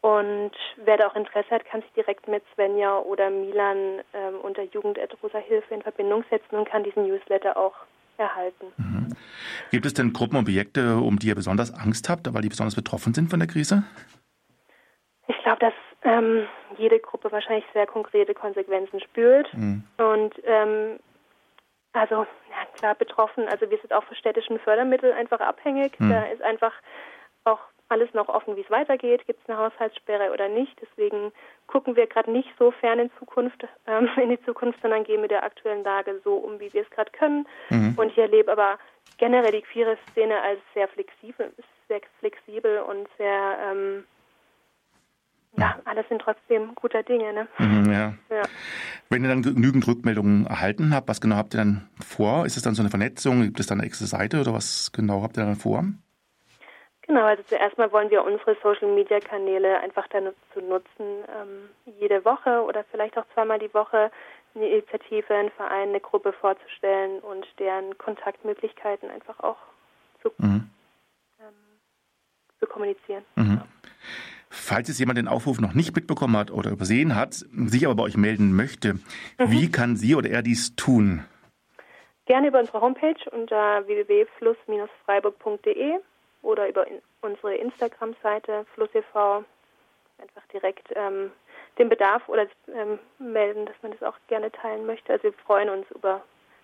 und 0.00 0.52
wer 0.76 0.96
da 0.96 1.08
auch 1.08 1.16
Interesse 1.16 1.50
hat, 1.50 1.64
kann 1.64 1.82
sich 1.82 1.92
direkt 1.92 2.28
mit 2.28 2.42
Svenja 2.54 2.98
oder 2.98 3.30
Milan 3.30 4.00
ähm, 4.14 4.40
unter 4.42 4.62
Jugend.rosa 4.62 5.38
Hilfe 5.38 5.74
in 5.74 5.82
Verbindung 5.82 6.24
setzen 6.30 6.54
und 6.54 6.68
kann 6.68 6.84
diesen 6.84 7.06
Newsletter 7.06 7.56
auch 7.56 7.74
erhalten. 8.16 8.66
Mhm. 8.76 9.08
Gibt 9.70 9.86
es 9.86 9.94
denn 9.94 10.12
Gruppen 10.12 10.36
und 10.36 10.44
Projekte, 10.44 10.98
um 10.98 11.18
die 11.18 11.28
ihr 11.28 11.34
besonders 11.34 11.74
Angst 11.74 12.08
habt, 12.08 12.32
weil 12.32 12.42
die 12.42 12.48
besonders 12.48 12.76
betroffen 12.76 13.12
sind 13.12 13.28
von 13.28 13.40
der 13.40 13.48
Krise? 13.48 13.82
Ich 15.26 15.36
glaube, 15.42 15.58
dass 15.58 15.74
ähm, 16.04 16.46
jede 16.76 17.00
Gruppe 17.00 17.32
wahrscheinlich 17.32 17.64
sehr 17.72 17.86
konkrete 17.86 18.34
Konsequenzen 18.34 19.00
spürt. 19.00 19.52
Mhm. 19.52 19.82
Und 19.98 20.34
ähm, 20.44 21.00
also, 21.98 22.26
ja, 22.50 22.66
klar, 22.74 22.94
betroffen. 22.94 23.48
Also 23.48 23.70
wir 23.70 23.78
sind 23.78 23.92
auch 23.92 24.04
von 24.04 24.16
städtischen 24.16 24.58
Fördermitteln 24.58 25.12
einfach 25.12 25.40
abhängig. 25.40 25.98
Mhm. 25.98 26.10
Da 26.10 26.22
ist 26.24 26.42
einfach 26.42 26.72
auch 27.44 27.60
alles 27.88 28.12
noch 28.12 28.28
offen, 28.28 28.56
wie 28.56 28.60
es 28.60 28.70
weitergeht. 28.70 29.26
Gibt 29.26 29.40
es 29.42 29.48
eine 29.48 29.58
Haushaltssperre 29.58 30.32
oder 30.32 30.48
nicht? 30.48 30.78
Deswegen 30.80 31.32
gucken 31.66 31.96
wir 31.96 32.06
gerade 32.06 32.30
nicht 32.30 32.50
so 32.58 32.70
fern 32.70 32.98
in 32.98 33.10
Zukunft, 33.18 33.66
ähm, 33.86 34.08
in 34.22 34.30
die 34.30 34.42
Zukunft, 34.44 34.80
sondern 34.82 35.04
gehen 35.04 35.20
mit 35.20 35.30
der 35.30 35.44
aktuellen 35.44 35.84
Lage 35.84 36.20
so 36.24 36.34
um, 36.34 36.60
wie 36.60 36.72
wir 36.72 36.82
es 36.82 36.90
gerade 36.90 37.10
können. 37.12 37.46
Mhm. 37.70 37.94
Und 37.96 38.12
ich 38.12 38.18
erlebe 38.18 38.52
aber 38.52 38.78
generell 39.16 39.52
die 39.52 39.62
queere 39.62 39.96
Szene 40.10 40.40
als 40.40 40.60
sehr 40.74 40.88
flexibel, 40.88 41.52
sehr 41.88 42.00
flexibel 42.20 42.80
und 42.80 43.08
sehr 43.16 43.58
ähm, 43.70 44.04
ja, 45.56 45.78
alles 45.84 46.08
sind 46.08 46.20
trotzdem 46.22 46.74
guter 46.74 47.02
Dinge. 47.02 47.32
Ne? 47.32 47.48
Mhm, 47.58 47.92
ja. 47.92 48.14
ja. 48.30 48.42
Wenn 49.08 49.22
ihr 49.22 49.28
dann 49.28 49.42
genügend 49.42 49.86
Rückmeldungen 49.86 50.46
erhalten 50.46 50.94
habt, 50.94 51.08
was 51.08 51.20
genau 51.20 51.36
habt 51.36 51.54
ihr 51.54 51.58
dann 51.58 51.88
vor? 52.04 52.46
Ist 52.46 52.56
es 52.56 52.62
dann 52.62 52.74
so 52.74 52.82
eine 52.82 52.90
Vernetzung? 52.90 53.42
Gibt 53.42 53.60
es 53.60 53.66
dann 53.66 53.78
eine 53.78 53.86
extra 53.86 54.06
Seite 54.06 54.40
oder 54.40 54.52
was 54.52 54.92
genau 54.92 55.22
habt 55.22 55.36
ihr 55.36 55.44
dann 55.44 55.56
vor? 55.56 55.84
Genau, 57.08 57.24
also 57.24 57.42
zuerst 57.44 57.78
mal 57.78 57.90
wollen 57.90 58.10
wir 58.10 58.22
unsere 58.22 58.54
Social-Media-Kanäle 58.62 59.80
einfach 59.80 60.06
dazu 60.08 60.60
nutzen, 60.60 61.24
ähm, 61.40 61.70
jede 61.98 62.22
Woche 62.26 62.62
oder 62.62 62.84
vielleicht 62.90 63.16
auch 63.16 63.24
zweimal 63.32 63.58
die 63.58 63.72
Woche 63.72 64.10
eine 64.54 64.68
Initiative, 64.68 65.34
einen 65.34 65.50
Verein, 65.50 65.88
eine 65.88 66.00
Gruppe 66.00 66.34
vorzustellen 66.34 67.20
und 67.20 67.46
deren 67.58 67.96
Kontaktmöglichkeiten 67.96 69.10
einfach 69.10 69.40
auch 69.40 69.56
zu, 70.20 70.30
mhm. 70.36 70.68
ähm, 71.40 71.54
zu 72.60 72.66
kommunizieren. 72.66 73.24
Mhm. 73.36 73.62
Falls 74.50 74.88
es 74.88 74.98
jemand 74.98 75.18
den 75.18 75.28
Aufruf 75.28 75.60
noch 75.60 75.74
nicht 75.74 75.94
mitbekommen 75.94 76.34
hat 76.36 76.50
oder 76.50 76.70
übersehen 76.70 77.14
hat, 77.14 77.34
sich 77.34 77.84
aber 77.86 77.96
bei 77.96 78.04
euch 78.04 78.16
melden 78.16 78.56
möchte, 78.56 78.94
mhm. 78.94 79.02
wie 79.38 79.70
kann 79.70 79.96
sie 79.96 80.14
oder 80.14 80.30
er 80.30 80.40
dies 80.42 80.74
tun? 80.76 81.26
Gerne 82.26 82.48
über 82.48 82.60
unsere 82.60 82.80
Homepage 82.80 83.30
unter 83.30 83.86
www.fluss-freiburg.de 83.86 85.98
oder 86.42 86.68
über 86.68 86.86
in 86.86 87.00
unsere 87.20 87.56
Instagram-Seite 87.56 88.64
flussev 88.74 89.04
einfach 89.14 90.46
direkt 90.52 90.88
ähm, 90.94 91.32
den 91.78 91.88
Bedarf 91.88 92.28
oder 92.28 92.46
ähm, 92.74 92.98
melden, 93.18 93.66
dass 93.66 93.76
man 93.82 93.92
das 93.92 94.02
auch 94.02 94.16
gerne 94.28 94.50
teilen 94.50 94.86
möchte. 94.86 95.12
Also 95.12 95.24
wir 95.24 95.32
freuen 95.32 95.68
uns 95.70 95.86
über 95.94 96.22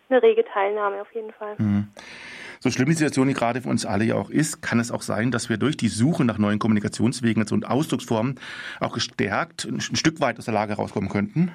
eine 0.08 0.22
rege 0.22 0.44
Teilnahme 0.44 1.00
auf 1.00 1.12
jeden 1.14 1.32
Fall. 1.32 1.54
Mhm. 1.58 1.88
So 2.64 2.70
schlimm 2.70 2.86
die 2.86 2.94
Situation 2.94 3.28
die 3.28 3.34
gerade 3.34 3.60
für 3.60 3.68
uns 3.68 3.84
alle 3.84 4.04
ja 4.04 4.14
auch 4.14 4.30
ist, 4.30 4.62
kann 4.62 4.80
es 4.80 4.90
auch 4.90 5.02
sein, 5.02 5.30
dass 5.30 5.50
wir 5.50 5.58
durch 5.58 5.76
die 5.76 5.88
Suche 5.88 6.24
nach 6.24 6.38
neuen 6.38 6.58
Kommunikationswegen 6.58 7.44
und 7.52 7.68
Ausdrucksformen 7.68 8.40
auch 8.80 8.94
gestärkt 8.94 9.66
ein 9.66 9.80
Stück 9.82 10.18
weit 10.22 10.38
aus 10.38 10.46
der 10.46 10.54
Lage 10.54 10.72
rauskommen 10.72 11.10
könnten. 11.10 11.54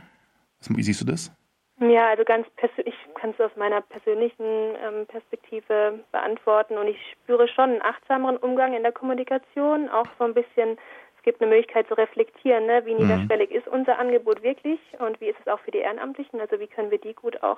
Wie 0.70 0.84
siehst 0.84 1.02
du 1.02 1.06
das? 1.06 1.32
Ja, 1.80 2.10
also 2.10 2.24
ganz 2.24 2.46
persönlich, 2.58 2.94
ich 2.94 3.16
kann 3.16 3.32
es 3.32 3.40
aus 3.40 3.50
meiner 3.56 3.82
persönlichen 3.82 4.46
ähm, 4.46 5.08
Perspektive 5.08 5.98
beantworten 6.12 6.78
und 6.78 6.88
ich 6.88 7.00
spüre 7.24 7.48
schon 7.48 7.72
einen 7.72 7.82
achtsameren 7.82 8.38
Umgang 8.38 8.76
in 8.76 8.84
der 8.84 8.92
Kommunikation, 8.92 9.90
auch 9.90 10.06
so 10.20 10.26
ein 10.26 10.36
bisschen, 10.36 10.78
es 11.18 11.24
gibt 11.24 11.42
eine 11.42 11.50
Möglichkeit 11.50 11.88
zu 11.88 11.96
reflektieren, 11.96 12.68
ne? 12.68 12.84
wie 12.86 12.94
mhm. 12.94 13.08
niederschwellig 13.08 13.50
ist 13.50 13.68
unser 13.68 13.98
Angebot 13.98 14.44
wirklich 14.44 14.80
und 15.00 15.20
wie 15.22 15.30
ist 15.30 15.40
es 15.42 15.48
auch 15.48 15.60
für 15.62 15.72
die 15.72 15.80
Ehrenamtlichen, 15.80 16.40
also 16.40 16.60
wie 16.60 16.68
können 16.68 16.92
wir 16.92 17.00
die 17.00 17.16
gut 17.16 17.42
auch 17.42 17.58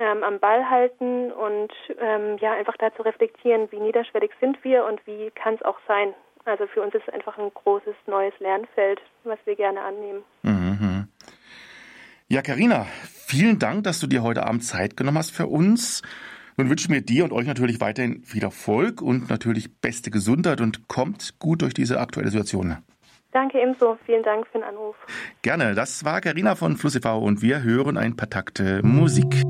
ähm, 0.00 0.24
am 0.24 0.40
Ball 0.40 0.68
halten 0.68 1.30
und 1.30 1.72
ähm, 2.00 2.38
ja, 2.40 2.52
einfach 2.54 2.76
dazu 2.78 3.02
reflektieren, 3.02 3.70
wie 3.70 3.78
niederschwellig 3.78 4.32
sind 4.40 4.62
wir 4.64 4.84
und 4.86 5.06
wie 5.06 5.30
kann 5.30 5.54
es 5.54 5.62
auch 5.62 5.78
sein. 5.86 6.14
Also 6.46 6.66
für 6.66 6.82
uns 6.82 6.94
ist 6.94 7.02
es 7.06 7.14
einfach 7.14 7.38
ein 7.38 7.52
großes 7.52 7.94
neues 8.06 8.32
Lernfeld, 8.40 9.00
was 9.24 9.38
wir 9.44 9.56
gerne 9.56 9.82
annehmen. 9.82 10.24
Mhm. 10.42 11.08
Ja, 12.28 12.42
Karina, 12.42 12.86
vielen 13.26 13.58
Dank, 13.58 13.84
dass 13.84 14.00
du 14.00 14.06
dir 14.06 14.22
heute 14.22 14.46
Abend 14.46 14.64
Zeit 14.64 14.96
genommen 14.96 15.18
hast 15.18 15.30
für 15.30 15.46
uns. 15.46 16.02
Nun 16.56 16.70
wünschen 16.70 16.92
wir 16.94 17.02
dir 17.02 17.24
und 17.24 17.32
euch 17.32 17.46
natürlich 17.46 17.80
weiterhin 17.80 18.22
viel 18.22 18.42
Erfolg 18.42 19.02
und 19.02 19.28
natürlich 19.28 19.80
beste 19.80 20.10
Gesundheit 20.10 20.60
und 20.60 20.88
kommt 20.88 21.38
gut 21.38 21.62
durch 21.62 21.74
diese 21.74 22.00
aktuelle 22.00 22.30
Situation. 22.30 22.78
Danke 23.32 23.60
ebenso. 23.60 23.98
Vielen 24.06 24.22
Dank 24.22 24.46
für 24.46 24.58
den 24.58 24.64
Anruf. 24.64 24.96
Gerne. 25.42 25.74
Das 25.74 26.04
war 26.04 26.20
Karina 26.20 26.54
von 26.54 26.76
Fluss 26.76 26.96
e.V. 26.96 27.18
und 27.18 27.42
wir 27.42 27.62
hören 27.62 27.96
ein 27.96 28.16
paar 28.16 28.30
Takte 28.30 28.80
Musik. 28.82 29.42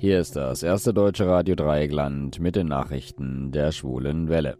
Hier 0.00 0.20
ist 0.20 0.36
das 0.36 0.62
erste 0.62 0.94
deutsche 0.94 1.26
Radio 1.26 1.56
Dreieckland 1.56 2.38
mit 2.38 2.54
den 2.54 2.68
Nachrichten 2.68 3.50
der 3.50 3.72
schwulen 3.72 4.28
Welle. 4.28 4.56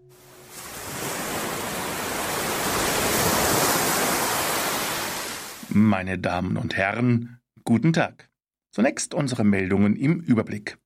Meine 5.68 6.18
Damen 6.18 6.56
und 6.56 6.76
Herren, 6.76 7.38
guten 7.62 7.92
Tag. 7.92 8.28
Zunächst 8.72 9.14
unsere 9.14 9.44
Meldungen 9.44 9.94
im 9.94 10.18
Überblick. 10.18 10.78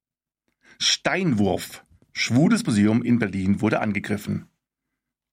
Steinwurf. 0.78 1.86
Schwules 2.12 2.66
Museum 2.66 3.02
in 3.02 3.18
Berlin 3.18 3.62
wurde 3.62 3.80
angegriffen. 3.80 4.50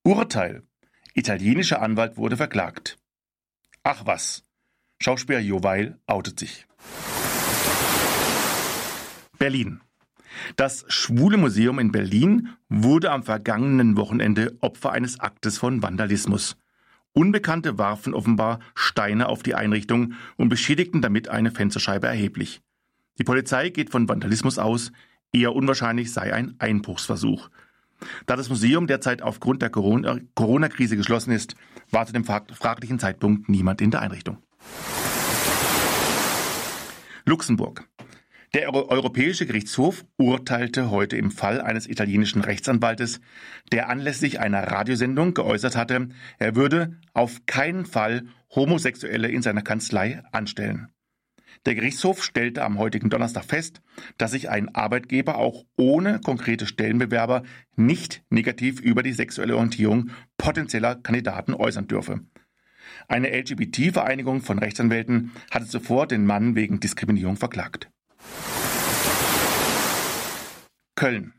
Urteil. 0.03 0.63
Italienischer 1.13 1.81
Anwalt 1.81 2.15
wurde 2.15 2.37
verklagt. 2.37 2.97
Ach 3.83 4.05
was. 4.05 4.45
Schauspieler 5.01 5.39
Joweil 5.39 5.99
outet 6.07 6.39
sich. 6.39 6.67
Berlin. 9.39 9.81
Das 10.57 10.85
Schwule 10.89 11.37
Museum 11.37 11.79
in 11.79 11.91
Berlin 11.91 12.49
wurde 12.67 13.09
am 13.11 13.23
vergangenen 13.23 13.97
Wochenende 13.97 14.57
Opfer 14.59 14.91
eines 14.91 15.19
Aktes 15.19 15.57
von 15.57 15.81
Vandalismus. 15.81 16.57
Unbekannte 17.13 17.77
warfen 17.77 18.13
offenbar 18.13 18.59
Steine 18.75 19.27
auf 19.27 19.41
die 19.41 19.55
Einrichtung 19.55 20.13
und 20.37 20.49
beschädigten 20.49 21.01
damit 21.01 21.29
eine 21.29 21.51
Fensterscheibe 21.51 22.05
erheblich. 22.05 22.61
Die 23.17 23.23
Polizei 23.23 23.69
geht 23.69 23.89
von 23.89 24.07
Vandalismus 24.07 24.59
aus, 24.59 24.91
eher 25.31 25.55
unwahrscheinlich 25.55 26.13
sei 26.13 26.33
ein 26.33 26.55
Einbruchsversuch. 26.59 27.49
Da 28.25 28.35
das 28.35 28.49
Museum 28.49 28.87
derzeit 28.87 29.21
aufgrund 29.21 29.61
der 29.61 29.69
Corona-Krise 29.69 30.95
geschlossen 30.95 31.31
ist, 31.31 31.55
war 31.91 32.05
zu 32.05 32.13
dem 32.13 32.23
fraglichen 32.23 32.99
Zeitpunkt 32.99 33.49
niemand 33.49 33.81
in 33.81 33.91
der 33.91 34.01
Einrichtung. 34.01 34.37
Luxemburg. 37.25 37.87
Der 38.55 38.73
Europäische 38.73 39.45
Gerichtshof 39.45 40.05
urteilte 40.17 40.89
heute 40.89 41.15
im 41.17 41.29
Fall 41.29 41.61
eines 41.61 41.87
italienischen 41.87 42.41
Rechtsanwaltes, 42.41 43.21
der 43.71 43.89
anlässlich 43.89 44.39
einer 44.39 44.63
Radiosendung 44.63 45.35
geäußert 45.35 45.75
hatte, 45.75 46.09
er 46.39 46.55
würde 46.55 46.97
auf 47.13 47.45
keinen 47.45 47.85
Fall 47.85 48.23
Homosexuelle 48.55 49.27
in 49.27 49.43
seiner 49.43 49.61
Kanzlei 49.61 50.23
anstellen. 50.31 50.87
Der 51.67 51.75
Gerichtshof 51.75 52.23
stellte 52.23 52.63
am 52.63 52.79
heutigen 52.79 53.11
Donnerstag 53.11 53.45
fest, 53.45 53.81
dass 54.17 54.31
sich 54.31 54.49
ein 54.49 54.73
Arbeitgeber 54.73 55.37
auch 55.37 55.65
ohne 55.77 56.19
konkrete 56.19 56.65
Stellenbewerber 56.65 57.43
nicht 57.75 58.23
negativ 58.31 58.79
über 58.81 59.03
die 59.03 59.13
sexuelle 59.13 59.57
Orientierung 59.57 60.09
potenzieller 60.39 60.95
Kandidaten 60.95 61.53
äußern 61.53 61.87
dürfe. 61.87 62.21
Eine 63.07 63.29
LGBT-Vereinigung 63.29 64.41
von 64.41 64.57
Rechtsanwälten 64.57 65.33
hatte 65.51 65.67
zuvor 65.67 66.07
den 66.07 66.25
Mann 66.25 66.55
wegen 66.55 66.79
Diskriminierung 66.79 67.35
verklagt. 67.35 67.91
Köln. 70.99 71.31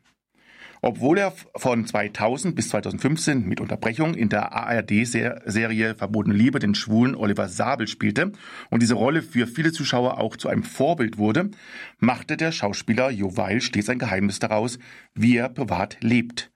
Obwohl 0.80 1.18
er 1.18 1.34
von 1.54 1.86
2000 1.86 2.56
bis 2.56 2.70
2015 2.70 3.46
mit 3.46 3.60
Unterbrechung 3.60 4.14
in 4.14 4.30
der 4.30 4.52
ARD-Serie 4.52 5.94
Verbotene 5.96 6.34
Liebe 6.34 6.58
den 6.60 6.74
schwulen 6.74 7.14
Oliver 7.14 7.46
Sabel 7.46 7.86
spielte 7.86 8.32
und 8.70 8.80
diese 8.80 8.94
Rolle 8.94 9.20
für 9.20 9.46
viele 9.46 9.70
Zuschauer 9.70 10.18
auch 10.18 10.38
zu 10.38 10.48
einem 10.48 10.62
Vorbild 10.62 11.18
wurde, 11.18 11.50
machte 11.98 12.38
der 12.38 12.52
Schauspieler 12.52 13.10
Jo 13.10 13.36
Weil 13.36 13.60
stets 13.60 13.90
ein 13.90 13.98
Geheimnis 13.98 14.38
daraus, 14.38 14.78
wie 15.14 15.36
er 15.36 15.50
privat 15.50 15.98
lebt. 16.00 16.50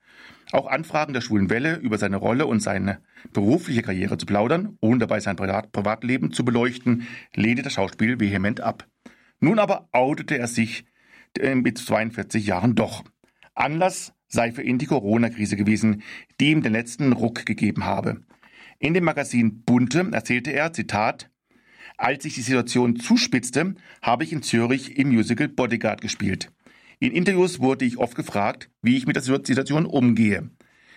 Auch 0.52 0.66
Anfragen 0.66 1.12
der 1.12 1.20
Schwulen 1.20 1.50
Welle 1.50 1.76
über 1.76 1.98
seine 1.98 2.16
Rolle 2.16 2.46
und 2.46 2.60
seine 2.60 3.02
berufliche 3.34 3.82
Karriere 3.82 4.16
zu 4.16 4.24
plaudern, 4.24 4.78
ohne 4.80 5.00
dabei 5.00 5.20
sein 5.20 5.36
Privatleben 5.36 6.32
zu 6.32 6.42
beleuchten, 6.42 7.06
lehnte 7.34 7.62
der 7.64 7.70
Schauspiel 7.70 8.18
vehement 8.18 8.62
ab. 8.62 8.86
Nun 9.44 9.58
aber 9.58 9.90
outete 9.92 10.38
er 10.38 10.46
sich 10.46 10.86
äh, 11.38 11.54
mit 11.54 11.76
42 11.76 12.46
Jahren 12.46 12.74
doch. 12.74 13.04
Anlass 13.54 14.14
sei 14.26 14.52
für 14.52 14.62
ihn 14.62 14.78
die 14.78 14.86
Corona-Krise 14.86 15.56
gewesen, 15.56 16.02
die 16.40 16.50
ihm 16.50 16.62
den 16.62 16.72
letzten 16.72 17.12
Ruck 17.12 17.44
gegeben 17.44 17.84
habe. 17.84 18.22
In 18.78 18.94
dem 18.94 19.04
Magazin 19.04 19.62
Bunte 19.62 20.08
erzählte 20.12 20.50
er, 20.54 20.72
Zitat, 20.72 21.30
als 21.98 22.22
sich 22.22 22.36
die 22.36 22.40
Situation 22.40 22.96
zuspitzte, 22.96 23.74
habe 24.00 24.24
ich 24.24 24.32
in 24.32 24.42
Zürich 24.42 24.96
im 24.96 25.08
Musical 25.08 25.48
Bodyguard 25.48 26.00
gespielt. 26.00 26.50
In 26.98 27.12
Interviews 27.12 27.60
wurde 27.60 27.84
ich 27.84 27.98
oft 27.98 28.14
gefragt, 28.14 28.70
wie 28.80 28.96
ich 28.96 29.06
mit 29.06 29.16
der 29.16 29.22
Situation 29.22 29.84
umgehe. 29.84 30.48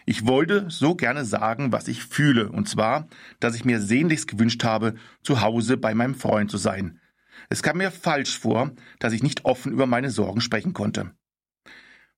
Ich 0.05 0.25
wollte 0.25 0.67
so 0.69 0.95
gerne 0.95 1.25
sagen, 1.25 1.73
was 1.73 1.89
ich 1.89 2.01
fühle, 2.05 2.49
und 2.49 2.69
zwar, 2.69 3.09
dass 3.41 3.55
ich 3.55 3.65
mir 3.65 3.81
sehnlichst 3.81 4.29
gewünscht 4.29 4.63
habe, 4.63 4.95
zu 5.21 5.41
Hause 5.41 5.75
bei 5.75 5.93
meinem 5.93 6.15
Freund 6.15 6.49
zu 6.49 6.55
sein. 6.55 7.01
Es 7.49 7.63
kam 7.63 7.77
mir 7.77 7.91
falsch 7.91 8.37
vor, 8.37 8.71
dass 8.99 9.13
ich 9.13 9.23
nicht 9.23 9.45
offen 9.45 9.71
über 9.71 9.85
meine 9.85 10.09
Sorgen 10.09 10.41
sprechen 10.41 10.73
konnte. 10.73 11.11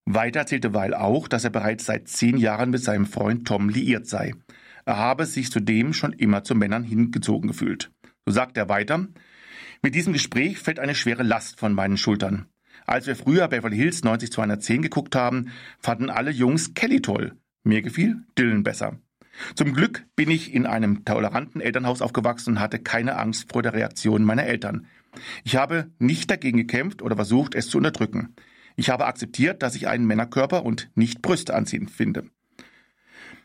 Weiter 0.05 0.39
erzählte 0.39 0.73
Weil 0.73 0.93
auch, 0.93 1.27
dass 1.27 1.43
er 1.43 1.51
bereits 1.51 1.85
seit 1.85 2.07
zehn 2.07 2.37
Jahren 2.37 2.71
mit 2.71 2.83
seinem 2.83 3.05
Freund 3.05 3.47
Tom 3.47 3.69
liiert 3.69 4.07
sei. 4.07 4.33
Er 4.85 4.97
habe 4.97 5.25
sich 5.27 5.51
zudem 5.51 5.93
schon 5.93 6.13
immer 6.13 6.43
zu 6.43 6.55
Männern 6.55 6.83
hingezogen 6.83 7.47
gefühlt. 7.47 7.91
So 8.25 8.33
sagt 8.33 8.57
er 8.57 8.69
weiter, 8.69 9.07
mit 9.83 9.93
diesem 9.93 10.13
Gespräch 10.13 10.57
fällt 10.57 10.79
eine 10.79 10.95
schwere 10.95 11.23
Last 11.23 11.59
von 11.59 11.73
meinen 11.73 11.97
Schultern. 11.97 12.47
Als 12.87 13.05
wir 13.05 13.15
früher 13.15 13.47
Beverly 13.47 13.77
Hills 13.77 14.03
90210 14.03 14.81
geguckt 14.81 15.15
haben, 15.15 15.51
fanden 15.79 16.09
alle 16.09 16.31
Jungs 16.31 16.73
Kelly 16.73 17.01
toll. 17.01 17.37
Mir 17.63 17.83
gefiel 17.83 18.23
Dylan 18.37 18.63
besser. 18.63 18.97
Zum 19.55 19.73
Glück 19.73 20.05
bin 20.15 20.31
ich 20.31 20.53
in 20.53 20.65
einem 20.65 21.05
toleranten 21.05 21.61
Elternhaus 21.61 22.01
aufgewachsen 22.01 22.55
und 22.55 22.59
hatte 22.59 22.79
keine 22.79 23.17
Angst 23.17 23.51
vor 23.51 23.61
der 23.61 23.73
Reaktion 23.73 24.23
meiner 24.23 24.45
Eltern. 24.45 24.87
Ich 25.43 25.55
habe 25.55 25.91
nicht 25.99 26.29
dagegen 26.29 26.57
gekämpft 26.57 27.01
oder 27.01 27.15
versucht, 27.15 27.55
es 27.55 27.69
zu 27.69 27.77
unterdrücken. 27.77 28.35
Ich 28.75 28.89
habe 28.89 29.05
akzeptiert, 29.05 29.61
dass 29.61 29.75
ich 29.75 29.87
einen 29.87 30.05
Männerkörper 30.05 30.65
und 30.65 30.89
nicht 30.95 31.21
Brüste 31.21 31.53
anziehend 31.53 31.91
finde. 31.91 32.29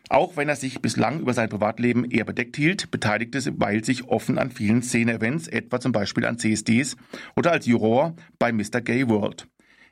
Auch 0.09 0.37
wenn 0.37 0.49
er 0.49 0.55
sich 0.55 0.81
bislang 0.81 1.19
über 1.19 1.33
sein 1.33 1.49
Privatleben 1.49 2.05
eher 2.05 2.25
bedeckt 2.25 2.55
hielt, 2.57 2.91
beteiligte 2.91 3.41
Weil 3.59 3.83
sich 3.83 4.05
offen 4.07 4.37
an 4.37 4.51
vielen 4.51 4.83
Szene-Events, 4.83 5.47
etwa 5.47 5.79
zum 5.79 5.91
Beispiel 5.91 6.25
an 6.25 6.37
CSDs 6.37 6.95
oder 7.35 7.51
als 7.51 7.65
Juror 7.65 8.15
bei 8.37 8.51
Mr. 8.51 8.81
Gay 8.81 9.09
World. 9.09 9.47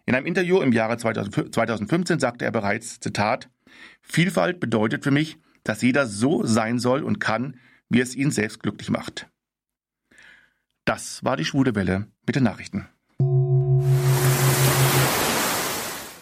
In 0.06 0.16
einem 0.16 0.26
Interview 0.26 0.62
im 0.62 0.72
Jahre 0.72 0.98
2015 0.98 2.20
sagte 2.20 2.46
er 2.46 2.52
bereits, 2.52 3.00
Zitat, 3.00 3.50
Vielfalt 4.02 4.60
bedeutet 4.60 5.04
für 5.04 5.12
mich, 5.12 5.38
dass 5.64 5.82
jeder 5.82 6.06
so 6.06 6.46
sein 6.46 6.78
soll 6.78 7.04
und 7.04 7.20
kann, 7.20 7.58
wie 7.90 8.02
es 8.02 8.16
ihn 8.16 8.32
selbst 8.32 8.60
glücklich 8.62 8.90
macht. 8.90 9.30
Das 10.86 11.24
war 11.24 11.38
die 11.38 11.46
Schwule 11.46 11.76
Welle 11.76 12.08
mit 12.28 12.36
den 12.36 12.44
Nachrichten. 12.44 12.90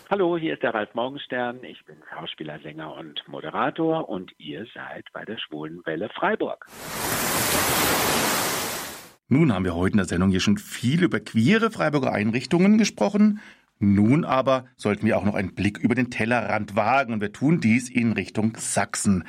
Hallo, 0.09 0.37
hier 0.37 0.53
ist 0.53 0.61
der 0.61 0.73
Ralf 0.75 0.93
Morgenstern. 0.93 1.63
Ich 1.63 1.83
bin 1.85 1.95
Schauspieler, 2.13 2.59
Sänger 2.59 2.93
und 2.95 3.27
Moderator 3.27 4.07
und 4.07 4.31
ihr 4.37 4.67
seid 4.73 5.05
bei 5.13 5.25
der 5.25 5.37
Schwulen 5.39 5.81
Welle 5.85 6.09
Freiburg. 6.09 6.67
Nun 9.29 9.51
haben 9.51 9.65
wir 9.65 9.73
heute 9.73 9.93
in 9.93 9.97
der 9.97 10.05
Sendung 10.05 10.29
hier 10.29 10.41
schon 10.41 10.57
viel 10.57 11.03
über 11.03 11.21
queere 11.21 11.71
Freiburger 11.71 12.11
Einrichtungen 12.11 12.77
gesprochen. 12.77 13.39
Nun 13.83 14.25
aber 14.25 14.65
sollten 14.75 15.07
wir 15.07 15.17
auch 15.17 15.23
noch 15.23 15.33
einen 15.33 15.55
Blick 15.55 15.79
über 15.79 15.95
den 15.95 16.11
Tellerrand 16.11 16.75
wagen 16.75 17.13
und 17.13 17.21
wir 17.21 17.33
tun 17.33 17.61
dies 17.61 17.89
in 17.89 18.11
Richtung 18.11 18.55
Sachsen. 18.55 19.23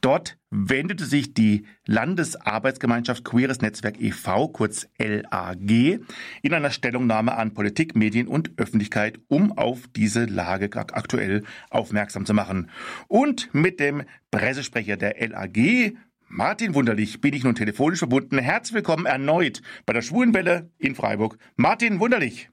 Dort 0.00 0.38
wendete 0.50 1.04
sich 1.04 1.34
die 1.34 1.66
Landesarbeitsgemeinschaft 1.86 3.24
Queeres 3.24 3.60
Netzwerk 3.60 4.00
e.V., 4.00 4.48
kurz 4.48 4.88
LAG, 4.98 6.00
in 6.42 6.54
einer 6.54 6.70
Stellungnahme 6.70 7.36
an 7.36 7.54
Politik, 7.54 7.96
Medien 7.96 8.28
und 8.28 8.52
Öffentlichkeit, 8.58 9.18
um 9.28 9.56
auf 9.56 9.84
diese 9.94 10.24
Lage 10.24 10.70
aktuell 10.74 11.44
aufmerksam 11.70 12.26
zu 12.26 12.34
machen. 12.34 12.70
Und 13.08 13.52
mit 13.54 13.80
dem 13.80 14.04
Pressesprecher 14.30 14.96
der 14.96 15.16
LAG, 15.28 15.94
Martin 16.28 16.74
Wunderlich, 16.74 17.20
bin 17.20 17.34
ich 17.34 17.44
nun 17.44 17.54
telefonisch 17.54 18.00
verbunden. 18.00 18.38
Herzlich 18.38 18.74
willkommen 18.74 19.06
erneut 19.06 19.62
bei 19.86 19.92
der 19.92 20.02
Schwulenwelle 20.02 20.70
in 20.78 20.94
Freiburg. 20.94 21.38
Martin 21.56 22.00
Wunderlich. 22.00 22.50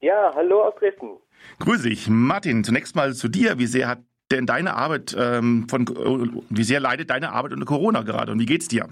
Ja, 0.00 0.32
hallo 0.34 0.62
aus 0.64 0.74
Dresden. 0.78 1.16
Grüß 1.58 1.82
dich. 1.82 2.08
Martin, 2.08 2.64
zunächst 2.64 2.94
mal 2.94 3.14
zu 3.14 3.28
dir. 3.28 3.58
Wie 3.58 3.66
sehr 3.66 3.88
hat 3.88 4.02
denn 4.32 4.46
deine 4.46 4.74
Arbeit 4.74 5.16
ähm, 5.18 5.66
von, 5.68 5.86
wie 6.48 6.64
sehr 6.64 6.80
leidet 6.80 7.10
deine 7.10 7.32
Arbeit 7.32 7.52
unter 7.52 7.66
Corona 7.66 8.02
gerade 8.02 8.32
und 8.32 8.40
wie 8.40 8.46
geht's 8.46 8.68
dir? 8.68 8.88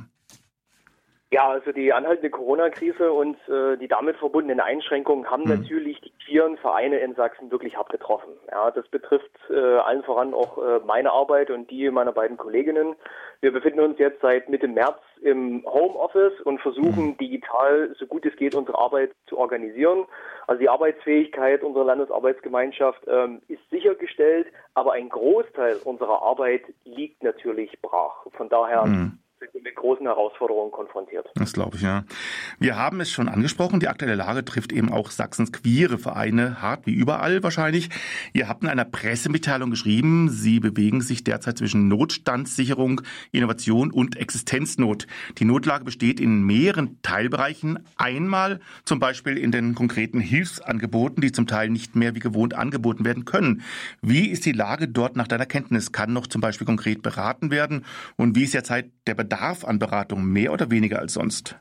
Ja, 1.33 1.49
also 1.49 1.71
die 1.71 1.93
anhaltende 1.93 2.31
Corona-Krise 2.31 3.13
und 3.13 3.37
äh, 3.49 3.77
die 3.79 3.87
damit 3.87 4.17
verbundenen 4.17 4.61
Einschränkungen 4.61 5.31
haben 5.31 5.45
mhm. 5.45 5.61
natürlich 5.61 6.10
die 6.41 6.47
queeren 6.47 6.57
Vereine 6.59 6.99
in 6.99 7.15
Sachsen 7.15 7.51
wirklich 7.51 7.77
hart 7.77 7.91
getroffen. 7.91 8.31
Ja, 8.51 8.71
das 8.71 8.89
betrifft 8.89 9.31
äh, 9.51 9.77
allen 9.77 10.03
voran 10.03 10.33
auch 10.33 10.57
äh, 10.57 10.81
meine 10.87 11.13
Arbeit 11.13 11.51
und 11.51 11.71
die 11.71 11.91
meiner 11.91 12.13
beiden 12.13 12.37
Kolleginnen. 12.39 12.95
Wir 13.41 13.53
befinden 13.53 13.81
uns 13.81 13.99
jetzt 13.99 14.23
seit 14.23 14.49
Mitte 14.49 14.69
März 14.69 14.99
im 15.21 15.65
Homeoffice 15.67 16.41
und 16.45 16.61
versuchen 16.61 17.09
mhm. 17.09 17.17
digital, 17.19 17.95
so 17.99 18.07
gut 18.07 18.25
es 18.25 18.37
geht, 18.37 18.55
unsere 18.55 18.79
Arbeit 18.79 19.11
zu 19.27 19.37
organisieren. 19.37 20.07
Also 20.47 20.61
die 20.61 20.69
Arbeitsfähigkeit 20.69 21.63
unserer 21.63 21.85
Landesarbeitsgemeinschaft 21.85 23.03
ähm, 23.07 23.43
ist 23.49 23.69
sichergestellt, 23.71 24.47
aber 24.75 24.93
ein 24.93 25.11
Großteil 25.11 25.77
unserer 25.85 26.23
Arbeit 26.23 26.63
liegt 26.85 27.23
natürlich 27.23 27.81
brach. 27.83 28.27
Von 28.33 28.49
daher 28.49 28.87
mhm 28.87 29.20
mit 29.71 29.75
großen 29.75 30.07
Herausforderungen 30.07 30.71
konfrontiert. 30.71 31.27
Das 31.35 31.53
glaube 31.53 31.77
ich, 31.77 31.83
ja. 31.83 32.05
Wir 32.59 32.77
haben 32.77 33.01
es 33.01 33.11
schon 33.11 33.29
angesprochen, 33.29 33.81
die 33.81 33.89
aktuelle 33.89 34.15
Lage 34.15 34.45
trifft 34.45 34.73
eben 34.73 34.93
auch 34.93 35.11
Sachsens 35.11 35.53
queere 35.53 35.99
Vereine 35.99 36.61
hart 36.61 36.87
wie 36.87 36.93
überall 36.93 37.43
wahrscheinlich. 37.43 37.89
Ihr 38.33 38.49
habt 38.49 38.63
in 38.63 38.69
einer 38.69 38.85
Pressemitteilung 38.85 39.71
geschrieben, 39.71 40.29
Sie 40.29 40.61
bewegen 40.61 41.01
sich 41.01 41.25
derzeit 41.25 41.59
zwischen 41.59 41.89
Notstandssicherung, 41.89 43.01
Innovation 43.33 43.91
und 43.91 44.17
Existenznot. 44.17 45.07
Die 45.39 45.45
Notlage 45.45 45.85
besteht 45.85 46.21
in 46.21 46.43
mehreren 46.45 47.01
Teilbereichen. 47.03 47.87
Einmal 47.97 48.61
zum 48.85 49.01
Beispiel 49.01 49.39
in 49.39 49.53
den 49.53 49.75
konkreten 49.75 50.21
Hilfsangeboten, 50.21 51.21
die 51.21 51.33
zum 51.33 51.47
Teil 51.47 51.71
nicht 51.71 51.97
mehr 51.97 52.15
wie 52.15 52.21
gewohnt 52.21 52.55
angeboten 52.55 53.05
werden 53.05 53.25
können. 53.25 53.63
Wie 54.03 54.29
ist 54.29 54.45
die 54.45 54.53
Lage 54.53 54.89
dort 54.89 55.17
nach 55.17 55.29
deiner 55.29 55.47
Kenntnis? 55.47 55.93
Kann 55.93 56.13
noch 56.13 56.27
zum 56.27 56.41
Beispiel 56.41 56.67
konkret 56.67 57.03
beraten 57.03 57.51
werden? 57.51 57.85
Und 58.17 58.37
wie 58.37 58.45
ist 58.45 58.55
derzeit 58.55 58.91
der 59.07 59.15
Bedarf 59.15 59.30
an 59.65 59.79
Beratung 59.79 60.25
mehr 60.25 60.53
oder 60.53 60.71
weniger 60.71 60.99
als 60.99 61.15
sonst? 61.15 61.59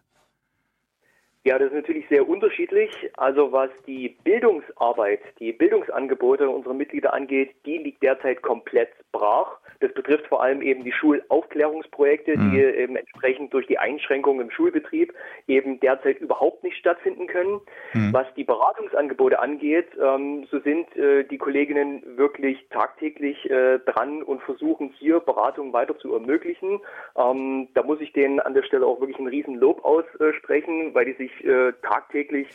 Ja, 1.46 1.58
das 1.58 1.70
ist 1.70 1.76
natürlich 1.76 2.06
sehr 2.10 2.28
unterschiedlich. 2.28 2.92
Also 3.16 3.52
was 3.52 3.70
die 3.88 4.10
Bildungsarbeit, 4.24 5.22
die 5.40 5.54
Bildungsangebote 5.54 6.50
unserer 6.50 6.74
Mitglieder 6.74 7.14
angeht, 7.14 7.56
die 7.66 7.78
liegt 7.78 8.04
derzeit 8.04 8.42
komplett 8.42 8.90
brach. 9.12 9.60
Das 9.82 9.94
betrifft 9.94 10.28
vor 10.28 10.44
allem 10.44 10.62
eben 10.62 10.84
die 10.84 10.92
Schulaufklärungsprojekte, 10.92 12.38
mhm. 12.38 12.52
die 12.52 12.62
eben 12.62 12.96
entsprechend 12.98 13.54
durch 13.54 13.66
die 13.68 13.78
Einschränkungen 13.78 14.42
im 14.42 14.52
Schulbetrieb 14.52 15.14
eben 15.48 15.80
derzeit 15.80 16.20
überhaupt 16.20 16.64
nicht 16.64 16.78
stattfinden 16.78 17.28
können. 17.28 17.62
Mhm. 17.94 18.12
Was 18.12 18.28
die 18.36 18.44
Beratungsangebote 18.44 19.40
angeht, 19.40 19.88
ähm, 20.02 20.46
so 20.52 20.60
sind 20.60 20.96
äh, 20.98 21.24
die 21.24 21.38
Kolleginnen 21.38 22.04
wirklich 22.18 22.68
tagtäglich 22.70 23.50
äh, 23.50 23.80
dran 23.80 24.22
und 24.22 24.42
versuchen 24.42 24.94
hier 24.98 25.22
Beratungen 25.22 25.72
weiter 25.72 25.98
zu 25.98 26.14
ermöglichen. 26.14 26.82
Ähm, 27.16 27.70
da 27.74 27.84
muss 27.84 28.02
ich 28.02 28.12
denen 28.12 28.40
an 28.42 28.54
der 28.54 28.64
Stelle 28.64 28.86
auch 28.86 29.00
wirklich 29.00 29.20
ein 29.20 29.28
Riesenlob 29.28 29.86
aussprechen, 29.86 30.94
weil 30.94 31.06
die 31.06 31.14
sich 31.14 31.46
äh, 31.46 31.72
tagtäglich 31.84 32.48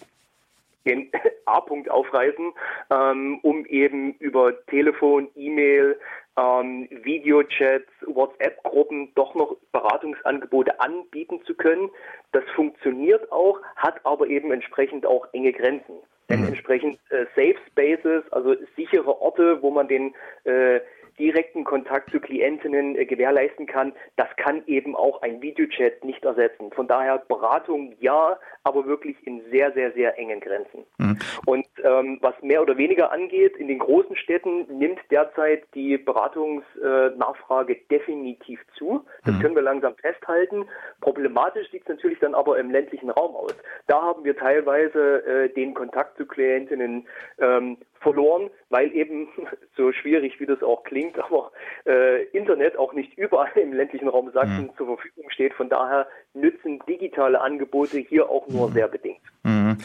den 0.85 1.11
A-Punkt 1.47 1.91
aufreißen, 1.91 2.53
ähm, 2.91 3.39
um 3.43 3.65
eben 3.67 4.15
über 4.15 4.53
Telefon, 4.67 5.29
E-Mail, 5.35 5.99
ähm, 6.37 6.89
Videochats, 6.91 7.89
WhatsApp-Gruppen 8.07 9.13
doch 9.15 9.35
noch 9.35 9.57
Beratungsangebote 9.73 10.81
anbieten 10.81 11.41
zu 11.45 11.55
können. 11.55 11.91
Das 12.33 12.45
funktioniert 12.55 13.31
auch, 13.31 13.61
hat 13.77 14.05
aber 14.05 14.27
eben 14.27 14.51
entsprechend 14.53 15.07
auch 15.07 15.27
enge 15.33 15.53
Grenzen. 15.53 15.95
Denn 16.29 16.41
mhm. 16.41 16.49
entsprechend 16.49 16.99
äh, 17.11 17.27
Safe 17.37 17.57
Spaces, 17.69 18.25
also 18.33 18.57
sichere 18.77 19.21
Orte, 19.21 19.63
wo 19.63 19.71
man 19.71 19.89
den 19.89 20.15
äh, 20.45 20.81
direkten 21.19 21.65
Kontakt 21.65 22.11
zu 22.11 22.21
Klientinnen 22.21 22.97
äh, 22.97 23.05
gewährleisten 23.05 23.67
kann, 23.67 23.93
das 24.17 24.29
kann 24.37 24.63
eben 24.67 24.97
auch 24.97 25.23
ein 25.23 25.41
Videochat 25.43 26.05
nicht 26.05 26.25
ersetzen. 26.25 26.71
Von 26.73 26.87
daher 26.87 27.19
Beratung 27.29 27.95
ja, 28.01 28.39
aber 28.63 28.87
wirklich 28.87 29.17
in 29.27 29.43
sehr, 29.51 29.73
sehr, 29.73 29.93
sehr 29.93 30.19
engen 30.19 30.41
Grenzen. 30.41 30.85
Mhm. 30.99 31.19
Und 31.47 31.67
ähm, 31.83 32.19
was 32.21 32.35
mehr 32.43 32.63
oder 32.63 32.77
weniger 32.77 33.13
angeht, 33.13 33.57
in 33.57 33.69
den 33.69 33.79
großen 33.79 34.17
Städten 34.17 34.67
nimmt 34.79 35.01
derzeit 35.11 35.65
die 35.75 35.99
Beratungsnachfrage 35.99 37.75
äh, 37.75 37.81
definitiv 37.91 38.61
zu. 38.77 39.05
Das 39.25 39.35
mhm. 39.35 39.41
können 39.41 39.55
wir 39.55 39.63
langsam 39.63 39.95
festhalten. 39.97 40.67
Problematisch 41.01 41.71
sieht 41.71 41.83
es 41.83 41.89
natürlich 41.89 42.19
dann 42.21 42.35
aber 42.35 42.59
im 42.59 42.71
ländlichen 42.71 43.11
Raum 43.11 43.37
aus. 43.37 43.55
Da 43.87 44.01
haben 44.01 44.25
wir 44.25 44.37
teilweise 44.37 45.25
äh, 45.27 45.49
den 45.51 45.75
Kontakt 45.75 46.17
zu 46.17 46.27
Klientinnen 46.27 47.07
ähm, 47.39 47.79
verloren, 48.01 48.51
weil 48.69 48.95
eben 48.95 49.29
so 49.77 49.93
schwierig 49.93 50.39
wie 50.39 50.47
das 50.47 50.63
auch 50.63 50.85
klingt, 50.85 51.04
aber 51.19 51.53
äh, 51.87 52.25
Internet 52.29 52.77
auch 52.77 52.93
nicht 52.93 53.17
überall 53.19 53.51
im 53.57 53.73
ländlichen 53.73 54.09
Raum 54.09 54.31
Sachsen 54.33 54.65
mhm. 54.65 54.77
zur 54.77 54.87
Verfügung 54.87 55.31
steht. 55.31 55.55
Von 55.55 55.69
daher 55.69 56.07
nützen 56.35 56.81
digitale 56.89 57.41
Angebote 57.41 57.99
hier 57.99 58.29
auch 58.29 58.49
nur 58.49 58.69
mhm. 58.69 58.73
sehr 58.73 58.89
bedingt. 58.89 59.21
Mhm. 59.43 59.79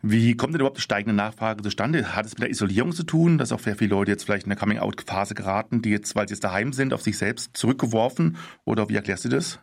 Wie 0.00 0.36
kommt 0.36 0.54
denn 0.54 0.60
überhaupt 0.60 0.76
die 0.76 0.82
steigende 0.82 1.16
Nachfrage 1.16 1.62
zustande? 1.62 2.14
Hat 2.14 2.24
es 2.24 2.34
mit 2.34 2.42
der 2.42 2.50
Isolierung 2.50 2.92
zu 2.92 3.02
tun, 3.02 3.36
dass 3.36 3.52
auch 3.52 3.58
sehr 3.58 3.74
viele 3.74 3.96
Leute 3.96 4.12
jetzt 4.12 4.24
vielleicht 4.24 4.44
in 4.44 4.50
der 4.50 4.58
Coming-out-Phase 4.58 5.34
geraten, 5.34 5.82
die 5.82 5.90
jetzt, 5.90 6.14
weil 6.14 6.28
sie 6.28 6.34
jetzt 6.34 6.44
daheim 6.44 6.72
sind, 6.72 6.94
auf 6.94 7.02
sich 7.02 7.18
selbst 7.18 7.56
zurückgeworfen? 7.56 8.36
Oder 8.64 8.88
wie 8.88 8.94
erklärst 8.94 9.24
du 9.24 9.28
das? 9.28 9.60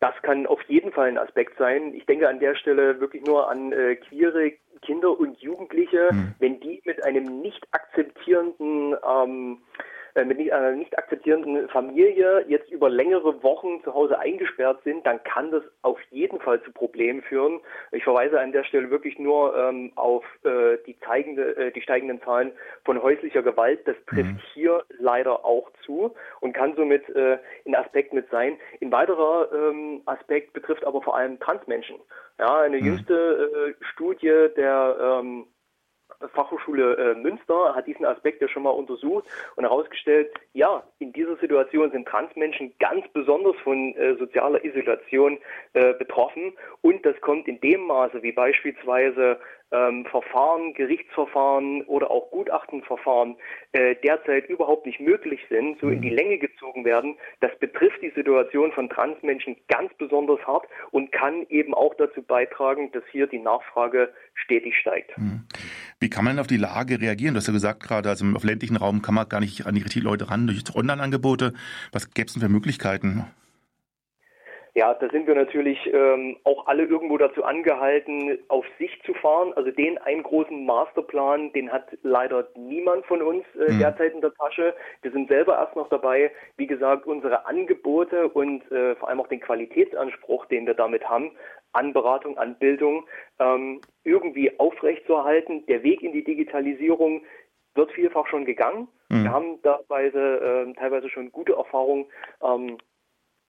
Das 0.00 0.14
kann 0.22 0.46
auf 0.46 0.60
jeden 0.68 0.92
Fall 0.92 1.08
ein 1.08 1.18
Aspekt 1.18 1.58
sein. 1.58 1.94
Ich 1.94 2.04
denke 2.06 2.28
an 2.28 2.38
der 2.38 2.54
Stelle 2.54 3.00
wirklich 3.00 3.24
nur 3.24 3.50
an 3.50 3.72
äh, 3.72 3.96
queere 3.96 4.52
Kinder 4.82 5.18
und 5.18 5.38
Jugendliche, 5.40 6.08
mhm. 6.12 6.34
wenn 6.38 6.60
die 6.60 6.82
mit 6.84 7.04
einem 7.04 7.40
nicht 7.40 7.66
akzeptierenden 7.72 8.96
ähm, 9.06 9.58
äh, 9.78 9.97
mit 10.14 10.52
einer 10.52 10.72
nicht 10.72 10.96
akzeptierenden 10.98 11.68
Familie 11.68 12.44
jetzt 12.48 12.70
über 12.70 12.88
längere 12.88 13.42
Wochen 13.42 13.82
zu 13.84 13.94
Hause 13.94 14.18
eingesperrt 14.18 14.82
sind, 14.84 15.06
dann 15.06 15.22
kann 15.24 15.50
das 15.50 15.62
auf 15.82 15.98
jeden 16.10 16.40
Fall 16.40 16.62
zu 16.62 16.72
Problemen 16.72 17.22
führen. 17.22 17.60
Ich 17.92 18.04
verweise 18.04 18.40
an 18.40 18.52
der 18.52 18.64
Stelle 18.64 18.90
wirklich 18.90 19.18
nur 19.18 19.56
ähm, 19.56 19.92
auf 19.96 20.24
äh, 20.44 20.78
die, 20.86 20.98
zeigende, 21.00 21.56
äh, 21.56 21.72
die 21.72 21.82
steigenden 21.82 22.20
Zahlen 22.22 22.52
von 22.84 23.02
häuslicher 23.02 23.42
Gewalt. 23.42 23.86
Das 23.86 23.96
trifft 24.06 24.30
mhm. 24.30 24.40
hier 24.54 24.84
leider 24.98 25.44
auch 25.44 25.70
zu 25.84 26.14
und 26.40 26.52
kann 26.52 26.74
somit 26.74 27.08
äh, 27.10 27.38
ein 27.66 27.74
Aspekt 27.74 28.12
mit 28.12 28.28
sein. 28.30 28.56
Ein 28.80 28.92
weiterer 28.92 29.48
ähm, 29.52 30.02
Aspekt 30.06 30.52
betrifft 30.52 30.84
aber 30.84 31.02
vor 31.02 31.16
allem 31.16 31.38
Transmenschen. 31.38 31.96
Ja, 32.38 32.60
eine 32.60 32.78
mhm. 32.78 32.86
jüngste 32.86 33.74
äh, 33.78 33.84
Studie 33.92 34.48
der 34.56 35.20
ähm, 35.20 35.46
Fachhochschule 36.34 36.96
äh, 36.96 37.14
Münster 37.14 37.74
hat 37.74 37.86
diesen 37.86 38.04
Aspekt 38.04 38.42
ja 38.42 38.48
schon 38.48 38.64
mal 38.64 38.70
untersucht 38.70 39.26
und 39.56 39.64
herausgestellt, 39.64 40.32
ja, 40.52 40.82
in 40.98 41.12
dieser 41.12 41.36
Situation 41.36 41.90
sind 41.92 42.08
Transmenschen 42.08 42.72
ganz 42.80 43.06
besonders 43.12 43.56
von 43.62 43.94
äh, 43.94 44.16
sozialer 44.16 44.64
Isolation 44.64 45.38
äh, 45.74 45.94
betroffen. 45.94 46.54
Und 46.82 47.04
das 47.06 47.20
kommt 47.20 47.46
in 47.46 47.60
dem 47.60 47.82
Maße, 47.82 48.22
wie 48.22 48.32
beispielsweise 48.32 49.38
ähm, 49.70 50.06
Verfahren, 50.06 50.72
Gerichtsverfahren 50.74 51.82
oder 51.82 52.10
auch 52.10 52.30
Gutachtenverfahren 52.30 53.36
äh, 53.72 53.96
derzeit 54.02 54.48
überhaupt 54.48 54.86
nicht 54.86 55.00
möglich 55.00 55.40
sind, 55.48 55.78
so 55.80 55.88
in 55.88 56.00
die 56.00 56.10
Länge 56.10 56.38
gezogen 56.38 56.84
werden. 56.84 57.16
Das 57.40 57.50
betrifft 57.58 58.00
die 58.02 58.12
Situation 58.14 58.72
von 58.72 58.88
Transmenschen 58.88 59.56
ganz 59.68 59.92
besonders 59.98 60.40
hart 60.46 60.66
und 60.90 61.12
kann 61.12 61.46
eben 61.48 61.74
auch 61.74 61.94
dazu 61.98 62.22
beitragen, 62.22 62.90
dass 62.92 63.02
hier 63.10 63.26
die 63.26 63.38
Nachfrage 63.38 64.12
stetig 64.34 64.76
steigt. 64.76 65.16
Hm. 65.16 65.44
Wie 66.00 66.08
kann 66.08 66.24
man 66.24 66.38
auf 66.38 66.46
die 66.46 66.56
Lage 66.56 67.00
reagieren? 67.00 67.34
Du 67.34 67.38
hast 67.38 67.48
ja 67.48 67.52
gesagt 67.52 67.82
gerade, 67.82 68.08
also 68.08 68.24
im 68.24 68.36
ländlichen 68.42 68.76
Raum 68.76 69.02
kann 69.02 69.14
man 69.14 69.28
gar 69.28 69.40
nicht 69.40 69.66
an 69.66 69.74
die 69.74 69.82
richtigen 69.82 70.04
Leute 70.04 70.30
ran 70.30 70.46
durch 70.46 70.62
Online-Angebote. 70.74 71.52
Was 71.92 72.12
gäbe 72.14 72.26
es 72.26 72.34
denn 72.34 72.42
für 72.42 72.48
Möglichkeiten? 72.48 73.24
Ja, 74.78 74.94
da 74.94 75.08
sind 75.10 75.26
wir 75.26 75.34
natürlich 75.34 75.92
ähm, 75.92 76.36
auch 76.44 76.68
alle 76.68 76.84
irgendwo 76.84 77.18
dazu 77.18 77.42
angehalten, 77.42 78.38
auf 78.46 78.64
sich 78.78 78.96
zu 79.04 79.12
fahren. 79.12 79.52
Also 79.54 79.72
den 79.72 79.98
einen 79.98 80.22
großen 80.22 80.64
Masterplan, 80.64 81.52
den 81.52 81.72
hat 81.72 81.98
leider 82.04 82.46
niemand 82.54 83.04
von 83.06 83.20
uns 83.20 83.44
äh, 83.56 83.72
mhm. 83.72 83.80
derzeit 83.80 84.14
in 84.14 84.20
der 84.20 84.32
Tasche. 84.34 84.76
Wir 85.02 85.10
sind 85.10 85.30
selber 85.30 85.58
erst 85.58 85.74
noch 85.74 85.88
dabei, 85.88 86.30
wie 86.58 86.68
gesagt, 86.68 87.08
unsere 87.08 87.44
Angebote 87.46 88.28
und 88.28 88.70
äh, 88.70 88.94
vor 88.94 89.08
allem 89.08 89.18
auch 89.20 89.26
den 89.26 89.40
Qualitätsanspruch, 89.40 90.46
den 90.46 90.64
wir 90.64 90.74
damit 90.74 91.08
haben, 91.08 91.32
an 91.72 91.92
Beratung, 91.92 92.38
an 92.38 92.54
Bildung, 92.54 93.04
ähm, 93.40 93.80
irgendwie 94.04 94.60
aufrechtzuerhalten. 94.60 95.66
Der 95.66 95.82
Weg 95.82 96.04
in 96.04 96.12
die 96.12 96.22
Digitalisierung 96.22 97.22
wird 97.74 97.90
vielfach 97.90 98.28
schon 98.28 98.44
gegangen. 98.44 98.86
Mhm. 99.08 99.24
Wir 99.24 99.32
haben 99.32 99.62
dabei 99.62 100.04
äh, 100.04 100.72
teilweise 100.74 101.10
schon 101.10 101.32
gute 101.32 101.54
Erfahrungen 101.54 102.06
ähm, 102.44 102.78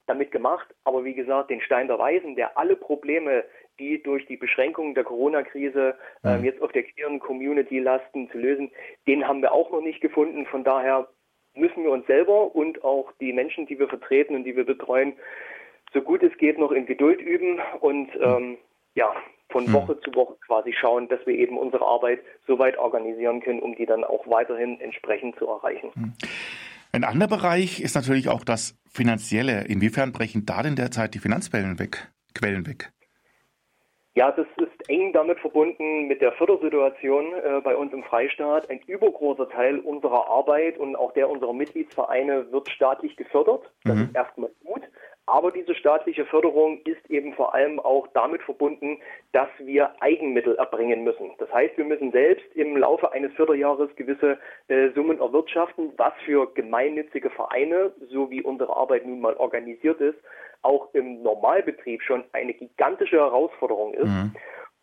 damit 0.09 0.31
gemacht. 0.31 0.67
Aber 0.83 1.05
wie 1.05 1.13
gesagt, 1.13 1.49
den 1.49 1.61
Stein 1.61 1.87
der 1.87 1.99
Weisen, 1.99 2.35
der 2.35 2.57
alle 2.57 2.75
Probleme, 2.75 3.43
die 3.79 4.01
durch 4.03 4.25
die 4.25 4.37
Beschränkungen 4.37 4.93
der 4.93 5.05
Corona-Krise 5.05 5.95
ähm, 6.23 6.43
jetzt 6.43 6.61
auf 6.61 6.71
der 6.71 6.83
queeren 6.83 7.19
Community 7.19 7.79
lasten, 7.79 8.29
zu 8.31 8.37
lösen, 8.37 8.71
den 9.07 9.27
haben 9.27 9.41
wir 9.41 9.53
auch 9.53 9.71
noch 9.71 9.81
nicht 9.81 10.01
gefunden. 10.01 10.45
Von 10.45 10.63
daher 10.63 11.07
müssen 11.55 11.83
wir 11.83 11.91
uns 11.91 12.05
selber 12.07 12.55
und 12.55 12.83
auch 12.83 13.11
die 13.21 13.33
Menschen, 13.33 13.67
die 13.67 13.79
wir 13.79 13.87
vertreten 13.87 14.35
und 14.35 14.43
die 14.43 14.55
wir 14.55 14.65
betreuen, 14.65 15.13
so 15.93 16.01
gut 16.01 16.21
es 16.23 16.37
geht 16.37 16.59
noch 16.59 16.71
in 16.71 16.85
Geduld 16.85 17.21
üben 17.21 17.59
und 17.79 18.09
ähm, 18.21 18.57
ja, 18.95 19.11
von 19.49 19.65
hm. 19.65 19.73
Woche 19.73 19.99
zu 20.01 20.13
Woche 20.13 20.35
quasi 20.45 20.73
schauen, 20.73 21.07
dass 21.07 21.25
wir 21.25 21.33
eben 21.33 21.57
unsere 21.57 21.85
Arbeit 21.85 22.19
so 22.47 22.59
weit 22.59 22.77
organisieren 22.77 23.41
können, 23.41 23.59
um 23.59 23.75
die 23.75 23.85
dann 23.85 24.03
auch 24.03 24.27
weiterhin 24.27 24.79
entsprechend 24.79 25.37
zu 25.37 25.47
erreichen. 25.47 25.91
Hm. 25.93 26.13
Ein 26.91 27.03
anderer 27.03 27.29
Bereich 27.29 27.81
ist 27.81 27.95
natürlich 27.95 28.29
auch 28.29 28.43
das 28.43 28.75
Finanzielle. 28.89 29.65
Inwiefern 29.65 30.11
brechen 30.11 30.45
da 30.45 30.63
denn 30.63 30.75
derzeit 30.75 31.13
die 31.13 31.19
Finanzquellen 31.19 31.77
weg? 31.77 32.11
Quellen 32.33 32.65
weg? 32.65 32.91
Ja, 34.15 34.31
das 34.31 34.47
ist 34.57 34.89
eng 34.89 35.13
damit 35.13 35.39
verbunden 35.39 36.07
mit 36.07 36.19
der 36.19 36.31
Fördersituation 36.33 37.25
äh, 37.35 37.61
bei 37.61 37.75
uns 37.75 37.93
im 37.93 38.03
Freistaat. 38.03 38.69
Ein 38.69 38.79
übergroßer 38.87 39.47
Teil 39.49 39.79
unserer 39.79 40.27
Arbeit 40.27 40.77
und 40.79 40.95
auch 40.95 41.13
der 41.13 41.29
unserer 41.29 41.53
Mitgliedsvereine 41.53 42.51
wird 42.51 42.69
staatlich 42.69 43.15
gefördert. 43.15 43.71
Das 43.83 43.95
mhm. 43.95 44.03
ist 44.05 44.15
erstmal 44.15 44.49
gut. 44.65 44.81
Aber 45.29 45.51
diese 45.51 45.75
staatliche 45.75 46.25
Förderung 46.25 46.81
ist 46.85 47.07
eben 47.07 47.33
vor 47.35 47.53
allem 47.53 47.79
auch 47.79 48.07
damit 48.13 48.41
verbunden, 48.41 48.99
dass 49.31 49.47
wir 49.59 49.91
Eigenmittel 50.01 50.55
erbringen 50.55 51.03
müssen. 51.03 51.31
Das 51.37 51.53
heißt, 51.53 51.77
wir 51.77 51.85
müssen 51.85 52.11
selbst 52.11 52.45
im 52.55 52.75
Laufe 52.75 53.11
eines 53.11 53.31
Förderjahres 53.33 53.95
gewisse 53.95 54.39
äh, 54.69 54.89
Summen 54.95 55.19
erwirtschaften, 55.19 55.93
was 55.97 56.13
für 56.25 56.51
gemeinnützige 56.55 57.29
Vereine, 57.29 57.91
so 58.09 58.31
wie 58.31 58.41
unsere 58.41 58.75
Arbeit 58.75 59.05
nun 59.05 59.21
mal 59.21 59.35
organisiert 59.35 60.01
ist, 60.01 60.17
auch 60.63 60.91
im 60.93 61.21
Normalbetrieb 61.21 62.01
schon 62.01 62.23
eine 62.33 62.55
gigantische 62.55 63.17
Herausforderung 63.17 63.93
ist. 63.93 64.07
Mhm. 64.07 64.35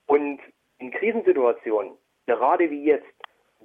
Und 0.07 0.41
in 0.79 0.93
Krisensituationen, 0.93 1.95
gerade 2.27 2.71
wie 2.71 2.85
jetzt, 2.85 3.07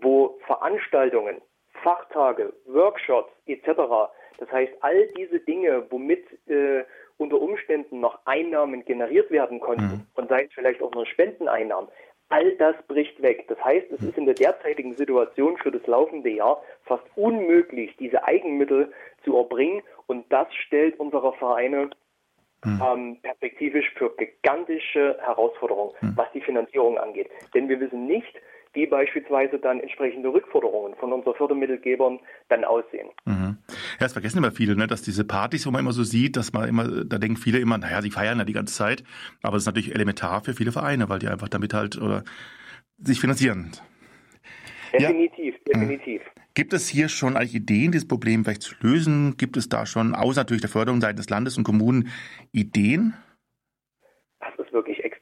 wo 0.02 0.40
Veranstaltungen, 0.48 1.42
Fachtage, 1.84 2.52
Workshops 2.66 3.32
etc 3.46 4.10
das 4.42 4.52
heißt, 4.52 4.74
all 4.82 5.08
diese 5.16 5.40
Dinge, 5.40 5.86
womit 5.92 6.26
äh, 6.50 6.84
unter 7.18 7.40
Umständen 7.40 8.00
noch 8.00 8.18
Einnahmen 8.26 8.84
generiert 8.84 9.30
werden 9.30 9.60
konnten 9.60 9.84
mhm. 9.84 10.08
und 10.16 10.30
sei 10.30 10.46
es 10.46 10.54
vielleicht 10.54 10.82
auch 10.82 10.92
nur 10.92 11.06
Spendeneinnahmen, 11.06 11.88
all 12.30 12.56
das 12.58 12.76
bricht 12.88 13.22
weg. 13.22 13.46
Das 13.50 13.64
heißt, 13.64 13.92
es 13.92 14.02
ist 14.02 14.18
in 14.18 14.26
der 14.26 14.34
derzeitigen 14.34 14.96
Situation 14.96 15.58
für 15.58 15.72
das 15.72 15.86
laufende 15.86 16.32
Jahr 16.32 16.64
fast 16.86 17.04
unmöglich, 17.16 17.96
diese 18.00 18.24
Eigenmittel 18.24 18.92
zu 19.24 19.38
erbringen 19.38 19.84
und 20.08 20.26
das 20.34 20.48
stellt 20.66 21.00
unsere 21.00 21.34
Vereine 21.34 21.92
mhm. 22.66 22.82
ähm, 22.84 23.18
perspektivisch 23.22 23.92
für 23.96 24.10
gigantische 24.18 25.20
Herausforderungen, 25.22 25.94
mhm. 26.02 26.14
was 26.16 26.32
die 26.34 26.42
Finanzierung 26.42 26.98
angeht. 26.98 27.30
Denn 27.54 27.70
wir 27.70 27.80
wissen 27.80 28.08
nicht, 28.08 28.34
wie 28.74 28.88
beispielsweise 28.88 29.60
dann 29.60 29.80
entsprechende 29.80 30.30
Rückforderungen 30.34 30.96
von 30.96 31.12
unseren 31.14 31.36
Fördermittelgebern 31.36 32.20
dann 32.50 32.64
aussehen. 32.64 33.10
Mhm. 33.26 33.58
Ja, 34.02 34.06
das 34.06 34.14
vergessen 34.14 34.40
immer 34.40 34.52
viele, 34.52 34.76
ne, 34.76 34.88
dass 34.88 35.04
diese 35.04 35.24
Partys, 35.24 35.68
wo 35.68 35.70
man 35.70 35.82
immer 35.82 35.94
so 35.94 36.04
sieht, 36.04 36.36
dass 36.36 36.54
man 36.54 36.68
immer, 36.68 37.06
da 37.06 37.20
denken 37.20 37.38
viele 37.38 37.60
immer, 37.60 37.78
naja, 37.78 38.02
sie 38.02 38.10
feiern 38.10 38.40
ja 38.40 38.46
die 38.46 38.54
ganze 38.54 38.74
Zeit, 38.74 39.04
aber 39.44 39.58
es 39.58 39.62
ist 39.62 39.68
natürlich 39.68 39.94
elementar 39.94 40.44
für 40.44 40.56
viele 40.56 40.72
Vereine, 40.72 41.08
weil 41.08 41.20
die 41.20 41.28
einfach 41.28 41.50
damit 41.50 41.76
halt 41.76 42.02
oder 42.02 42.24
sich 42.98 43.20
finanzieren. 43.20 43.70
Definitiv, 44.92 45.54
ja. 45.68 45.80
definitiv. 45.80 46.22
Gibt 46.56 46.74
es 46.74 46.88
hier 46.88 47.10
schon 47.10 47.38
eigentlich 47.38 47.54
Ideen, 47.54 47.92
dieses 47.92 48.08
Problem 48.08 48.44
vielleicht 48.44 48.64
zu 48.64 48.74
lösen? 48.82 49.38
Gibt 49.38 49.56
es 49.56 49.70
da 49.70 49.86
schon, 49.86 50.16
außer 50.16 50.42
natürlich 50.42 50.62
der 50.62 50.72
Förderung 50.72 51.00
seitens 51.00 51.28
des 51.28 51.30
Landes 51.30 51.60
und 51.60 51.64
Kommunen, 51.64 52.10
Ideen? 52.52 53.14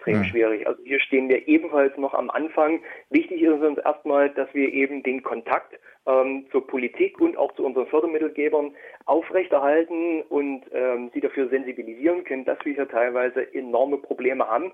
Extrem 0.10 0.24
ja. 0.24 0.30
schwierig. 0.30 0.68
Also 0.68 0.82
hier 0.84 1.00
stehen 1.00 1.30
wir 1.30 1.48
ebenfalls 1.48 1.96
noch 1.98 2.14
am 2.14 2.30
Anfang. 2.30 2.82
Wichtig 3.10 3.42
ist 3.42 3.62
uns 3.62 3.78
erstmal, 3.80 4.30
dass 4.30 4.54
wir 4.54 4.72
eben 4.74 5.04
den 5.04 5.24
Kontakt 5.24 5.80
ähm, 6.06 6.46
zur 6.52 6.66
Politik 6.66 7.20
und 7.22 7.38
auch 7.38 7.54
zu 7.54 7.66
unseren 7.66 7.88
Fördermittelgebern 7.88 8.72
aufrechterhalten 9.06 10.22
und 10.24 10.64
ähm, 10.74 11.12
sie 11.14 11.22
dafür 11.22 11.50
sensibilisieren 11.50 12.24
können, 12.24 12.46
dass 12.46 12.58
wir 12.64 12.74
hier 12.74 12.88
teilweise 12.88 13.54
enorme 13.54 13.98
Probleme 13.98 14.48
haben. 14.48 14.72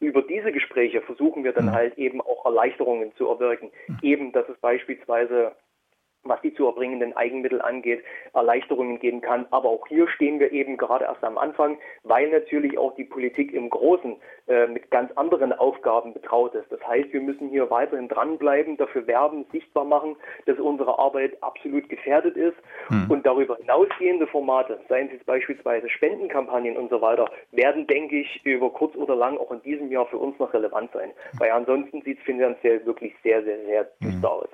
Über 0.00 0.22
diese 0.22 0.52
Gespräche 0.52 1.00
versuchen 1.02 1.44
wir 1.44 1.52
dann 1.52 1.72
halt 1.72 1.96
eben 1.96 2.20
auch 2.20 2.44
Erleichterungen 2.44 3.14
zu 3.16 3.28
erwirken. 3.28 3.70
Eben, 4.02 4.32
dass 4.32 4.46
es 4.48 4.58
beispielsweise 4.58 5.52
was 6.24 6.40
die 6.42 6.54
zu 6.54 6.66
erbringenden 6.66 7.16
Eigenmittel 7.16 7.60
angeht, 7.60 8.02
Erleichterungen 8.32 8.98
geben 8.98 9.20
kann. 9.20 9.46
Aber 9.50 9.68
auch 9.68 9.86
hier 9.88 10.08
stehen 10.08 10.40
wir 10.40 10.52
eben 10.52 10.76
gerade 10.76 11.04
erst 11.04 11.22
am 11.24 11.38
Anfang, 11.38 11.78
weil 12.02 12.30
natürlich 12.30 12.78
auch 12.78 12.94
die 12.96 13.04
Politik 13.04 13.52
im 13.52 13.70
Großen 13.70 14.16
äh, 14.46 14.66
mit 14.66 14.90
ganz 14.90 15.10
anderen 15.12 15.52
Aufgaben 15.52 16.12
betraut 16.12 16.54
ist. 16.54 16.70
Das 16.70 16.80
heißt, 16.86 17.12
wir 17.12 17.20
müssen 17.20 17.48
hier 17.48 17.70
weiterhin 17.70 18.08
dranbleiben, 18.08 18.76
dafür 18.76 19.06
werben, 19.06 19.46
sichtbar 19.52 19.84
machen, 19.84 20.16
dass 20.46 20.58
unsere 20.58 20.98
Arbeit 20.98 21.42
absolut 21.42 21.88
gefährdet 21.88 22.36
ist. 22.36 22.56
Hm. 22.88 23.10
Und 23.10 23.24
darüber 23.24 23.56
hinausgehende 23.56 24.26
Formate, 24.26 24.78
seien 24.88 25.10
es 25.16 25.24
beispielsweise 25.24 25.88
Spendenkampagnen 25.88 26.76
und 26.76 26.90
so 26.90 27.00
weiter, 27.00 27.30
werden, 27.52 27.86
denke 27.86 28.20
ich, 28.20 28.44
über 28.44 28.70
kurz 28.70 28.94
oder 28.96 29.16
lang 29.16 29.38
auch 29.38 29.50
in 29.50 29.62
diesem 29.62 29.90
Jahr 29.90 30.06
für 30.06 30.18
uns 30.18 30.38
noch 30.38 30.52
relevant 30.52 30.90
sein. 30.92 31.10
Weil 31.38 31.50
ansonsten 31.50 32.02
sieht 32.02 32.18
es 32.18 32.24
finanziell 32.24 32.84
wirklich 32.84 33.14
sehr, 33.22 33.42
sehr, 33.44 33.64
sehr 33.64 33.84
düster 34.02 34.28
hm. 34.28 34.40
aus. 34.40 34.48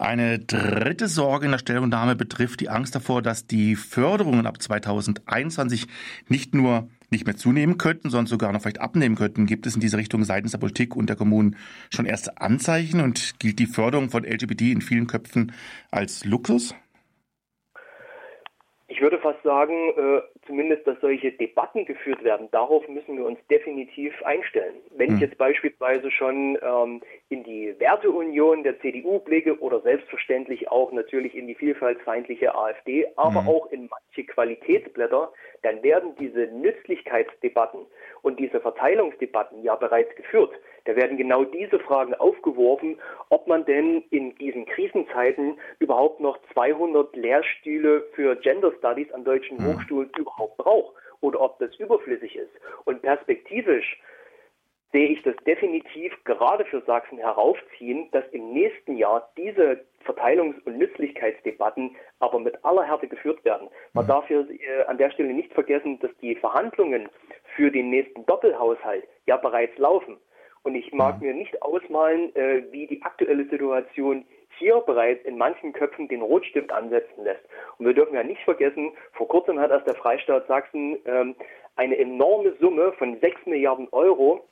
Eine 0.00 0.38
dritte 0.38 1.08
Sorge 1.08 1.44
in 1.44 1.52
der 1.52 1.58
Stellungnahme 1.58 2.16
betrifft 2.16 2.60
die 2.60 2.70
Angst 2.70 2.94
davor, 2.94 3.20
dass 3.20 3.46
die 3.46 3.76
Förderungen 3.76 4.46
ab 4.46 4.62
2021 4.62 5.88
nicht 6.26 6.54
nur 6.54 6.88
nicht 7.10 7.26
mehr 7.26 7.36
zunehmen 7.36 7.76
könnten, 7.76 8.08
sondern 8.08 8.26
sogar 8.26 8.50
noch 8.50 8.62
vielleicht 8.62 8.80
abnehmen 8.80 9.14
könnten. 9.14 9.44
Gibt 9.44 9.66
es 9.66 9.74
in 9.74 9.82
diese 9.82 9.98
Richtung 9.98 10.24
seitens 10.24 10.52
der 10.52 10.58
Politik 10.58 10.96
und 10.96 11.10
der 11.10 11.16
Kommunen 11.16 11.56
schon 11.90 12.06
erste 12.06 12.40
Anzeichen 12.40 13.02
und 13.02 13.38
gilt 13.40 13.58
die 13.58 13.66
Förderung 13.66 14.08
von 14.08 14.24
LGBT 14.24 14.62
in 14.62 14.80
vielen 14.80 15.06
Köpfen 15.06 15.52
als 15.90 16.24
Luxus? 16.24 16.74
Ich 18.90 19.00
würde 19.00 19.20
fast 19.20 19.40
sagen, 19.44 19.90
äh, 19.96 20.20
zumindest, 20.46 20.84
dass 20.84 21.00
solche 21.00 21.30
Debatten 21.30 21.84
geführt 21.86 22.24
werden, 22.24 22.48
darauf 22.50 22.86
müssen 22.88 23.16
wir 23.16 23.24
uns 23.24 23.38
definitiv 23.48 24.12
einstellen. 24.24 24.74
Wenn 24.96 25.14
ich 25.14 25.20
hm. 25.20 25.28
jetzt 25.28 25.38
beispielsweise 25.38 26.10
schon 26.10 26.58
ähm, 26.60 27.00
in 27.28 27.44
die 27.44 27.72
Werteunion 27.78 28.64
der 28.64 28.80
CDU 28.80 29.20
blicke 29.20 29.60
oder 29.60 29.80
selbstverständlich 29.82 30.72
auch 30.72 30.90
natürlich 30.90 31.36
in 31.36 31.46
die 31.46 31.54
vielfaltsfeindliche 31.54 32.52
AfD, 32.52 33.06
aber 33.14 33.42
mhm. 33.42 33.48
auch 33.48 33.70
in 33.70 33.88
manche 33.88 34.24
Qualitätsblätter, 34.24 35.32
dann 35.62 35.82
werden 35.84 36.16
diese 36.18 36.48
Nützlichkeitsdebatten 36.48 37.86
und 38.22 38.40
diese 38.40 38.60
Verteilungsdebatten 38.60 39.62
ja 39.62 39.76
bereits 39.76 40.14
geführt. 40.16 40.50
Da 40.84 40.96
werden 40.96 41.16
genau 41.16 41.44
diese 41.44 41.78
Fragen 41.78 42.14
aufgeworfen, 42.14 42.98
ob 43.28 43.46
man 43.46 43.64
denn 43.64 44.02
in 44.10 44.34
diesen 44.36 44.66
Krisenzeiten 44.66 45.58
überhaupt 45.78 46.20
noch 46.20 46.38
200 46.52 47.14
Lehrstühle 47.16 48.02
für 48.14 48.36
Gender 48.36 48.72
Studies 48.78 49.12
an 49.12 49.24
deutschen 49.24 49.58
mhm. 49.58 49.74
Hochschulen 49.74 50.10
überhaupt 50.18 50.56
braucht 50.56 50.94
oder 51.20 51.40
ob 51.40 51.58
das 51.58 51.74
überflüssig 51.76 52.36
ist. 52.36 52.52
Und 52.84 53.02
perspektivisch 53.02 54.00
sehe 54.92 55.08
ich 55.08 55.22
das 55.22 55.36
definitiv 55.46 56.12
gerade 56.24 56.64
für 56.64 56.80
Sachsen 56.82 57.18
heraufziehen, 57.18 58.08
dass 58.10 58.24
im 58.32 58.52
nächsten 58.52 58.96
Jahr 58.96 59.30
diese 59.36 59.84
Verteilungs- 60.04 60.60
und 60.64 60.78
Nützlichkeitsdebatten 60.78 61.96
aber 62.18 62.40
mit 62.40 62.64
aller 62.64 62.84
Härte 62.84 63.06
geführt 63.06 63.44
werden. 63.44 63.68
Man 63.92 64.06
darf 64.06 64.26
hier 64.26 64.48
äh, 64.50 64.84
an 64.86 64.98
der 64.98 65.10
Stelle 65.10 65.32
nicht 65.32 65.52
vergessen, 65.52 65.98
dass 66.00 66.10
die 66.20 66.34
Verhandlungen 66.34 67.08
für 67.54 67.70
den 67.70 67.90
nächsten 67.90 68.26
Doppelhaushalt 68.26 69.06
ja 69.26 69.36
bereits 69.36 69.76
laufen. 69.78 70.18
Und 70.62 70.74
ich 70.74 70.92
mag 70.92 71.20
mir 71.20 71.32
nicht 71.32 71.62
ausmalen, 71.62 72.34
äh, 72.36 72.64
wie 72.70 72.86
die 72.86 73.02
aktuelle 73.02 73.48
Situation 73.48 74.26
hier 74.58 74.80
bereits 74.80 75.24
in 75.24 75.38
manchen 75.38 75.72
Köpfen 75.72 76.08
den 76.08 76.20
Rotstift 76.20 76.70
ansetzen 76.70 77.24
lässt. 77.24 77.42
Und 77.78 77.86
wir 77.86 77.94
dürfen 77.94 78.14
ja 78.14 78.22
nicht 78.22 78.42
vergessen, 78.42 78.92
vor 79.12 79.26
kurzem 79.28 79.58
hat 79.58 79.70
erst 79.70 79.86
der 79.86 79.94
Freistaat 79.94 80.46
Sachsen 80.48 80.98
ähm, 81.06 81.34
eine 81.76 81.96
enorme 81.96 82.54
Summe 82.60 82.92
von 82.92 83.18
6 83.20 83.46
Milliarden 83.46 83.88
Euro 83.92 84.46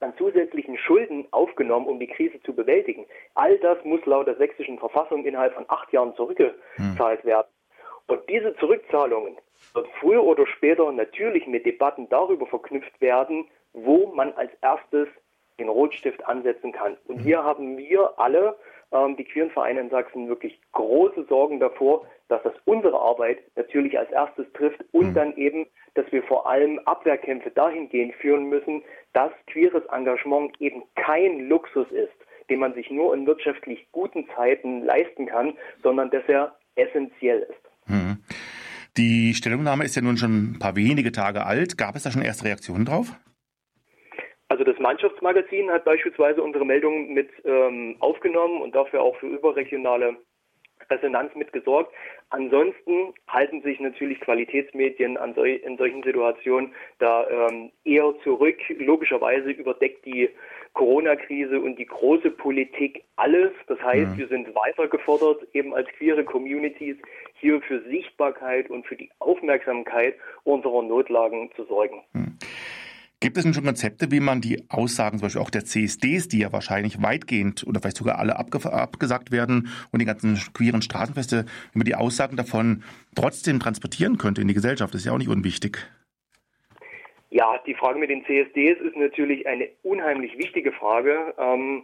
an 0.00 0.14
zusätzlichen 0.16 0.76
Schulden 0.76 1.26
aufgenommen, 1.30 1.86
um 1.86 1.98
die 1.98 2.06
Krise 2.06 2.40
zu 2.42 2.54
bewältigen. 2.54 3.06
All 3.34 3.58
das 3.58 3.82
muss 3.84 4.04
laut 4.06 4.26
der 4.26 4.36
sächsischen 4.36 4.78
Verfassung 4.78 5.24
innerhalb 5.24 5.54
von 5.54 5.64
acht 5.68 5.92
Jahren 5.92 6.14
zurückgezahlt 6.14 7.24
werden. 7.24 7.48
Und 8.06 8.20
diese 8.28 8.54
Zurückzahlungen 8.56 9.36
wird 9.74 9.88
früher 10.00 10.22
oder 10.22 10.46
später 10.46 10.90
natürlich 10.92 11.46
mit 11.46 11.66
Debatten 11.66 12.08
darüber 12.08 12.46
verknüpft 12.46 13.00
werden, 13.00 13.48
wo 13.72 14.06
man 14.12 14.32
als 14.34 14.52
erstes 14.62 15.08
den 15.58 15.68
Rotstift 15.68 16.24
ansetzen 16.26 16.72
kann. 16.72 16.96
Und 17.06 17.18
hier 17.18 17.42
haben 17.42 17.76
wir 17.76 18.18
alle, 18.18 18.56
ähm, 18.92 19.16
die 19.16 19.24
queeren 19.24 19.50
Vereine 19.50 19.80
in 19.80 19.90
Sachsen, 19.90 20.28
wirklich 20.28 20.58
große 20.72 21.26
Sorgen 21.28 21.60
davor, 21.60 22.06
dass 22.28 22.42
das 22.42 22.54
unsere 22.64 22.98
Arbeit 22.98 23.38
natürlich 23.56 23.98
als 23.98 24.10
erstes 24.10 24.46
trifft 24.52 24.84
und 24.92 25.14
dann 25.14 25.36
eben, 25.36 25.66
dass 25.94 26.10
wir 26.12 26.22
vor 26.22 26.48
allem 26.48 26.78
Abwehrkämpfe 26.80 27.50
dahingehend 27.50 28.14
führen 28.14 28.48
müssen, 28.48 28.82
dass 29.12 29.32
queeres 29.46 29.84
Engagement 29.86 30.60
eben 30.60 30.82
kein 30.94 31.48
Luxus 31.48 31.90
ist, 31.90 32.12
den 32.50 32.60
man 32.60 32.74
sich 32.74 32.90
nur 32.90 33.14
in 33.14 33.26
wirtschaftlich 33.26 33.86
guten 33.92 34.26
Zeiten 34.36 34.84
leisten 34.84 35.26
kann, 35.26 35.56
sondern 35.82 36.10
dass 36.10 36.24
er 36.28 36.54
essentiell 36.76 37.40
ist. 37.40 37.90
Mhm. 37.90 38.18
Die 38.96 39.34
Stellungnahme 39.34 39.84
ist 39.84 39.96
ja 39.96 40.02
nun 40.02 40.16
schon 40.16 40.52
ein 40.52 40.58
paar 40.58 40.76
wenige 40.76 41.12
Tage 41.12 41.46
alt. 41.46 41.78
Gab 41.78 41.94
es 41.94 42.02
da 42.02 42.10
schon 42.10 42.22
erste 42.22 42.46
Reaktionen 42.46 42.84
drauf? 42.84 43.12
Also 44.58 44.72
das 44.72 44.80
Mannschaftsmagazin 44.80 45.70
hat 45.70 45.84
beispielsweise 45.84 46.42
unsere 46.42 46.64
Meldung 46.64 47.14
mit 47.14 47.30
ähm, 47.44 47.94
aufgenommen 48.00 48.60
und 48.60 48.74
dafür 48.74 49.02
auch 49.02 49.14
für 49.18 49.28
überregionale 49.28 50.16
Resonanz 50.90 51.32
mitgesorgt. 51.36 51.94
Ansonsten 52.30 53.14
halten 53.28 53.62
sich 53.62 53.78
natürlich 53.78 54.18
Qualitätsmedien 54.18 55.16
sol 55.36 55.46
in 55.46 55.76
solchen 55.76 56.02
Situationen 56.02 56.74
da 56.98 57.24
ähm, 57.28 57.70
eher 57.84 58.12
zurück. 58.24 58.56
Logischerweise 58.80 59.50
überdeckt 59.52 60.04
die 60.04 60.28
Corona-Krise 60.72 61.60
und 61.60 61.78
die 61.78 61.86
große 61.86 62.32
Politik 62.32 63.04
alles. 63.14 63.52
Das 63.68 63.80
heißt, 63.80 64.18
wir 64.18 64.26
sind 64.26 64.52
weiter 64.56 64.88
gefordert, 64.88 65.46
eben 65.52 65.72
als 65.72 65.88
queere 65.90 66.24
Communities 66.24 66.96
hier 67.34 67.60
für 67.60 67.80
Sichtbarkeit 67.82 68.70
und 68.70 68.88
für 68.88 68.96
die 68.96 69.10
Aufmerksamkeit 69.20 70.16
unserer 70.42 70.82
Notlagen 70.82 71.52
zu 71.54 71.62
sorgen. 71.66 72.02
Gibt 73.20 73.36
es 73.36 73.42
denn 73.42 73.52
schon 73.52 73.64
Konzepte, 73.64 74.12
wie 74.12 74.20
man 74.20 74.40
die 74.40 74.64
Aussagen 74.68 75.18
zum 75.18 75.26
Beispiel 75.26 75.42
auch 75.42 75.50
der 75.50 75.64
CSDs, 75.64 76.28
die 76.28 76.38
ja 76.38 76.52
wahrscheinlich 76.52 77.02
weitgehend 77.02 77.66
oder 77.66 77.80
vielleicht 77.80 77.96
sogar 77.96 78.18
alle 78.18 78.38
abge 78.38 78.60
abgesagt 78.72 79.32
werden 79.32 79.68
und 79.90 80.00
die 80.00 80.04
ganzen 80.04 80.36
queeren 80.54 80.82
Straßenfeste, 80.82 81.44
wie 81.72 81.78
man 81.78 81.84
die 81.84 81.96
Aussagen 81.96 82.36
davon 82.36 82.84
trotzdem 83.16 83.58
transportieren 83.58 84.18
könnte 84.18 84.40
in 84.40 84.46
die 84.46 84.54
Gesellschaft? 84.54 84.94
Das 84.94 85.00
ist 85.00 85.06
ja 85.06 85.12
auch 85.12 85.18
nicht 85.18 85.28
unwichtig. 85.28 85.78
Ja, 87.30 87.60
die 87.66 87.74
Frage 87.74 87.98
mit 87.98 88.08
den 88.08 88.24
CSDs 88.24 88.80
ist 88.80 88.96
natürlich 88.96 89.48
eine 89.48 89.68
unheimlich 89.82 90.38
wichtige 90.38 90.70
Frage. 90.70 91.34
Ähm, 91.38 91.82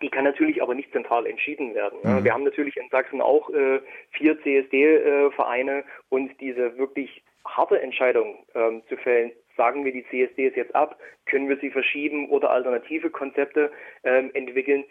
die 0.00 0.08
kann 0.08 0.24
natürlich 0.24 0.62
aber 0.62 0.76
nicht 0.76 0.92
zentral 0.92 1.26
entschieden 1.26 1.74
werden. 1.74 1.98
Mhm. 2.02 2.24
Wir 2.24 2.32
haben 2.32 2.44
natürlich 2.44 2.76
in 2.76 2.88
Sachsen 2.90 3.20
auch 3.20 3.50
äh, 3.50 3.80
vier 4.12 4.40
CSD-Vereine 4.42 5.78
äh, 5.80 5.84
und 6.08 6.40
diese 6.40 6.78
wirklich 6.78 7.22
harte 7.44 7.82
Entscheidung 7.82 8.46
ähm, 8.54 8.82
zu 8.88 8.96
fällen, 8.96 9.32
sagen 9.56 9.84
wir 9.84 9.92
die 9.92 10.04
CSDs 10.04 10.56
jetzt 10.56 10.74
ab, 10.74 10.98
können 11.26 11.48
wir 11.48 11.56
sie 11.58 11.70
verschieben 11.70 12.28
oder 12.28 12.50
alternative 12.50 13.10
Konzepte 13.10 13.70
ähm, 14.04 14.30
entwickeln, 14.34 14.84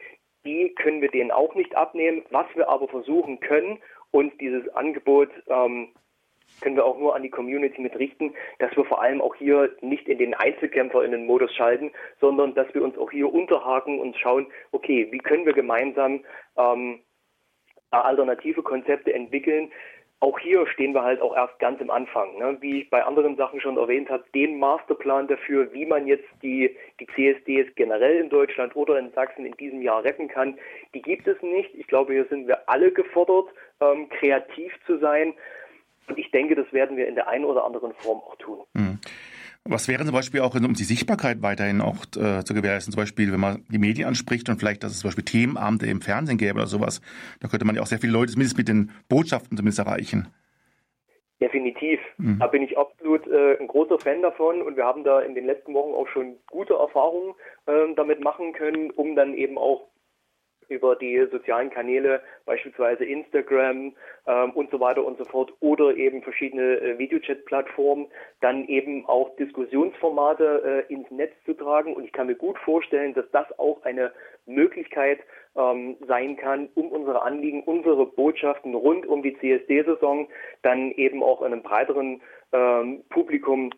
die 0.45 0.73
können 0.75 1.01
wir 1.01 1.09
denen 1.09 1.31
auch 1.31 1.55
nicht 1.55 1.75
abnehmen. 1.75 2.23
Was 2.31 2.47
wir 2.55 2.69
aber 2.69 2.87
versuchen 2.87 3.39
können 3.39 3.79
und 4.11 4.39
dieses 4.41 4.67
Angebot 4.69 5.29
ähm, 5.47 5.89
können 6.61 6.75
wir 6.75 6.85
auch 6.85 6.97
nur 6.97 7.15
an 7.15 7.23
die 7.23 7.29
Community 7.29 7.81
mit 7.81 7.97
richten, 7.97 8.33
dass 8.59 8.75
wir 8.75 8.85
vor 8.85 9.01
allem 9.01 9.21
auch 9.21 9.35
hier 9.35 9.75
nicht 9.81 10.07
in 10.07 10.17
den 10.17 10.33
Einzelkämpfer 10.33 11.03
in 11.03 11.11
den 11.11 11.25
Modus 11.25 11.53
schalten, 11.55 11.91
sondern 12.19 12.53
dass 12.55 12.73
wir 12.73 12.83
uns 12.83 12.97
auch 12.97 13.11
hier 13.11 13.31
unterhaken 13.33 13.99
und 13.99 14.17
schauen, 14.17 14.47
okay, 14.71 15.07
wie 15.11 15.19
können 15.19 15.45
wir 15.45 15.53
gemeinsam 15.53 16.25
ähm, 16.57 16.99
alternative 17.91 18.63
Konzepte 18.63 19.13
entwickeln. 19.13 19.71
Auch 20.21 20.37
hier 20.37 20.67
stehen 20.67 20.93
wir 20.93 21.01
halt 21.01 21.19
auch 21.19 21.35
erst 21.35 21.57
ganz 21.57 21.81
im 21.81 21.89
Anfang. 21.89 22.37
Ne? 22.37 22.55
Wie 22.61 22.81
ich 22.81 22.89
bei 22.91 23.03
anderen 23.03 23.37
Sachen 23.37 23.59
schon 23.59 23.77
erwähnt 23.77 24.11
habe, 24.11 24.23
den 24.35 24.59
Masterplan 24.59 25.27
dafür, 25.27 25.73
wie 25.73 25.85
man 25.85 26.05
jetzt 26.05 26.27
die, 26.43 26.77
die 26.99 27.07
CSDs 27.07 27.73
generell 27.75 28.21
in 28.21 28.29
Deutschland 28.29 28.75
oder 28.75 28.99
in 28.99 29.11
Sachsen 29.13 29.47
in 29.47 29.57
diesem 29.57 29.81
Jahr 29.81 30.03
retten 30.03 30.27
kann, 30.27 30.59
die 30.93 31.01
gibt 31.01 31.27
es 31.27 31.41
nicht. 31.41 31.73
Ich 31.73 31.87
glaube, 31.87 32.13
hier 32.13 32.25
sind 32.25 32.47
wir 32.47 32.69
alle 32.69 32.91
gefordert, 32.91 33.47
ähm, 33.79 34.09
kreativ 34.09 34.71
zu 34.85 34.99
sein. 34.99 35.33
Und 36.07 36.19
ich 36.19 36.29
denke, 36.29 36.53
das 36.53 36.71
werden 36.71 36.97
wir 36.97 37.07
in 37.07 37.15
der 37.15 37.27
einen 37.27 37.45
oder 37.45 37.65
anderen 37.65 37.93
Form 37.93 38.19
auch 38.19 38.35
tun. 38.35 38.59
Mhm. 38.73 38.99
Was 39.63 39.87
wäre 39.87 40.03
zum 40.03 40.13
Beispiel 40.13 40.41
auch, 40.41 40.55
um 40.55 40.73
die 40.73 40.83
Sichtbarkeit 40.83 41.43
weiterhin 41.43 41.81
auch 41.81 42.05
äh, 42.17 42.43
zu 42.43 42.53
gewährleisten, 42.55 42.91
zum 42.91 43.01
Beispiel, 43.01 43.31
wenn 43.31 43.39
man 43.39 43.63
die 43.69 43.77
Medien 43.77 44.07
anspricht 44.07 44.49
und 44.49 44.57
vielleicht, 44.57 44.83
dass 44.83 44.91
es 44.91 44.99
zum 44.99 45.09
Beispiel 45.09 45.23
Themenabende 45.23 45.85
im 45.85 46.01
Fernsehen 46.01 46.39
gäbe 46.39 46.55
oder 46.55 46.67
sowas, 46.67 46.99
da 47.41 47.47
könnte 47.47 47.65
man 47.65 47.75
ja 47.75 47.81
auch 47.83 47.87
sehr 47.87 47.99
viele 47.99 48.13
Leute 48.13 48.31
zumindest 48.31 48.57
mit 48.57 48.67
den 48.67 48.91
Botschaften 49.07 49.55
zumindest 49.55 49.79
erreichen. 49.79 50.27
Definitiv. 51.39 51.99
Mhm. 52.17 52.39
Da 52.39 52.47
bin 52.47 52.63
ich 52.63 52.77
absolut 52.77 53.27
äh, 53.27 53.57
ein 53.59 53.67
großer 53.67 53.99
Fan 53.99 54.21
davon 54.21 54.61
und 54.61 54.77
wir 54.77 54.85
haben 54.85 55.03
da 55.03 55.21
in 55.21 55.35
den 55.35 55.45
letzten 55.45 55.73
Wochen 55.73 55.93
auch 55.93 56.07
schon 56.07 56.37
gute 56.49 56.73
Erfahrungen 56.73 57.33
äh, 57.67 57.93
damit 57.95 58.23
machen 58.23 58.53
können, 58.53 58.89
um 58.91 59.15
dann 59.15 59.35
eben 59.35 59.57
auch 59.57 59.90
über 60.71 60.95
die 60.95 61.27
sozialen 61.31 61.69
Kanäle, 61.69 62.21
beispielsweise 62.45 63.05
Instagram 63.05 63.93
ähm, 64.25 64.51
und 64.51 64.71
so 64.71 64.79
weiter 64.79 65.05
und 65.05 65.17
so 65.17 65.25
fort 65.25 65.53
oder 65.59 65.95
eben 65.95 66.23
verschiedene 66.23 66.79
äh, 66.81 66.97
Videochat-Plattformen, 66.97 68.07
dann 68.39 68.65
eben 68.67 69.05
auch 69.05 69.35
Diskussionsformate 69.35 70.85
äh, 70.89 70.93
ins 70.93 71.11
Netz 71.11 71.33
zu 71.45 71.53
tragen. 71.53 71.93
Und 71.93 72.05
ich 72.05 72.13
kann 72.13 72.27
mir 72.27 72.35
gut 72.35 72.57
vorstellen, 72.59 73.13
dass 73.13 73.29
das 73.31 73.47
auch 73.59 73.83
eine 73.83 74.11
Möglichkeit 74.45 75.19
ähm, 75.55 75.97
sein 76.07 76.37
kann, 76.37 76.69
um 76.75 76.87
unsere 76.87 77.21
Anliegen, 77.21 77.63
unsere 77.63 78.05
Botschaften 78.05 78.73
rund 78.73 79.05
um 79.05 79.21
die 79.21 79.37
CSD-Saison 79.37 80.27
dann 80.61 80.91
eben 80.91 81.21
auch 81.21 81.41
einem 81.41 81.61
breiteren 81.61 82.21
ähm, 82.53 83.03
Publikum 83.09 83.71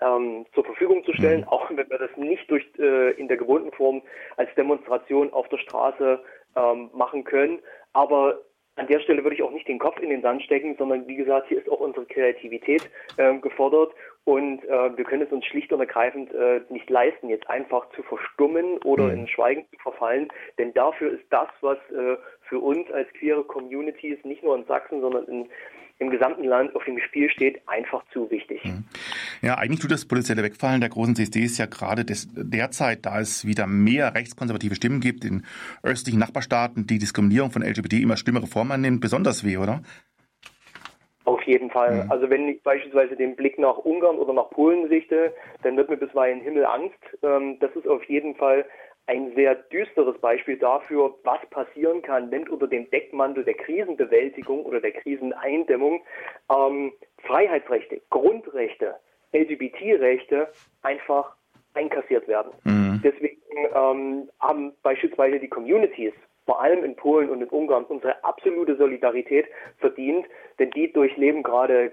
ähm, 0.00 0.46
zur 0.54 0.64
Verfügung 0.64 1.04
zu 1.04 1.12
stellen, 1.14 1.40
Mhm. 1.40 1.48
auch 1.48 1.70
wenn 1.70 1.88
wir 1.90 1.98
das 1.98 2.16
nicht 2.16 2.50
durch 2.50 2.64
äh, 2.78 3.12
in 3.12 3.28
der 3.28 3.36
gewohnten 3.36 3.72
Form 3.72 4.02
als 4.36 4.54
Demonstration 4.54 5.32
auf 5.32 5.48
der 5.48 5.58
Straße 5.58 6.20
ähm, 6.56 6.90
machen 6.94 7.24
können. 7.24 7.60
Aber 7.92 8.40
an 8.78 8.86
der 8.88 9.00
Stelle 9.00 9.22
würde 9.24 9.34
ich 9.34 9.42
auch 9.42 9.52
nicht 9.52 9.68
den 9.68 9.78
Kopf 9.78 9.98
in 10.00 10.10
den 10.10 10.20
Sand 10.20 10.42
stecken, 10.42 10.74
sondern 10.76 11.06
wie 11.08 11.16
gesagt, 11.16 11.48
hier 11.48 11.58
ist 11.58 11.68
auch 11.70 11.80
unsere 11.80 12.04
Kreativität 12.04 12.82
ähm, 13.16 13.40
gefordert 13.40 13.92
und 14.24 14.62
äh, 14.64 14.96
wir 14.96 15.04
können 15.04 15.22
es 15.22 15.32
uns 15.32 15.46
schlicht 15.46 15.72
und 15.72 15.80
ergreifend 15.80 16.30
äh, 16.34 16.60
nicht 16.68 16.90
leisten, 16.90 17.30
jetzt 17.30 17.48
einfach 17.48 17.88
zu 17.96 18.02
verstummen 18.02 18.76
oder 18.84 19.04
Mhm. 19.04 19.10
in 19.20 19.28
Schweigen 19.28 19.64
zu 19.70 19.78
verfallen, 19.78 20.28
denn 20.58 20.74
dafür 20.74 21.10
ist 21.12 21.24
das, 21.30 21.48
was 21.62 21.78
äh, 21.90 22.16
für 22.48 22.58
uns 22.58 22.90
als 22.90 23.10
queere 23.14 23.44
Communities 23.44 24.18
nicht 24.24 24.42
nur 24.42 24.54
in 24.54 24.64
Sachsen, 24.66 25.00
sondern 25.00 25.24
in, 25.26 25.48
im 25.98 26.10
gesamten 26.10 26.44
Land 26.44 26.76
auf 26.76 26.84
dem 26.84 26.98
Spiel 26.98 27.30
steht, 27.30 27.62
einfach 27.66 28.04
zu 28.12 28.30
wichtig. 28.30 28.60
Ja, 29.46 29.58
eigentlich 29.58 29.78
tut 29.78 29.92
das 29.92 30.08
potenzielle 30.08 30.42
Wegfallen 30.42 30.80
der 30.80 30.90
großen 30.90 31.14
CSDs 31.14 31.58
ja 31.58 31.66
gerade 31.66 32.04
des, 32.04 32.26
derzeit, 32.34 33.06
da 33.06 33.20
es 33.20 33.46
wieder 33.46 33.68
mehr 33.68 34.12
rechtskonservative 34.12 34.74
Stimmen 34.74 34.98
gibt 34.98 35.24
in 35.24 35.44
östlichen 35.84 36.18
Nachbarstaaten, 36.18 36.88
die 36.88 36.98
Diskriminierung 36.98 37.52
von 37.52 37.62
LGBT 37.62 37.92
immer 38.02 38.16
schlimmere 38.16 38.48
Formen 38.48 38.72
annimmt, 38.72 39.00
besonders 39.00 39.44
weh, 39.44 39.56
oder? 39.56 39.82
Auf 41.26 41.40
jeden 41.44 41.70
Fall. 41.70 42.02
Mhm. 42.02 42.10
Also 42.10 42.28
wenn 42.28 42.48
ich 42.48 42.60
beispielsweise 42.64 43.14
den 43.14 43.36
Blick 43.36 43.56
nach 43.56 43.76
Ungarn 43.76 44.16
oder 44.16 44.32
nach 44.32 44.50
Polen 44.50 44.86
richte, 44.86 45.32
dann 45.62 45.76
wird 45.76 45.90
mir 45.90 45.96
bisweilen 45.96 46.40
Himmelangst. 46.40 46.98
Ähm, 47.22 47.60
das 47.60 47.70
ist 47.76 47.86
auf 47.86 48.02
jeden 48.08 48.34
Fall 48.34 48.64
ein 49.06 49.32
sehr 49.36 49.54
düsteres 49.54 50.18
Beispiel 50.18 50.58
dafür, 50.58 51.14
was 51.22 51.38
passieren 51.50 52.02
kann, 52.02 52.32
wenn 52.32 52.48
unter 52.48 52.66
dem 52.66 52.90
Deckmantel 52.90 53.44
der 53.44 53.54
Krisenbewältigung 53.54 54.64
oder 54.64 54.80
der 54.80 54.90
Kriseneindämmung 54.90 56.02
ähm, 56.50 56.92
Freiheitsrechte, 57.18 58.02
Grundrechte, 58.10 58.96
LGBT-Rechte 59.32 60.48
einfach 60.82 61.34
einkassiert 61.74 62.26
werden. 62.28 62.52
Mhm. 62.64 63.00
Deswegen 63.02 63.40
ähm, 63.74 64.30
haben 64.40 64.72
beispielsweise 64.82 65.38
die 65.38 65.48
Communities, 65.48 66.12
vor 66.46 66.60
allem 66.60 66.84
in 66.84 66.96
Polen 66.96 67.28
und 67.28 67.42
in 67.42 67.48
Ungarn, 67.48 67.84
unsere 67.84 68.22
absolute 68.24 68.76
Solidarität 68.76 69.46
verdient, 69.78 70.26
denn 70.58 70.70
die 70.70 70.92
durchleben 70.92 71.42
gerade 71.42 71.92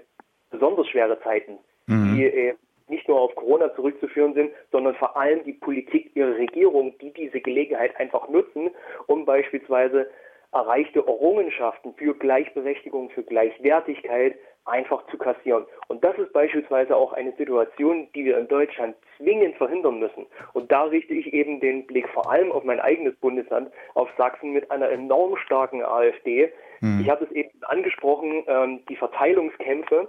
besonders 0.50 0.88
schwere 0.88 1.20
Zeiten. 1.22 1.58
Mhm. 1.86 2.14
Die 2.14 2.24
äh, 2.24 2.54
nicht 2.88 3.08
nur 3.08 3.20
auf 3.20 3.34
Corona 3.34 3.74
zurückzuführen 3.74 4.34
sind, 4.34 4.52
sondern 4.70 4.94
vor 4.96 5.16
allem 5.16 5.42
die 5.44 5.54
Politik 5.54 6.14
ihrer 6.14 6.36
Regierung, 6.36 6.96
die 6.98 7.12
diese 7.12 7.40
Gelegenheit 7.40 7.96
einfach 7.98 8.28
nutzen, 8.28 8.70
um 9.06 9.24
beispielsweise 9.24 10.10
erreichte 10.52 11.00
Errungenschaften 11.00 11.94
für 11.94 12.14
Gleichberechtigung, 12.14 13.10
für 13.10 13.24
Gleichwertigkeit 13.24 14.36
einfach 14.64 15.06
zu 15.08 15.18
kassieren. 15.18 15.66
Und 15.88 16.02
das 16.02 16.16
ist 16.18 16.32
beispielsweise 16.32 16.96
auch 16.96 17.12
eine 17.12 17.32
Situation, 17.36 18.08
die 18.14 18.24
wir 18.24 18.38
in 18.38 18.48
Deutschland 18.48 18.96
zwingend 19.16 19.56
verhindern 19.56 19.98
müssen. 19.98 20.26
Und 20.52 20.72
da 20.72 20.84
richte 20.84 21.14
ich 21.14 21.32
eben 21.32 21.60
den 21.60 21.86
Blick 21.86 22.08
vor 22.08 22.30
allem 22.30 22.50
auf 22.50 22.64
mein 22.64 22.80
eigenes 22.80 23.14
Bundesland, 23.16 23.70
auf 23.94 24.08
Sachsen 24.16 24.52
mit 24.52 24.70
einer 24.70 24.88
enorm 24.88 25.36
starken 25.36 25.82
AfD. 25.82 26.52
Mhm. 26.80 27.00
Ich 27.02 27.10
habe 27.10 27.24
es 27.24 27.30
eben 27.32 27.50
angesprochen, 27.62 28.44
ähm, 28.46 28.80
die 28.88 28.96
Verteilungskämpfe 28.96 30.08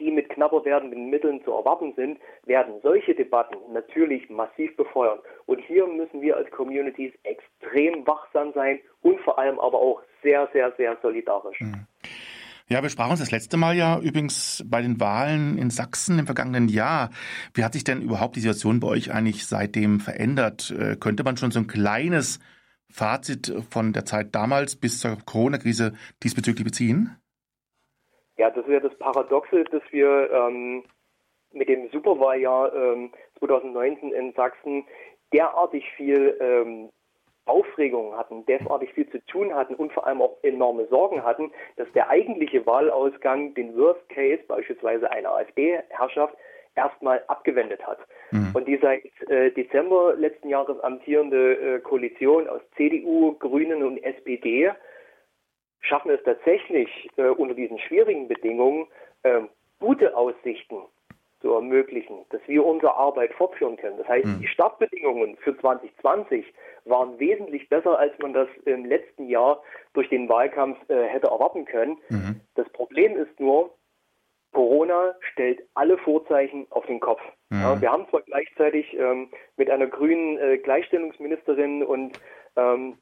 die 0.00 0.10
mit 0.10 0.28
knapper 0.30 0.64
werdenden 0.64 1.10
Mitteln 1.10 1.42
zu 1.44 1.52
erwarten 1.52 1.92
sind, 1.96 2.18
werden 2.44 2.74
solche 2.82 3.14
Debatten 3.14 3.56
natürlich 3.72 4.28
massiv 4.30 4.74
befeuern. 4.76 5.18
Und 5.46 5.60
hier 5.60 5.86
müssen 5.86 6.20
wir 6.20 6.36
als 6.36 6.50
Communities 6.50 7.12
extrem 7.24 8.06
wachsam 8.06 8.52
sein 8.54 8.80
und 9.02 9.20
vor 9.20 9.38
allem 9.38 9.58
aber 9.58 9.78
auch 9.78 10.02
sehr, 10.22 10.48
sehr, 10.52 10.72
sehr 10.76 10.96
solidarisch. 11.02 11.60
Mhm. 11.60 11.86
Ja, 12.72 12.82
wir 12.82 12.88
sprachen 12.88 13.10
uns 13.10 13.20
das 13.20 13.30
letzte 13.30 13.58
Mal 13.58 13.76
ja 13.76 13.98
übrigens 14.00 14.64
bei 14.66 14.80
den 14.80 14.98
Wahlen 14.98 15.58
in 15.58 15.68
Sachsen 15.68 16.18
im 16.18 16.24
vergangenen 16.24 16.68
Jahr. 16.68 17.10
Wie 17.52 17.64
hat 17.64 17.74
sich 17.74 17.84
denn 17.84 18.00
überhaupt 18.00 18.34
die 18.34 18.40
Situation 18.40 18.80
bei 18.80 18.88
euch 18.88 19.12
eigentlich 19.12 19.46
seitdem 19.46 20.00
verändert? 20.00 20.70
Äh, 20.70 20.96
könnte 20.96 21.22
man 21.22 21.36
schon 21.36 21.50
so 21.50 21.60
ein 21.60 21.66
kleines 21.66 22.40
Fazit 22.90 23.52
von 23.68 23.92
der 23.92 24.06
Zeit 24.06 24.34
damals 24.34 24.76
bis 24.76 25.00
zur 25.00 25.18
Corona-Krise 25.22 25.92
diesbezüglich 26.22 26.64
beziehen? 26.64 27.14
Ja, 28.38 28.48
das 28.48 28.64
ist 28.64 28.72
ja 28.72 28.80
das 28.80 28.96
Paradoxe, 28.96 29.64
dass 29.64 29.82
wir 29.90 30.30
ähm, 30.30 30.84
mit 31.52 31.68
dem 31.68 31.90
Superwahljahr 31.92 32.74
ähm, 32.74 33.12
2019 33.38 34.14
in 34.14 34.32
Sachsen 34.32 34.86
derartig 35.34 35.84
viel 35.94 36.38
ähm, 36.40 36.88
Aufregung 37.44 38.16
hatten, 38.16 38.46
derartig 38.46 38.92
viel 38.92 39.08
zu 39.10 39.18
tun 39.26 39.54
hatten 39.54 39.74
und 39.74 39.92
vor 39.92 40.06
allem 40.06 40.22
auch 40.22 40.36
enorme 40.42 40.86
Sorgen 40.86 41.24
hatten, 41.24 41.50
dass 41.76 41.90
der 41.92 42.08
eigentliche 42.08 42.64
Wahlausgang 42.66 43.54
den 43.54 43.76
Worst 43.76 44.08
Case, 44.08 44.42
beispielsweise 44.46 45.10
einer 45.10 45.30
AfD-Herrschaft, 45.30 46.34
erstmal 46.74 47.22
abgewendet 47.26 47.86
hat. 47.86 47.98
Mhm. 48.30 48.50
Und 48.54 48.66
die 48.66 48.78
seit 48.78 49.04
äh, 49.28 49.50
Dezember 49.50 50.14
letzten 50.14 50.48
Jahres 50.48 50.80
amtierende 50.80 51.54
äh, 51.54 51.80
Koalition 51.80 52.48
aus 52.48 52.62
CDU, 52.76 53.32
Grünen 53.38 53.82
und 53.82 53.98
SPD 54.02 54.72
schaffen 55.80 56.10
es 56.12 56.22
tatsächlich 56.22 57.10
äh, 57.16 57.24
unter 57.24 57.54
diesen 57.54 57.78
schwierigen 57.78 58.28
Bedingungen 58.28 58.86
äh, 59.24 59.40
gute 59.80 60.16
Aussichten 60.16 60.76
zu 61.42 61.52
ermöglichen, 61.52 62.24
dass 62.30 62.40
wir 62.46 62.64
unsere 62.64 62.94
Arbeit 62.94 63.32
fortführen 63.34 63.76
können. 63.76 63.98
Das 63.98 64.08
heißt, 64.08 64.24
mhm. 64.24 64.40
die 64.40 64.46
Startbedingungen 64.46 65.36
für 65.38 65.58
2020 65.58 66.46
waren 66.86 67.18
wesentlich 67.18 67.68
besser, 67.68 67.98
als 67.98 68.12
man 68.18 68.32
das 68.32 68.48
im 68.64 68.86
letzten 68.86 69.28
Jahr 69.28 69.62
durch 69.92 70.08
den 70.08 70.28
Wahlkampf 70.28 70.78
äh, 70.88 71.04
hätte 71.04 71.26
erwarten 71.26 71.64
können. 71.66 71.98
Mhm. 72.08 72.40
Das 72.54 72.68
Problem 72.70 73.16
ist 73.16 73.38
nur, 73.38 73.70
Corona 74.52 75.14
stellt 75.32 75.62
alle 75.74 75.98
Vorzeichen 75.98 76.66
auf 76.70 76.86
den 76.86 77.00
Kopf. 77.00 77.20
Mhm. 77.50 77.60
Ja, 77.60 77.80
wir 77.80 77.92
haben 77.92 78.08
zwar 78.08 78.22
gleichzeitig 78.22 78.96
ähm, 78.98 79.28
mit 79.56 79.70
einer 79.70 79.86
grünen 79.86 80.38
äh, 80.38 80.58
Gleichstellungsministerin 80.58 81.82
und 81.82 82.18
ähm, 82.56 82.98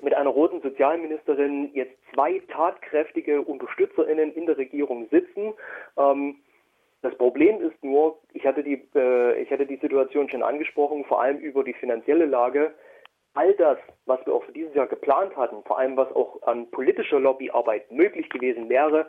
mit 0.00 0.14
einer 0.14 0.30
roten 0.30 0.60
Sozialministerin 0.60 1.70
jetzt 1.72 1.96
zwei 2.12 2.40
tatkräftige 2.48 3.42
UnterstützerInnen 3.42 4.32
in 4.34 4.46
der 4.46 4.58
Regierung 4.58 5.08
sitzen. 5.10 5.54
Ähm, 5.96 6.36
das 7.04 7.14
Problem 7.18 7.60
ist 7.60 7.84
nur, 7.84 8.18
ich 8.32 8.46
hatte, 8.46 8.62
die, 8.62 8.82
äh, 8.94 9.42
ich 9.42 9.50
hatte 9.50 9.66
die 9.66 9.76
Situation 9.76 10.30
schon 10.30 10.42
angesprochen, 10.42 11.04
vor 11.04 11.20
allem 11.20 11.36
über 11.36 11.62
die 11.62 11.74
finanzielle 11.74 12.24
Lage. 12.24 12.74
All 13.34 13.52
das, 13.54 13.76
was 14.06 14.24
wir 14.24 14.32
auch 14.32 14.44
für 14.44 14.52
dieses 14.52 14.74
Jahr 14.74 14.86
geplant 14.86 15.36
hatten, 15.36 15.62
vor 15.64 15.78
allem 15.78 15.98
was 15.98 16.10
auch 16.12 16.42
an 16.44 16.70
politischer 16.70 17.20
Lobbyarbeit 17.20 17.92
möglich 17.92 18.30
gewesen 18.30 18.70
wäre, 18.70 19.06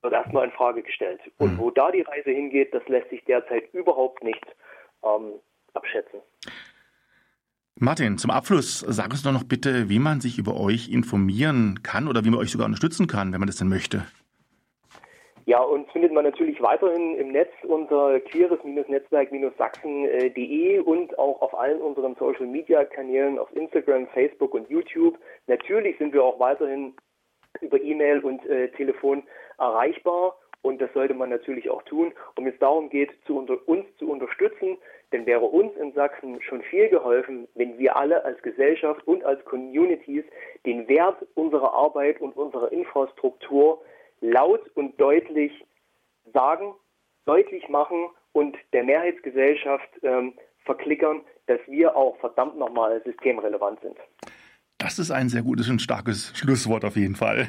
wird 0.00 0.14
erstmal 0.14 0.46
in 0.46 0.52
Frage 0.52 0.82
gestellt. 0.82 1.20
Und 1.36 1.54
mhm. 1.54 1.58
wo 1.58 1.70
da 1.70 1.90
die 1.90 2.00
Reise 2.00 2.30
hingeht, 2.30 2.72
das 2.72 2.88
lässt 2.88 3.10
sich 3.10 3.22
derzeit 3.24 3.70
überhaupt 3.74 4.24
nicht 4.24 4.46
ähm, 5.04 5.34
abschätzen. 5.74 6.20
Martin, 7.76 8.16
zum 8.16 8.30
Abschluss 8.30 8.80
sag 8.80 9.10
uns 9.10 9.22
doch 9.22 9.32
noch 9.32 9.44
bitte, 9.44 9.90
wie 9.90 9.98
man 9.98 10.22
sich 10.22 10.38
über 10.38 10.58
euch 10.58 10.88
informieren 10.88 11.82
kann 11.82 12.08
oder 12.08 12.24
wie 12.24 12.30
man 12.30 12.40
euch 12.40 12.50
sogar 12.50 12.66
unterstützen 12.66 13.08
kann, 13.08 13.32
wenn 13.32 13.40
man 13.40 13.48
das 13.48 13.56
denn 13.56 13.68
möchte. 13.68 14.06
Ja, 15.44 15.60
uns 15.60 15.90
findet 15.90 16.12
man 16.12 16.22
natürlich 16.24 16.62
weiterhin 16.62 17.16
im 17.16 17.32
Netz 17.32 17.50
unter 17.64 18.20
queeres-netzwerk-sachsen.de 18.20 20.78
und 20.78 21.18
auch 21.18 21.42
auf 21.42 21.58
allen 21.58 21.80
unseren 21.80 22.14
Social-Media-Kanälen 22.14 23.40
auf 23.40 23.48
Instagram, 23.56 24.06
Facebook 24.08 24.54
und 24.54 24.70
YouTube. 24.70 25.18
Natürlich 25.48 25.98
sind 25.98 26.12
wir 26.12 26.22
auch 26.22 26.38
weiterhin 26.38 26.94
über 27.60 27.80
E-Mail 27.80 28.20
und 28.20 28.46
äh, 28.46 28.68
Telefon 28.70 29.24
erreichbar 29.58 30.36
und 30.62 30.80
das 30.80 30.92
sollte 30.94 31.14
man 31.14 31.30
natürlich 31.30 31.68
auch 31.70 31.82
tun. 31.82 32.12
Um 32.36 32.46
es 32.46 32.56
darum 32.60 32.88
geht, 32.88 33.10
zu 33.26 33.36
uns 33.36 33.50
zu 33.98 34.08
unterstützen, 34.08 34.78
denn 35.12 35.26
wäre 35.26 35.44
uns 35.44 35.76
in 35.76 35.92
Sachsen 35.92 36.40
schon 36.42 36.62
viel 36.62 36.88
geholfen, 36.88 37.48
wenn 37.54 37.78
wir 37.78 37.96
alle 37.96 38.24
als 38.24 38.40
Gesellschaft 38.42 39.06
und 39.06 39.24
als 39.24 39.44
Communities 39.44 40.24
den 40.64 40.88
Wert 40.88 41.26
unserer 41.34 41.74
Arbeit 41.74 42.20
und 42.20 42.36
unserer 42.36 42.70
Infrastruktur 42.70 43.82
laut 44.22 44.60
und 44.74 44.98
deutlich 44.98 45.52
sagen, 46.32 46.72
deutlich 47.26 47.68
machen 47.68 48.08
und 48.32 48.56
der 48.72 48.84
Mehrheitsgesellschaft 48.84 49.90
ähm, 50.02 50.34
verklickern, 50.64 51.22
dass 51.46 51.60
wir 51.66 51.94
auch 51.96 52.16
verdammt 52.20 52.56
nochmal 52.58 53.02
systemrelevant 53.04 53.80
sind. 53.82 53.96
Das 54.78 54.98
ist 54.98 55.12
ein 55.12 55.28
sehr 55.28 55.42
gutes 55.42 55.68
und 55.68 55.80
starkes 55.80 56.32
Schlusswort 56.34 56.84
auf 56.84 56.96
jeden 56.96 57.14
Fall. 57.14 57.48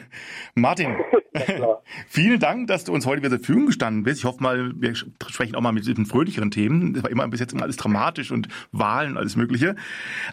Martin, 0.53 0.97
vielen 2.07 2.39
Dank, 2.39 2.67
dass 2.67 2.83
du 2.83 2.93
uns 2.93 3.07
heute 3.07 3.21
wieder 3.21 3.31
zur 3.31 3.39
Verfügung 3.39 3.65
gestanden 3.65 4.03
bist. 4.03 4.19
Ich 4.19 4.25
hoffe 4.25 4.43
mal, 4.43 4.71
wir 4.75 4.93
sprechen 4.93 5.55
auch 5.55 5.61
mal 5.61 5.71
mit 5.71 5.87
diesen 5.87 6.05
fröhlicheren 6.05 6.51
Themen. 6.51 6.93
Das 6.93 7.03
war 7.03 7.09
immer 7.09 7.27
bis 7.27 7.39
jetzt 7.39 7.53
immer 7.53 7.63
alles 7.63 7.77
dramatisch 7.77 8.31
und 8.31 8.49
Wahlen 8.71 9.13
und 9.13 9.17
alles 9.17 9.35
Mögliche. 9.35 9.75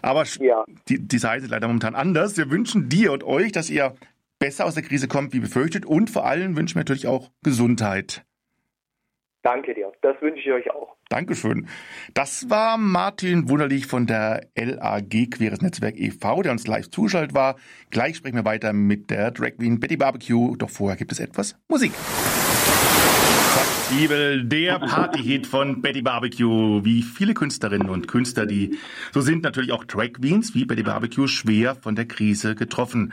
Aber 0.03 0.25
ja. 0.39 0.63
die, 0.89 0.99
die 0.99 1.17
Seite 1.17 1.45
ist 1.45 1.49
leider 1.49 1.67
momentan 1.67 1.95
anders. 1.95 2.37
Wir 2.37 2.51
wünschen 2.51 2.87
dir 2.87 3.13
und 3.13 3.23
euch, 3.23 3.51
dass 3.51 3.71
ihr 3.71 3.95
besser 4.41 4.65
aus 4.65 4.73
der 4.73 4.83
Krise 4.83 5.07
kommt, 5.07 5.33
wie 5.33 5.39
befürchtet. 5.39 5.85
Und 5.85 6.09
vor 6.09 6.25
allem 6.25 6.57
wünschen 6.57 6.75
wir 6.75 6.81
natürlich 6.81 7.07
auch 7.07 7.29
Gesundheit. 7.43 8.25
Danke 9.43 9.73
dir. 9.73 9.91
Das 10.01 10.19
wünsche 10.21 10.41
ich 10.41 10.51
euch 10.51 10.71
auch. 10.71 10.95
Dankeschön. 11.09 11.67
Das 12.13 12.49
war 12.49 12.77
Martin 12.77 13.49
Wunderlich 13.49 13.85
von 13.85 14.07
der 14.07 14.47
LAG 14.55 15.29
Queeres 15.31 15.61
Netzwerk 15.61 15.95
e.V., 15.97 16.41
der 16.41 16.51
uns 16.53 16.65
live 16.67 16.89
zugeschaltet 16.89 17.35
war. 17.35 17.55
Gleich 17.91 18.17
sprechen 18.17 18.35
wir 18.35 18.45
weiter 18.45 18.73
mit 18.73 19.11
der 19.11 19.31
Drag 19.31 19.57
Queen 19.57 19.79
Betty 19.79 19.97
Barbecue. 19.97 20.55
Doch 20.57 20.69
vorher 20.69 20.97
gibt 20.97 21.11
es 21.11 21.19
etwas 21.19 21.55
Musik. 21.67 21.91
Evil, 23.91 24.45
der 24.45 24.79
Partyhit 24.79 25.45
von 25.45 25.81
Betty 25.81 26.01
Barbecue. 26.01 26.83
Wie 26.85 27.01
viele 27.03 27.33
Künstlerinnen 27.33 27.89
und 27.89 28.07
Künstler, 28.07 28.45
die 28.45 28.77
so 29.11 29.19
sind 29.19 29.43
natürlich 29.43 29.73
auch 29.73 29.83
Drag 29.83 30.13
Queens 30.13 30.55
wie 30.55 30.63
Betty 30.65 30.83
Barbecue 30.83 31.27
schwer 31.27 31.75
von 31.75 31.95
der 31.95 32.05
Krise 32.05 32.55
getroffen. 32.55 33.11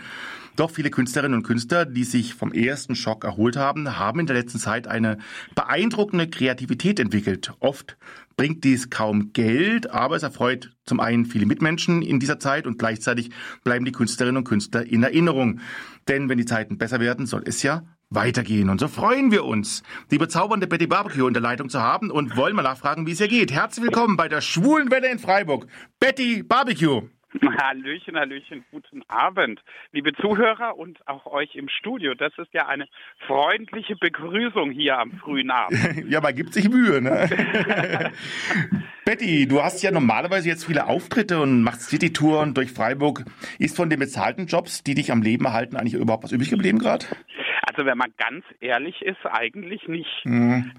Doch 0.58 0.72
viele 0.72 0.90
Künstlerinnen 0.90 1.38
und 1.38 1.44
Künstler, 1.44 1.86
die 1.86 2.02
sich 2.02 2.34
vom 2.34 2.52
ersten 2.52 2.96
Schock 2.96 3.22
erholt 3.22 3.56
haben, 3.56 3.96
haben 3.96 4.18
in 4.18 4.26
der 4.26 4.34
letzten 4.34 4.58
Zeit 4.58 4.88
eine 4.88 5.18
beeindruckende 5.54 6.28
Kreativität 6.28 6.98
entwickelt. 6.98 7.52
Oft 7.60 7.96
bringt 8.36 8.64
dies 8.64 8.90
kaum 8.90 9.32
Geld, 9.32 9.88
aber 9.92 10.16
es 10.16 10.24
erfreut 10.24 10.72
zum 10.84 10.98
einen 10.98 11.26
viele 11.26 11.46
Mitmenschen 11.46 12.02
in 12.02 12.18
dieser 12.18 12.40
Zeit 12.40 12.66
und 12.66 12.76
gleichzeitig 12.76 13.30
bleiben 13.62 13.84
die 13.84 13.92
Künstlerinnen 13.92 14.38
und 14.38 14.48
Künstler 14.48 14.84
in 14.84 15.04
Erinnerung. 15.04 15.60
Denn 16.08 16.28
wenn 16.28 16.38
die 16.38 16.44
Zeiten 16.44 16.76
besser 16.76 16.98
werden, 16.98 17.26
soll 17.26 17.44
es 17.46 17.62
ja 17.62 17.84
weitergehen. 18.10 18.68
Und 18.68 18.80
so 18.80 18.88
freuen 18.88 19.30
wir 19.30 19.44
uns, 19.44 19.84
die 20.10 20.18
bezaubernde 20.18 20.66
Betty 20.66 20.88
Barbecue 20.88 21.28
in 21.28 21.34
der 21.34 21.42
Leitung 21.42 21.68
zu 21.68 21.80
haben 21.80 22.10
und 22.10 22.36
wollen 22.36 22.56
mal 22.56 22.62
nachfragen, 22.62 23.06
wie 23.06 23.12
es 23.12 23.20
ihr 23.20 23.28
geht. 23.28 23.52
Herzlich 23.52 23.84
willkommen 23.84 24.16
bei 24.16 24.28
der 24.28 24.40
Schwulen 24.40 24.90
Welle 24.90 25.08
in 25.08 25.20
Freiburg. 25.20 25.68
Betty 26.00 26.42
Barbecue. 26.42 27.02
Hallöchen, 27.60 28.16
Hallöchen, 28.16 28.64
guten 28.70 29.02
Abend, 29.08 29.62
liebe 29.92 30.14
Zuhörer 30.14 30.78
und 30.78 31.06
auch 31.06 31.26
euch 31.26 31.56
im 31.56 31.68
Studio. 31.68 32.14
Das 32.14 32.32
ist 32.38 32.52
ja 32.52 32.66
eine 32.66 32.88
freundliche 33.26 33.96
Begrüßung 33.96 34.70
hier 34.70 34.98
am 34.98 35.12
frühen 35.12 35.50
Abend. 35.50 35.78
ja, 36.08 36.20
man 36.20 36.34
gibt 36.34 36.54
sich 36.54 36.68
Mühe, 36.68 37.02
ne? 37.02 37.28
Betty, 39.04 39.46
du 39.46 39.62
hast 39.62 39.82
ja 39.82 39.90
normalerweise 39.90 40.48
jetzt 40.48 40.66
viele 40.66 40.86
Auftritte 40.86 41.40
und 41.40 41.62
machst 41.62 41.90
City-Touren 41.90 42.54
durch 42.54 42.72
Freiburg. 42.72 43.24
Ist 43.58 43.76
von 43.76 43.90
den 43.90 43.98
bezahlten 43.98 44.46
Jobs, 44.46 44.82
die 44.82 44.94
dich 44.94 45.12
am 45.12 45.22
Leben 45.22 45.44
erhalten, 45.44 45.76
eigentlich 45.76 45.94
überhaupt 45.94 46.24
was 46.24 46.32
übrig 46.32 46.50
geblieben 46.50 46.78
gerade? 46.78 47.06
Also 47.62 47.84
wenn 47.84 47.98
man 47.98 48.12
ganz 48.16 48.44
ehrlich 48.60 49.02
ist, 49.02 49.24
eigentlich 49.26 49.86
nicht. 49.86 50.24
Mhm. 50.24 50.72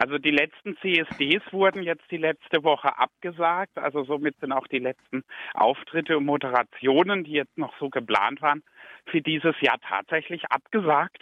Also 0.00 0.16
die 0.16 0.30
letzten 0.30 0.78
CSDs 0.78 1.42
wurden 1.52 1.82
jetzt 1.82 2.10
die 2.10 2.16
letzte 2.16 2.64
Woche 2.64 2.98
abgesagt. 2.98 3.76
Also 3.76 4.02
somit 4.04 4.34
sind 4.40 4.50
auch 4.50 4.66
die 4.66 4.78
letzten 4.78 5.24
Auftritte 5.52 6.16
und 6.16 6.24
Moderationen, 6.24 7.22
die 7.22 7.32
jetzt 7.32 7.58
noch 7.58 7.74
so 7.78 7.90
geplant 7.90 8.40
waren, 8.40 8.62
für 9.04 9.20
dieses 9.20 9.54
Jahr 9.60 9.76
tatsächlich 9.86 10.42
abgesagt. 10.50 11.20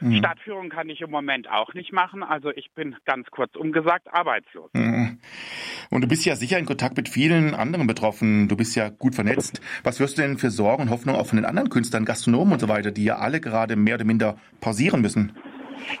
Mhm. 0.00 0.16
Stadtführung 0.16 0.68
kann 0.68 0.88
ich 0.88 1.00
im 1.00 1.12
Moment 1.12 1.48
auch 1.48 1.74
nicht 1.74 1.92
machen. 1.92 2.24
Also 2.24 2.50
ich 2.50 2.72
bin 2.74 2.96
ganz 3.04 3.30
kurz 3.30 3.54
umgesagt 3.54 4.12
arbeitslos. 4.12 4.68
Mhm. 4.72 5.20
Und 5.90 6.00
du 6.00 6.08
bist 6.08 6.26
ja 6.26 6.34
sicher 6.34 6.58
in 6.58 6.66
Kontakt 6.66 6.96
mit 6.96 7.08
vielen 7.08 7.54
anderen 7.54 7.86
Betroffenen. 7.86 8.48
Du 8.48 8.56
bist 8.56 8.74
ja 8.74 8.88
gut 8.88 9.14
vernetzt. 9.14 9.60
Was 9.84 10.00
wirst 10.00 10.18
du 10.18 10.22
denn 10.22 10.38
für 10.38 10.50
Sorgen 10.50 10.82
und 10.82 10.90
Hoffnung 10.90 11.14
auch 11.14 11.28
von 11.28 11.36
den 11.36 11.44
anderen 11.44 11.70
Künstlern, 11.70 12.04
Gastronomen 12.04 12.54
und 12.54 12.58
so 12.58 12.68
weiter, 12.68 12.90
die 12.90 13.04
ja 13.04 13.18
alle 13.18 13.40
gerade 13.40 13.76
mehr 13.76 13.94
oder 13.94 14.04
minder 14.04 14.38
pausieren 14.60 15.02
müssen? 15.02 15.36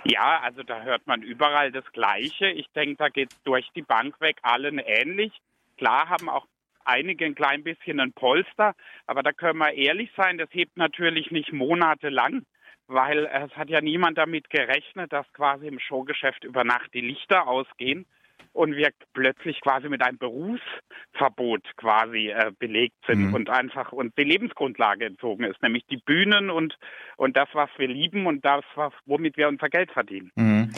Ja, 0.04 0.40
also 0.40 0.62
da 0.62 0.82
hört 0.82 1.06
man 1.06 1.22
überall 1.22 1.72
das 1.72 1.84
Gleiche. 1.92 2.48
Ich 2.48 2.68
denke, 2.70 2.96
da 2.96 3.08
geht 3.08 3.32
es 3.32 3.42
durch 3.42 3.68
die 3.74 3.82
Bank 3.82 4.20
weg 4.20 4.38
allen 4.42 4.78
ähnlich. 4.78 5.32
Klar 5.76 6.08
haben 6.08 6.28
auch 6.28 6.46
einige 6.84 7.24
ein 7.24 7.34
klein 7.34 7.62
bisschen 7.62 8.00
ein 8.00 8.12
Polster, 8.12 8.74
aber 9.06 9.22
da 9.22 9.32
können 9.32 9.58
wir 9.58 9.72
ehrlich 9.72 10.10
sein, 10.16 10.38
das 10.38 10.48
hebt 10.52 10.76
natürlich 10.76 11.30
nicht 11.30 11.52
monatelang, 11.52 12.44
weil 12.86 13.26
es 13.26 13.54
hat 13.56 13.68
ja 13.68 13.80
niemand 13.80 14.16
damit 14.16 14.48
gerechnet, 14.50 15.12
dass 15.12 15.30
quasi 15.34 15.66
im 15.66 15.78
Showgeschäft 15.78 16.44
über 16.44 16.64
Nacht 16.64 16.92
die 16.94 17.02
Lichter 17.02 17.46
ausgehen 17.46 18.06
und 18.58 18.74
wir 18.74 18.90
plötzlich 19.14 19.60
quasi 19.60 19.88
mit 19.88 20.02
einem 20.02 20.18
Berufsverbot 20.18 21.62
quasi 21.76 22.30
äh, 22.30 22.50
belegt 22.58 22.96
sind 23.06 23.28
mhm. 23.28 23.34
und 23.34 23.50
einfach 23.50 23.92
uns 23.92 24.12
die 24.18 24.24
Lebensgrundlage 24.24 25.04
entzogen 25.04 25.44
ist, 25.44 25.62
nämlich 25.62 25.86
die 25.86 25.96
Bühnen 25.96 26.50
und, 26.50 26.76
und 27.16 27.36
das, 27.36 27.48
was 27.52 27.70
wir 27.76 27.86
lieben 27.86 28.26
und 28.26 28.44
das, 28.44 28.64
was, 28.74 28.92
womit 29.06 29.36
wir 29.36 29.46
unser 29.46 29.68
Geld 29.68 29.92
verdienen. 29.92 30.32
Mhm. 30.34 30.72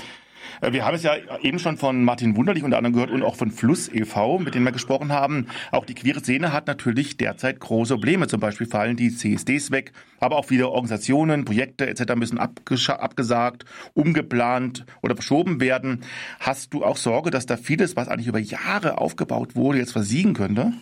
Äh, 0.61 0.73
wir 0.73 0.85
haben 0.85 0.95
es 0.95 1.03
ja 1.03 1.15
eben 1.43 1.59
schon 1.59 1.77
von 1.77 2.05
Martin 2.05 2.37
Wunderlich 2.37 2.65
unter 2.65 2.77
anderem 2.77 2.95
gehört 2.95 3.11
und 3.11 3.23
auch 3.23 3.37
von 3.37 3.51
Fluss 3.51 3.89
e.V., 3.89 4.39
mit 4.39 4.55
dem 4.55 4.65
wir 4.65 4.73
gesprochen 4.73 5.13
haben. 5.13 5.47
Auch 5.71 5.85
die 5.85 5.95
queere 5.95 6.21
Szene 6.21 6.53
hat 6.53 6.67
natürlich 6.67 7.17
derzeit 7.17 7.61
große 7.61 7.95
Probleme. 7.95 8.27
Zum 8.27 8.41
Beispiel 8.41 8.67
fallen 8.67 8.97
die 8.97 9.15
CSDs 9.15 9.71
weg, 9.71 9.93
aber 10.19 10.37
auch 10.37 10.47
viele 10.47 10.69
Organisationen, 10.69 11.45
Projekte 11.45 11.87
etc. 11.87 12.15
müssen 12.17 12.39
abgesagt, 12.39 13.65
umgeplant 13.95 14.85
oder 15.03 15.15
verschoben 15.15 15.61
werden. 15.61 16.01
Hast 16.39 16.75
du 16.75 16.85
auch 16.85 16.97
Sorge, 16.97 17.31
dass 17.31 17.47
da 17.47 17.57
vieles, 17.57 17.97
was 17.97 18.09
eigentlich 18.09 18.29
über 18.29 18.39
Jahre 18.39 18.99
aufgebaut 18.99 19.57
wurde, 19.57 19.79
jetzt 19.79 19.93
versiegen 19.93 20.35
könnte? 20.35 20.73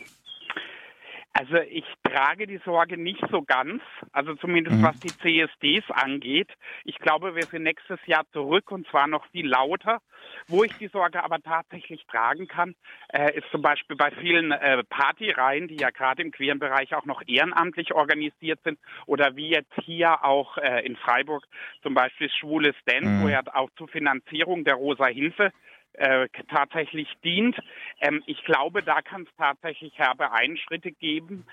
Also 1.38 1.54
ich 1.70 1.84
trage 2.02 2.48
die 2.48 2.60
Sorge 2.64 2.98
nicht 2.98 3.22
so 3.30 3.42
ganz, 3.42 3.80
also 4.10 4.34
zumindest 4.34 4.78
mhm. 4.78 4.82
was 4.82 4.98
die 4.98 5.06
CSDs 5.06 5.88
angeht. 5.90 6.50
Ich 6.82 6.98
glaube, 6.98 7.36
wir 7.36 7.44
sind 7.44 7.62
nächstes 7.62 8.00
Jahr 8.06 8.24
zurück 8.32 8.72
und 8.72 8.88
zwar 8.88 9.06
noch 9.06 9.24
viel 9.30 9.46
lauter. 9.46 10.00
Wo 10.48 10.64
ich 10.64 10.72
die 10.78 10.88
Sorge 10.88 11.22
aber 11.22 11.38
tatsächlich 11.40 12.04
tragen 12.06 12.48
kann, 12.48 12.74
äh, 13.12 13.38
ist 13.38 13.48
zum 13.52 13.62
Beispiel 13.62 13.96
bei 13.96 14.10
vielen 14.10 14.50
äh, 14.50 14.82
Partyreihen, 14.82 15.68
die 15.68 15.76
ja 15.76 15.90
gerade 15.90 16.22
im 16.22 16.32
queeren 16.32 16.58
Bereich 16.58 16.92
auch 16.96 17.04
noch 17.04 17.22
ehrenamtlich 17.24 17.94
organisiert 17.94 18.58
sind 18.64 18.80
oder 19.06 19.36
wie 19.36 19.50
jetzt 19.50 19.72
hier 19.84 20.24
auch 20.24 20.58
äh, 20.58 20.84
in 20.84 20.96
Freiburg 20.96 21.44
zum 21.82 21.94
Beispiel 21.94 22.28
Schwules 22.30 22.74
Dance, 22.84 23.08
mhm. 23.08 23.22
wo 23.22 23.28
ja 23.28 23.42
auch 23.54 23.70
zur 23.78 23.86
Finanzierung 23.86 24.64
der 24.64 24.74
Rosa 24.74 25.06
Hilfe 25.06 25.52
äh, 25.98 26.28
tatsächlich 26.48 27.08
dient. 27.24 27.56
Ähm, 28.00 28.22
ich 28.26 28.44
glaube, 28.44 28.82
da 28.82 29.02
kann 29.02 29.22
es 29.22 29.28
tatsächlich 29.36 29.92
herbe 29.98 30.32
Einschritte 30.32 30.92
geben, 30.92 31.44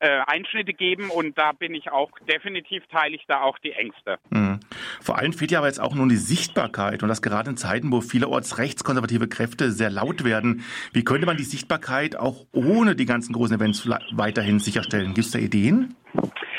äh, 0.00 0.20
Einschnitte 0.26 0.72
geben 0.72 1.10
und 1.10 1.38
da 1.38 1.52
bin 1.52 1.74
ich 1.74 1.90
auch 1.90 2.10
definitiv 2.28 2.82
teile 2.90 3.14
ich 3.14 3.24
da 3.26 3.42
auch 3.42 3.58
die 3.58 3.72
Ängste. 3.72 4.18
Mhm. 4.30 4.60
Vor 5.00 5.18
allem 5.18 5.32
fehlt 5.32 5.50
ja 5.52 5.58
aber 5.58 5.68
jetzt 5.68 5.80
auch 5.80 5.94
nun 5.94 6.08
die 6.08 6.16
Sichtbarkeit 6.16 7.02
und 7.02 7.08
das 7.08 7.22
gerade 7.22 7.50
in 7.50 7.56
Zeiten, 7.56 7.92
wo 7.92 8.00
vielerorts 8.00 8.58
rechtskonservative 8.58 9.28
Kräfte 9.28 9.70
sehr 9.70 9.90
laut 9.90 10.24
werden. 10.24 10.64
Wie 10.92 11.04
könnte 11.04 11.26
man 11.26 11.36
die 11.36 11.44
Sichtbarkeit 11.44 12.16
auch 12.16 12.46
ohne 12.52 12.96
die 12.96 13.06
ganzen 13.06 13.32
großen 13.32 13.56
Events 13.56 13.88
weiterhin 14.12 14.58
sicherstellen? 14.58 15.14
Gibt 15.14 15.26
es 15.26 15.32
da 15.32 15.38
Ideen? 15.38 15.94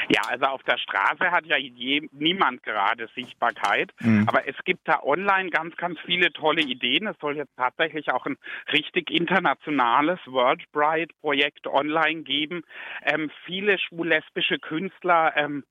Ja, 0.10 0.22
also 0.28 0.46
auf 0.46 0.64
der 0.64 0.78
Straße 0.78 1.32
hat 1.32 1.46
ja 1.46 1.58
je, 1.58 2.08
niemand 2.12 2.64
gerade 2.64 3.08
Sichtbarkeit. 3.16 3.92
Mhm. 4.00 4.26
Aber 4.28 4.48
es 4.48 4.56
gibt 4.66 4.88
da 4.88 5.02
online 5.04 5.50
ganz, 5.50 5.76
ganz 5.78 6.00
viele 6.06 6.32
tolle 6.34 6.62
Ideen. 6.62 7.08
Es 7.08 7.18
soll 7.20 7.38
jetzt 7.38 7.56
tatsächlich 7.58 8.12
auch 8.12 8.26
ein 8.26 8.38
richtig 8.72 9.10
internationales 9.10 10.20
World 10.26 10.64
Bride 10.72 11.14
Projekt 11.22 11.68
online 11.68 12.24
geben. 12.24 12.64
Ähm, 13.04 13.32
viele 13.46 13.78
schwul-lesbische 13.80 14.60
Künstler 14.60 15.34
ähm, 15.36 15.64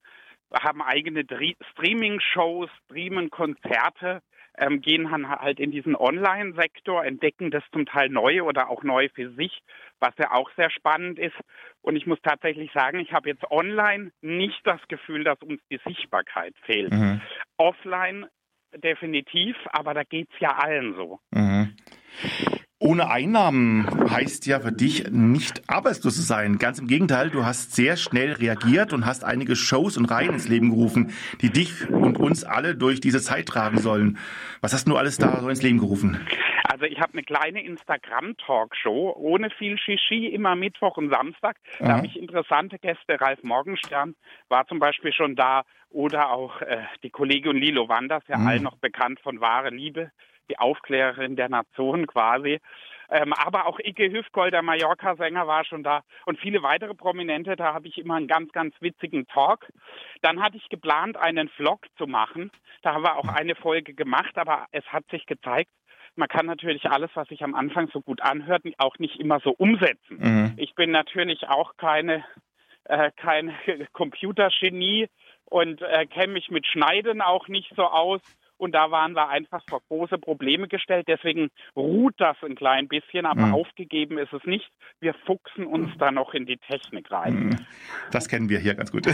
haben 0.52 0.82
eigene 0.82 1.24
Streaming-Shows, 1.72 2.68
streamen 2.84 3.30
Konzerte 3.30 4.22
ähm, 4.58 4.80
gehen 4.80 5.10
halt 5.10 5.60
in 5.60 5.70
diesen 5.70 5.96
Online-Sektor, 5.96 7.04
entdecken 7.04 7.50
das 7.50 7.62
zum 7.72 7.86
Teil 7.86 8.08
neu 8.08 8.42
oder 8.42 8.68
auch 8.68 8.82
neu 8.82 9.08
für 9.14 9.32
sich, 9.32 9.62
was 10.00 10.12
ja 10.18 10.32
auch 10.32 10.50
sehr 10.56 10.70
spannend 10.70 11.18
ist. 11.18 11.36
Und 11.80 11.96
ich 11.96 12.06
muss 12.06 12.20
tatsächlich 12.22 12.70
sagen, 12.72 13.00
ich 13.00 13.12
habe 13.12 13.28
jetzt 13.28 13.50
online 13.50 14.12
nicht 14.20 14.60
das 14.64 14.80
Gefühl, 14.88 15.24
dass 15.24 15.40
uns 15.42 15.60
die 15.70 15.80
Sichtbarkeit 15.86 16.54
fehlt. 16.64 16.92
Mhm. 16.92 17.20
Offline 17.56 18.26
definitiv, 18.74 19.56
aber 19.70 19.94
da 19.94 20.02
geht 20.04 20.28
es 20.32 20.40
ja 20.40 20.56
allen 20.56 20.94
so. 20.94 21.20
Mhm. 21.30 21.76
Ohne 22.82 23.08
Einnahmen 23.08 23.86
heißt 24.10 24.44
ja 24.46 24.58
für 24.58 24.72
dich 24.72 25.08
nicht 25.08 25.62
arbeitslos 25.68 26.16
zu 26.16 26.22
sein. 26.22 26.58
Ganz 26.58 26.80
im 26.80 26.88
Gegenteil, 26.88 27.30
du 27.30 27.44
hast 27.46 27.76
sehr 27.76 27.96
schnell 27.96 28.32
reagiert 28.32 28.92
und 28.92 29.06
hast 29.06 29.22
einige 29.22 29.54
Shows 29.54 29.96
und 29.96 30.06
Reihen 30.06 30.32
ins 30.32 30.48
Leben 30.48 30.70
gerufen, 30.70 31.12
die 31.40 31.50
dich 31.50 31.88
und 31.88 32.18
uns 32.18 32.42
alle 32.42 32.74
durch 32.74 33.00
diese 33.00 33.20
Zeit 33.20 33.46
tragen 33.46 33.78
sollen. 33.78 34.18
Was 34.62 34.72
hast 34.72 34.88
du 34.88 34.96
alles 34.96 35.16
da 35.16 35.38
so 35.38 35.48
ins 35.48 35.62
Leben 35.62 35.78
gerufen? 35.78 36.26
Also 36.64 36.86
ich 36.86 36.98
habe 36.98 37.12
eine 37.12 37.22
kleine 37.22 37.62
Instagram-Talkshow 37.62 39.14
ohne 39.16 39.50
viel 39.50 39.78
Shishi, 39.78 40.26
immer 40.26 40.56
Mittwoch 40.56 40.96
und 40.96 41.08
Samstag. 41.08 41.58
Da 41.78 41.98
habe 41.98 42.06
ich 42.08 42.18
interessante 42.18 42.80
Gäste. 42.80 43.20
Ralf 43.20 43.44
Morgenstern 43.44 44.16
war 44.48 44.66
zum 44.66 44.80
Beispiel 44.80 45.12
schon 45.12 45.36
da 45.36 45.62
oder 45.90 46.32
auch 46.32 46.60
äh, 46.62 46.78
die 47.04 47.10
Kollegin 47.10 47.56
Lilo 47.56 47.88
Wanders, 47.88 48.24
ja 48.26 48.38
mhm. 48.38 48.46
allen 48.48 48.62
noch 48.64 48.78
bekannt 48.78 49.20
von 49.20 49.40
Wahre 49.40 49.70
Liebe 49.70 50.10
die 50.50 50.58
Aufklärerin 50.58 51.36
der 51.36 51.48
Nation 51.48 52.06
quasi. 52.06 52.60
Ähm, 53.10 53.34
aber 53.34 53.66
auch 53.66 53.78
Icke 53.78 54.10
Hüfgold, 54.10 54.54
der 54.54 54.62
Mallorca-Sänger, 54.62 55.46
war 55.46 55.64
schon 55.64 55.82
da 55.82 56.02
und 56.24 56.40
viele 56.40 56.62
weitere 56.62 56.94
Prominente. 56.94 57.56
Da 57.56 57.74
habe 57.74 57.86
ich 57.86 57.98
immer 57.98 58.14
einen 58.14 58.26
ganz, 58.26 58.50
ganz 58.52 58.74
witzigen 58.80 59.26
Talk. 59.26 59.66
Dann 60.22 60.42
hatte 60.42 60.56
ich 60.56 60.68
geplant, 60.70 61.18
einen 61.18 61.50
Vlog 61.50 61.86
zu 61.98 62.06
machen. 62.06 62.50
Da 62.80 62.94
haben 62.94 63.04
wir 63.04 63.18
auch 63.18 63.28
eine 63.28 63.54
Folge 63.54 63.92
gemacht, 63.92 64.38
aber 64.38 64.66
es 64.72 64.84
hat 64.86 65.04
sich 65.10 65.26
gezeigt, 65.26 65.70
man 66.14 66.28
kann 66.28 66.46
natürlich 66.46 66.90
alles, 66.90 67.10
was 67.14 67.28
sich 67.28 67.42
am 67.42 67.54
Anfang 67.54 67.88
so 67.92 68.00
gut 68.00 68.20
anhört, 68.22 68.62
auch 68.78 68.98
nicht 68.98 69.18
immer 69.18 69.40
so 69.40 69.50
umsetzen. 69.50 70.18
Mhm. 70.18 70.52
Ich 70.56 70.74
bin 70.74 70.90
natürlich 70.90 71.48
auch 71.48 71.76
keine, 71.76 72.24
äh, 72.84 73.10
kein 73.16 73.54
Computergenie 73.92 75.08
und 75.46 75.82
äh, 75.82 76.06
kenne 76.06 76.34
mich 76.34 76.50
mit 76.50 76.66
Schneiden 76.66 77.20
auch 77.20 77.48
nicht 77.48 77.72
so 77.76 77.84
aus. 77.84 78.20
Und 78.62 78.76
da 78.76 78.92
waren 78.92 79.16
wir 79.16 79.28
einfach 79.28 79.60
vor 79.68 79.80
große 79.88 80.18
Probleme 80.18 80.68
gestellt. 80.68 81.06
Deswegen 81.08 81.48
ruht 81.74 82.14
das 82.18 82.36
ein 82.44 82.54
klein 82.54 82.86
bisschen, 82.86 83.26
aber 83.26 83.46
mhm. 83.46 83.54
aufgegeben 83.54 84.18
ist 84.18 84.32
es 84.32 84.44
nicht. 84.44 84.70
Wir 85.00 85.14
fuchsen 85.26 85.66
uns 85.66 85.90
da 85.98 86.12
noch 86.12 86.32
in 86.32 86.46
die 86.46 86.58
Technik 86.58 87.10
rein. 87.10 87.46
Mhm. 87.46 87.56
Das 88.12 88.28
kennen 88.28 88.48
wir 88.48 88.60
hier 88.60 88.76
ganz 88.76 88.92
gut. 88.92 89.08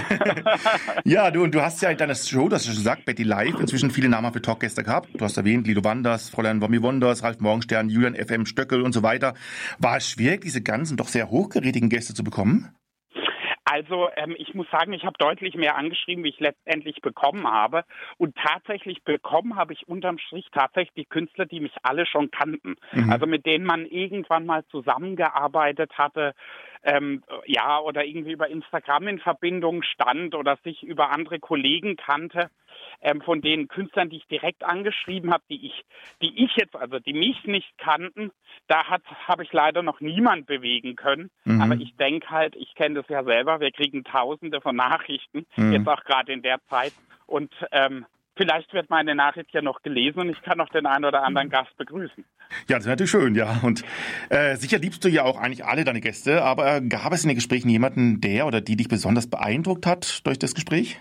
ja, 1.05 1.31
du, 1.31 1.45
und 1.45 1.55
du 1.55 1.63
hast 1.63 1.81
ja 1.81 1.89
in 1.89 1.97
deiner 1.97 2.15
Show, 2.15 2.51
das 2.51 2.59
hast 2.59 2.67
du 2.67 2.73
schon 2.73 2.81
gesagt, 2.81 3.07
Betty 3.07 3.23
Live, 3.23 3.59
inzwischen 3.59 3.91
viele 3.91 4.11
namhafte 4.11 4.43
Talkgäste 4.43 4.85
gehabt. 4.85 5.09
Du 5.15 5.25
hast 5.25 5.39
erwähnt, 5.39 5.67
Lido 5.67 5.83
Wanders, 5.83 6.29
Fräulein 6.29 6.61
Wommi 6.61 6.83
Wonders, 6.83 7.23
Ralf 7.23 7.41
Morgenstern, 7.41 7.89
Julian 7.89 8.17
FM 8.17 8.45
Stöckel 8.45 8.83
und 8.83 8.93
so 8.93 9.03
weiter. 9.03 9.33
War 9.79 9.97
es 9.97 10.11
schwierig, 10.11 10.43
diese 10.43 10.61
ganzen 10.61 10.99
doch 10.99 11.09
sehr 11.09 11.31
hochgerätigen 11.31 11.89
Gäste 11.89 12.13
zu 12.13 12.23
bekommen? 12.23 12.75
Also 13.71 14.09
ähm, 14.17 14.35
ich 14.39 14.55
muss 14.55 14.67
sagen, 14.71 14.93
ich 14.95 15.05
habe 15.05 15.19
deutlich 15.19 15.55
mehr 15.55 15.77
angeschrieben, 15.77 16.25
wie 16.25 16.31
ich 16.31 16.41
letztendlich 16.41 17.03
bekommen 17.03 17.47
habe. 17.47 17.85
Und 18.17 18.35
tatsächlich 18.37 19.03
bekommen 19.05 19.57
habe 19.57 19.75
ich 19.75 19.87
unterm 19.87 20.19
Strich 20.19 20.47
tatsächlich 20.53 20.95
die 20.95 21.05
Künstler, 21.05 21.45
die 21.45 21.61
mich 21.61 21.75
alle 21.83 22.07
schon 22.07 22.31
kannten. 22.31 22.77
Mhm. 22.93 23.13
Also 23.13 23.27
mit 23.27 23.45
denen 23.45 23.67
man 23.67 23.85
irgendwann 23.85 24.47
mal 24.47 24.65
zusammengearbeitet 24.67 25.93
hatte, 25.99 26.35
ähm, 26.83 27.23
ja, 27.45 27.81
oder 27.81 28.05
irgendwie 28.05 28.33
über 28.33 28.49
Instagram 28.49 29.09
in 29.09 29.19
Verbindung 29.19 29.83
stand 29.83 30.35
oder 30.35 30.57
sich 30.65 30.83
über 30.83 31.11
andere 31.11 31.39
Kollegen 31.39 31.97
kannte 31.97 32.51
ähm, 33.01 33.21
von 33.21 33.41
den 33.41 33.69
Künstlern, 33.69 34.11
die 34.11 34.17
ich 34.17 34.27
direkt 34.27 34.65
angeschrieben 34.65 35.33
habe, 35.33 35.45
die 35.51 35.67
ich, 35.67 35.85
die 36.23 36.45
ich 36.45 36.55
jetzt, 36.57 36.77
also 36.77 36.99
die 36.99 37.13
mich 37.13 37.45
nicht 37.45 37.77
kannten, 37.79 38.31
da 38.67 38.85
hat 38.85 39.03
habe 39.27 39.45
ich 39.45 39.53
leider 39.53 39.83
noch 39.83 40.01
niemand 40.01 40.47
bewegen 40.47 40.97
können. 40.97 41.31
Mhm. 41.45 41.61
Aber 41.61 41.75
ich 41.75 41.97
denke 41.97 42.31
halt, 42.31 42.57
ich 42.57 42.75
kenne 42.75 42.97
das 42.97 43.09
ja 43.09 43.25
selber, 43.25 43.61
wir 43.61 43.71
kriegen 43.71 44.05
tausende 44.05 44.61
von 44.61 44.77
Nachrichten, 44.77 45.47
mhm. 45.57 45.73
jetzt 45.73 45.89
auch 45.89 46.05
gerade 46.05 46.33
in 46.33 46.43
der 46.43 46.59
Zeit. 46.69 46.93
Und 47.27 47.53
ähm, 47.73 48.07
Vielleicht 48.39 48.73
wird 48.73 48.89
meine 48.89 49.17
Nachricht 49.17 49.53
ja 49.53 49.63
noch 49.63 49.83
gelesen 49.83 50.21
und 50.21 50.29
ich 50.29 50.41
kann 50.43 50.59
noch 50.59 50.69
den 50.69 50.87
einen 50.87 51.05
oder 51.05 51.25
anderen 51.25 51.51
Gast 51.51 51.77
begrüßen. 51.77 52.25
Ja, 52.69 52.77
das 52.77 52.85
ist 52.85 52.87
natürlich 52.87 53.11
schön, 53.11 53.35
ja. 53.35 53.59
Und 53.65 53.83
äh, 54.31 54.55
sicher 54.55 54.79
liebst 54.79 55.05
du 55.05 55.09
ja 55.09 55.25
auch 55.25 55.39
eigentlich 55.39 55.65
alle 55.65 55.83
deine 55.83 56.01
Gäste, 56.01 56.45
aber 56.45 56.81
gab 56.81 57.13
es 57.13 57.25
in 57.25 57.31
den 57.31 57.35
Gesprächen 57.35 57.69
jemanden, 57.69 58.21
der 58.21 58.47
oder 58.47 58.61
die 58.61 58.77
dich 58.77 58.87
besonders 58.87 59.29
beeindruckt 59.29 59.87
hat 59.87 60.25
durch 60.25 60.39
das 60.39 60.55
Gespräch? 60.55 61.01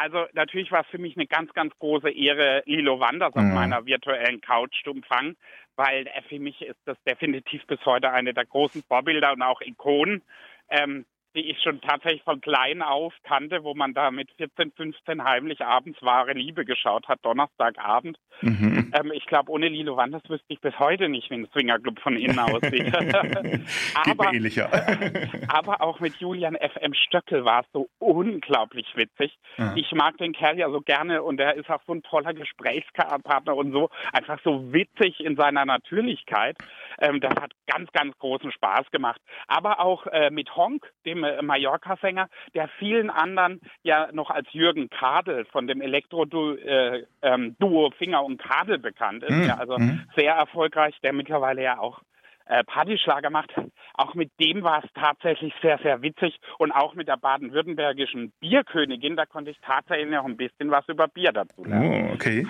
Also 0.00 0.26
natürlich 0.32 0.70
war 0.70 0.82
es 0.82 0.86
für 0.86 0.98
mich 0.98 1.16
eine 1.16 1.26
ganz, 1.26 1.52
ganz 1.54 1.76
große 1.78 2.10
Ehre, 2.10 2.62
Lilo 2.66 3.00
Wanders 3.00 3.34
mhm. 3.34 3.40
auf 3.40 3.54
meiner 3.54 3.84
virtuellen 3.84 4.40
Couch 4.40 4.84
zu 4.84 4.90
empfangen, 4.90 5.36
weil 5.74 6.08
für 6.28 6.38
mich 6.38 6.62
ist 6.62 6.78
das 6.84 6.96
definitiv 7.02 7.66
bis 7.66 7.84
heute 7.84 8.12
eine 8.12 8.32
der 8.32 8.46
großen 8.46 8.84
Vorbilder 8.84 9.32
und 9.32 9.42
auch 9.42 9.60
Ikonen. 9.60 10.22
Ähm, 10.70 11.04
die 11.38 11.50
ich 11.50 11.62
schon 11.62 11.80
tatsächlich 11.80 12.22
von 12.24 12.40
klein 12.40 12.82
auf 12.82 13.14
kannte, 13.22 13.62
wo 13.62 13.72
man 13.72 13.94
da 13.94 14.10
mit 14.10 14.28
14, 14.38 14.72
15 14.72 15.22
heimlich 15.22 15.64
abends 15.64 16.02
wahre 16.02 16.32
Liebe 16.32 16.64
geschaut 16.64 17.06
hat, 17.06 17.24
Donnerstagabend. 17.24 18.18
Mhm. 18.40 18.92
Ähm, 18.92 19.12
ich 19.12 19.24
glaube, 19.26 19.52
ohne 19.52 19.68
Lilo 19.68 19.96
Wanders 19.96 20.22
wüsste 20.28 20.46
ich 20.48 20.60
bis 20.60 20.76
heute 20.80 21.08
nicht, 21.08 21.30
wie 21.30 21.34
ein 21.34 21.48
Swingerclub 21.52 22.00
von 22.00 22.16
innen 22.16 22.38
aussieht. 22.40 22.92
aber, 23.94 24.32
aber 25.48 25.80
auch 25.80 26.00
mit 26.00 26.16
Julian 26.16 26.56
F.M. 26.56 26.92
Stöckel 26.94 27.44
war 27.44 27.60
es 27.60 27.66
so 27.72 27.88
unglaublich 28.00 28.86
witzig. 28.96 29.38
Ja. 29.56 29.72
Ich 29.76 29.92
mag 29.92 30.16
den 30.18 30.32
Kerl 30.32 30.58
ja 30.58 30.68
so 30.70 30.80
gerne 30.80 31.22
und 31.22 31.38
er 31.38 31.54
ist 31.54 31.70
auch 31.70 31.82
so 31.86 31.94
ein 31.94 32.02
toller 32.02 32.34
Gesprächspartner 32.34 33.54
und 33.54 33.72
so 33.72 33.90
einfach 34.12 34.40
so 34.42 34.72
witzig 34.72 35.20
in 35.20 35.36
seiner 35.36 35.64
Natürlichkeit. 35.64 36.56
Ähm, 37.00 37.20
das 37.20 37.34
hat 37.40 37.52
ganz, 37.66 37.90
ganz 37.92 38.16
großen 38.18 38.52
Spaß 38.52 38.90
gemacht. 38.90 39.20
Aber 39.46 39.80
auch 39.80 40.06
äh, 40.06 40.30
mit 40.30 40.54
Honk, 40.56 40.90
dem 41.06 41.24
äh, 41.24 41.42
Mallorca-Sänger, 41.42 42.28
der 42.54 42.68
vielen 42.78 43.10
anderen 43.10 43.60
ja 43.82 44.08
noch 44.12 44.30
als 44.30 44.52
Jürgen 44.52 44.88
Kadel 44.90 45.44
von 45.46 45.66
dem 45.66 45.80
Elektro-Duo 45.80 46.54
äh, 46.54 47.04
ähm, 47.22 47.56
Finger 47.98 48.24
und 48.24 48.38
Kadel 48.38 48.78
bekannt 48.78 49.22
ist. 49.22 49.34
Mhm. 49.34 49.44
Ja, 49.44 49.56
also 49.56 49.78
mhm. 49.78 50.06
sehr 50.16 50.34
erfolgreich, 50.34 50.96
der 51.02 51.12
mittlerweile 51.12 51.62
ja 51.62 51.78
auch 51.78 52.00
äh, 52.48 52.64
Partyschlager 52.64 53.30
macht. 53.30 53.52
Auch 53.94 54.14
mit 54.14 54.30
dem 54.40 54.62
war 54.62 54.82
es 54.82 54.90
tatsächlich 54.94 55.52
sehr, 55.62 55.78
sehr 55.78 56.02
witzig. 56.02 56.38
Und 56.58 56.72
auch 56.72 56.94
mit 56.94 57.08
der 57.08 57.16
baden-württembergischen 57.16 58.32
Bierkönigin, 58.40 59.16
da 59.16 59.26
konnte 59.26 59.50
ich 59.50 59.58
tatsächlich 59.60 60.10
noch 60.10 60.24
ein 60.24 60.36
bisschen 60.36 60.70
was 60.70 60.86
über 60.88 61.08
Bier 61.08 61.32
dazu 61.32 61.64
lernen. 61.64 62.08
Oh, 62.10 62.14
okay. 62.14 62.46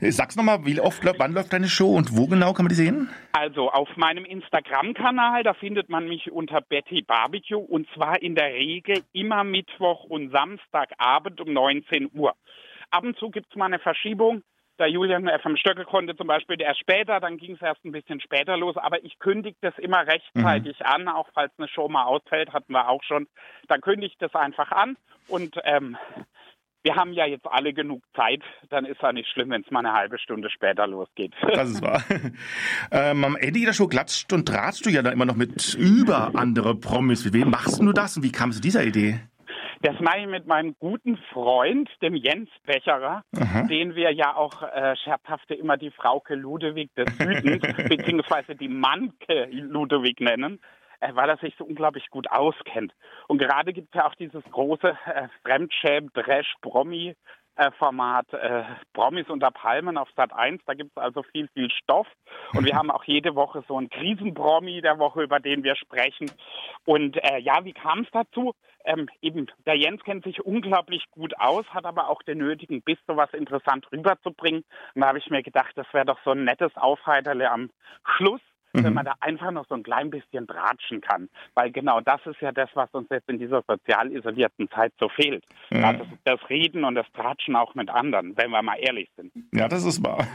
Sag's 0.00 0.36
nochmal, 0.36 0.64
wie 0.64 0.80
oft, 0.80 1.02
wann 1.18 1.32
läuft 1.32 1.52
deine 1.52 1.68
Show 1.68 1.94
und 1.94 2.16
wo 2.16 2.26
genau 2.26 2.52
kann 2.52 2.64
man 2.64 2.70
die 2.70 2.76
sehen? 2.76 3.08
Also 3.32 3.70
auf 3.70 3.88
meinem 3.96 4.24
Instagram-Kanal, 4.24 5.42
da 5.42 5.54
findet 5.54 5.88
man 5.88 6.08
mich 6.08 6.30
unter 6.32 6.60
Betty 6.60 7.02
Barbecue 7.02 7.58
und 7.58 7.88
zwar 7.94 8.20
in 8.22 8.34
der 8.34 8.52
Regel 8.52 9.02
immer 9.12 9.44
Mittwoch 9.44 10.04
und 10.04 10.30
Samstagabend 10.30 11.40
um 11.40 11.52
19 11.52 12.10
Uhr. 12.14 12.34
Ab 12.90 13.04
und 13.04 13.16
zu 13.18 13.30
gibt 13.30 13.48
es 13.50 13.56
mal 13.56 13.66
eine 13.66 13.78
Verschiebung. 13.78 14.42
Der 14.78 14.88
Julian 14.88 15.28
FM 15.28 15.56
Stöckel 15.56 15.86
konnte 15.86 16.14
zum 16.16 16.26
Beispiel 16.26 16.60
erst 16.60 16.80
später, 16.80 17.18
dann 17.18 17.38
ging 17.38 17.54
es 17.54 17.62
erst 17.62 17.84
ein 17.84 17.92
bisschen 17.92 18.20
später 18.20 18.56
los, 18.56 18.76
aber 18.76 19.02
ich 19.04 19.18
kündige 19.18 19.56
das 19.62 19.76
immer 19.78 20.06
rechtzeitig 20.06 20.78
mhm. 20.80 20.86
an, 20.86 21.08
auch 21.08 21.28
falls 21.32 21.52
eine 21.56 21.68
Show 21.68 21.88
mal 21.88 22.04
ausfällt, 22.04 22.52
hatten 22.52 22.72
wir 22.72 22.88
auch 22.88 23.02
schon. 23.02 23.26
Dann 23.68 23.80
kündige 23.80 24.12
ich 24.12 24.18
das 24.18 24.34
einfach 24.34 24.70
an 24.72 24.96
und 25.28 25.56
ähm, 25.64 25.96
wir 26.86 26.94
haben 26.94 27.12
ja 27.12 27.26
jetzt 27.26 27.46
alle 27.46 27.72
genug 27.72 28.02
Zeit, 28.14 28.42
dann 28.68 28.84
ist 28.84 29.02
ja 29.02 29.12
nicht 29.12 29.28
schlimm, 29.30 29.50
wenn 29.50 29.62
es 29.62 29.70
mal 29.72 29.80
eine 29.80 29.92
halbe 29.92 30.20
Stunde 30.20 30.50
später 30.50 30.86
losgeht. 30.86 31.32
Das 31.52 31.68
ist 31.68 31.82
wahr. 31.82 32.00
ähm, 32.92 33.24
am 33.24 33.34
Ende 33.34 33.58
jeder 33.58 33.72
Show 33.72 33.88
klatscht 33.88 34.32
und 34.32 34.48
drahtst 34.48 34.86
du 34.86 34.90
ja 34.90 35.02
dann 35.02 35.12
immer 35.12 35.24
noch 35.24 35.34
mit 35.34 35.74
über 35.74 36.30
andere 36.36 36.76
Promis. 36.76 37.24
Wie 37.24 37.32
wem 37.32 37.50
machst 37.50 37.80
du 37.80 37.92
das 37.92 38.16
und 38.16 38.22
wie 38.22 38.30
kam 38.30 38.50
es 38.50 38.56
zu 38.56 38.62
dieser 38.62 38.84
Idee? 38.84 39.18
Das 39.82 39.98
mache 40.00 40.20
ich 40.20 40.26
mit 40.26 40.46
meinem 40.46 40.74
guten 40.78 41.16
Freund, 41.32 41.90
dem 42.00 42.14
Jens 42.14 42.48
Becherer, 42.64 43.22
Aha. 43.38 43.62
den 43.62 43.94
wir 43.94 44.12
ja 44.12 44.34
auch 44.34 44.62
äh, 44.62 44.96
scherzhafte 44.96 45.54
immer 45.54 45.76
die 45.76 45.90
Frauke 45.90 46.34
Ludewig 46.34 46.90
des 46.94 47.06
Südens, 47.18 47.62
beziehungsweise 47.88 48.54
die 48.54 48.68
Manke 48.68 49.48
Ludewig 49.50 50.20
nennen, 50.20 50.60
äh, 51.00 51.14
weil 51.14 51.28
er 51.28 51.36
sich 51.38 51.54
so 51.58 51.64
unglaublich 51.64 52.08
gut 52.10 52.30
auskennt. 52.30 52.94
Und 53.28 53.38
gerade 53.38 53.72
gibt 53.72 53.88
es 53.94 53.98
ja 53.98 54.06
auch 54.06 54.14
dieses 54.14 54.44
große 54.44 54.96
äh, 55.06 55.28
Fremdschäm-Dresch-Promi- 55.44 57.14
äh, 57.56 57.70
Format 57.72 58.32
äh, 58.32 58.64
Promis 58.92 59.28
unter 59.28 59.50
Palmen 59.50 59.98
auf 59.98 60.08
Sat 60.16 60.32
1. 60.32 60.62
Da 60.66 60.74
gibt 60.74 60.90
es 60.94 61.02
also 61.02 61.22
viel, 61.22 61.48
viel 61.48 61.70
Stoff. 61.70 62.06
Und 62.54 62.64
wir 62.64 62.74
haben 62.76 62.90
auch 62.90 63.04
jede 63.04 63.34
Woche 63.34 63.64
so 63.66 63.76
einen 63.76 63.90
Krisenpromi 63.90 64.80
der 64.80 64.98
Woche, 64.98 65.22
über 65.22 65.40
den 65.40 65.64
wir 65.64 65.76
sprechen. 65.76 66.30
Und 66.84 67.16
äh, 67.22 67.38
ja, 67.38 67.64
wie 67.64 67.72
kam 67.72 68.00
es 68.00 68.08
dazu? 68.12 68.54
Ähm, 68.84 69.08
eben, 69.20 69.46
der 69.66 69.76
Jens 69.76 70.02
kennt 70.04 70.24
sich 70.24 70.44
unglaublich 70.44 71.04
gut 71.10 71.38
aus, 71.40 71.66
hat 71.70 71.84
aber 71.84 72.08
auch 72.08 72.22
den 72.22 72.38
nötigen 72.38 72.82
Biss, 72.82 72.98
so 73.08 73.16
was 73.16 73.32
interessant 73.32 73.90
rüberzubringen. 73.90 74.62
Und 74.94 75.00
da 75.00 75.08
habe 75.08 75.18
ich 75.18 75.28
mir 75.28 75.42
gedacht, 75.42 75.72
das 75.74 75.86
wäre 75.92 76.06
doch 76.06 76.18
so 76.24 76.30
ein 76.30 76.44
nettes 76.44 76.70
Aufheiterle 76.76 77.50
am 77.50 77.70
Schluss 78.16 78.40
mhm. 78.80 78.84
wenn 78.84 78.94
man 78.94 79.04
da 79.04 79.14
einfach 79.20 79.50
noch 79.50 79.66
so 79.68 79.74
ein 79.74 79.82
klein 79.82 80.10
bisschen 80.10 80.46
tratschen 80.46 81.00
kann. 81.00 81.28
Weil 81.54 81.70
genau 81.70 82.00
das 82.00 82.20
ist 82.26 82.40
ja 82.40 82.52
das, 82.52 82.70
was 82.74 82.90
uns 82.92 83.08
jetzt 83.10 83.28
in 83.28 83.38
dieser 83.38 83.62
sozial 83.66 84.10
isolierten 84.12 84.68
Zeit 84.70 84.92
so 84.98 85.08
fehlt. 85.08 85.44
Mhm. 85.70 85.82
Das, 85.82 85.96
das 86.24 86.50
Reden 86.50 86.84
und 86.84 86.94
das 86.94 87.06
Tratschen 87.14 87.56
auch 87.56 87.74
mit 87.74 87.90
anderen, 87.90 88.36
wenn 88.36 88.50
wir 88.50 88.62
mal 88.62 88.76
ehrlich 88.76 89.08
sind. 89.16 89.32
Ja, 89.52 89.68
das 89.68 89.84
ist 89.84 90.04
wahr. 90.04 90.26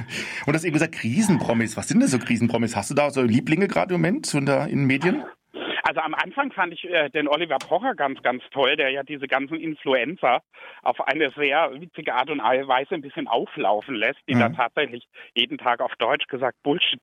Und 0.46 0.54
das 0.54 0.64
eben 0.64 0.74
gesagt, 0.74 0.94
Krisenpromis. 0.94 1.78
Was 1.78 1.88
sind 1.88 2.00
denn 2.00 2.10
so 2.10 2.20
Krisenpromis? 2.20 2.76
Hast 2.76 2.92
du 2.92 2.96
da 2.96 3.10
so 3.10 3.22
Lieblinge 3.22 3.68
gerade 3.68 3.94
im 3.94 4.02
Moment 4.02 4.34
in 4.34 4.46
den 4.46 4.86
Medien? 4.86 5.24
Also 5.84 6.02
am 6.02 6.14
Anfang 6.14 6.52
fand 6.52 6.74
ich 6.74 6.90
äh, 6.90 7.10
den 7.10 7.28
Oliver 7.28 7.58
Pocher 7.58 7.96
ganz, 7.96 8.22
ganz 8.22 8.44
toll, 8.52 8.78
der 8.78 8.92
ja 8.92 9.04
diese 9.04 9.28
ganzen 9.28 9.56
Influencer 9.60 10.42
auf 10.84 11.06
eine 11.06 11.30
sehr 11.32 11.72
witzige 11.74 12.14
Art 12.14 12.30
und 12.30 12.40
Weise 12.40 12.96
ein 12.96 13.02
bisschen 13.02 13.28
auflaufen 13.28 13.96
lässt, 13.96 14.20
die 14.30 14.36
mhm. 14.36 14.40
da 14.40 14.50
tatsächlich 14.50 15.08
jeden 15.36 15.58
Tag 15.58 15.82
auf 15.82 15.94
Deutsch 15.98 16.28
gesagt 16.28 16.58
Bullshit 16.64 17.02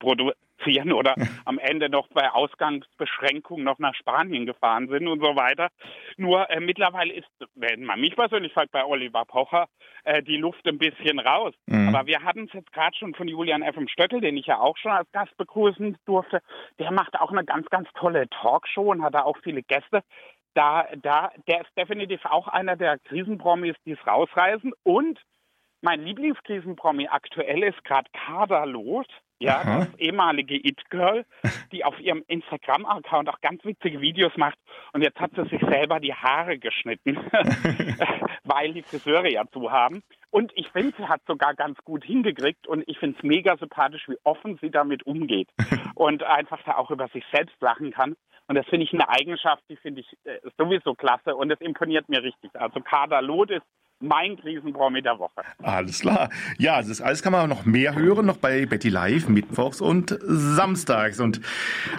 produzieren 0.58 0.92
oder 0.92 1.14
am 1.44 1.58
Ende 1.58 1.88
noch 1.88 2.08
bei 2.08 2.30
Ausgangsbeschränkungen 2.30 3.64
noch 3.64 3.78
nach 3.78 3.94
Spanien 3.94 4.46
gefahren 4.46 4.88
sind 4.88 5.08
und 5.08 5.20
so 5.20 5.36
weiter. 5.36 5.68
Nur 6.16 6.48
äh, 6.50 6.60
mittlerweile 6.60 7.12
ist, 7.12 7.28
wenn 7.54 7.84
man 7.84 8.00
mich 8.00 8.16
persönlich 8.16 8.52
fragt, 8.52 8.72
bei 8.72 8.84
Oliver 8.84 9.24
Pocher 9.24 9.66
äh, 10.04 10.22
die 10.22 10.36
Luft 10.36 10.66
ein 10.66 10.78
bisschen 10.78 11.18
raus. 11.18 11.54
Mhm. 11.66 11.88
Aber 11.88 12.06
wir 12.06 12.22
hatten 12.22 12.44
es 12.44 12.52
jetzt 12.52 12.72
gerade 12.72 12.96
schon 12.96 13.14
von 13.14 13.28
Julian 13.28 13.62
F. 13.62 13.76
M. 13.76 13.88
Stöckel, 13.88 14.20
den 14.20 14.36
ich 14.36 14.46
ja 14.46 14.58
auch 14.58 14.76
schon 14.76 14.92
als 14.92 15.10
Gast 15.12 15.36
begrüßen 15.36 15.96
durfte. 16.04 16.40
Der 16.78 16.92
macht 16.92 17.18
auch 17.18 17.30
eine 17.30 17.44
ganz, 17.44 17.68
ganz 17.68 17.88
tolle 17.94 18.28
Talkshow 18.28 18.90
und 18.90 19.02
hat 19.02 19.14
da 19.14 19.22
auch 19.22 19.38
viele 19.42 19.62
Gäste. 19.62 20.02
Da, 20.54 20.86
da, 21.02 21.30
der 21.46 21.60
ist 21.60 21.70
definitiv 21.76 22.24
auch 22.24 22.48
einer 22.48 22.76
der 22.76 22.98
Krisenpromis, 22.98 23.76
die 23.84 23.92
es 23.92 24.06
rausreißen. 24.06 24.72
Und 24.82 25.20
mein 25.82 26.02
Lieblingskrisenpromi 26.02 27.06
aktuell 27.08 27.62
ist 27.62 27.84
gerade 27.84 28.10
Kaderlot. 28.12 29.08
Ja, 29.40 29.60
Aha. 29.60 29.78
das 29.80 29.94
ehemalige 29.98 30.56
It-Girl, 30.56 31.24
die 31.70 31.84
auf 31.84 31.98
ihrem 32.00 32.24
Instagram-Account 32.26 33.28
auch 33.28 33.40
ganz 33.40 33.64
witzige 33.64 34.00
Videos 34.00 34.36
macht. 34.36 34.58
Und 34.92 35.02
jetzt 35.02 35.20
hat 35.20 35.30
sie 35.36 35.44
sich 35.48 35.60
selber 35.60 36.00
die 36.00 36.12
Haare 36.12 36.58
geschnitten, 36.58 37.16
weil 38.44 38.72
die 38.72 38.82
Friseure 38.82 39.30
ja 39.30 39.44
zu 39.52 39.70
haben. 39.70 40.02
Und 40.30 40.52
ich 40.56 40.68
finde, 40.70 40.92
sie 40.96 41.06
hat 41.06 41.22
sogar 41.26 41.54
ganz 41.54 41.78
gut 41.84 42.04
hingekriegt 42.04 42.66
und 42.66 42.82
ich 42.86 42.98
finde 42.98 43.16
es 43.16 43.22
mega 43.22 43.56
sympathisch, 43.56 44.08
wie 44.08 44.18
offen 44.24 44.58
sie 44.60 44.70
damit 44.70 45.04
umgeht 45.06 45.48
und 45.94 46.22
einfach 46.24 46.60
da 46.64 46.76
auch 46.76 46.90
über 46.90 47.08
sich 47.08 47.24
selbst 47.32 47.56
lachen 47.60 47.92
kann. 47.92 48.16
Und 48.48 48.54
das 48.56 48.66
finde 48.66 48.84
ich 48.84 48.92
eine 48.92 49.08
Eigenschaft, 49.08 49.62
die 49.68 49.76
finde 49.76 50.00
ich 50.00 50.18
äh, 50.24 50.40
sowieso 50.56 50.94
klasse 50.94 51.36
und 51.36 51.50
das 51.50 51.60
imponiert 51.60 52.08
mir 52.08 52.22
richtig. 52.22 52.50
Also 52.54 52.80
Kader 52.80 53.22
Loth 53.22 53.50
ist 53.50 53.66
mein 54.00 54.36
Krisenpromi 54.36 55.02
der 55.02 55.18
Woche. 55.18 55.42
Alles 55.62 56.00
klar. 56.00 56.30
Ja, 56.58 56.80
das 56.80 57.00
alles 57.00 57.22
kann 57.22 57.32
man 57.32 57.48
noch 57.48 57.64
mehr 57.64 57.94
hören, 57.94 58.26
noch 58.26 58.36
bei 58.36 58.66
Betty 58.66 58.88
Live, 58.88 59.28
mittwochs 59.28 59.80
und 59.80 60.16
samstags. 60.22 61.20
Und, 61.20 61.40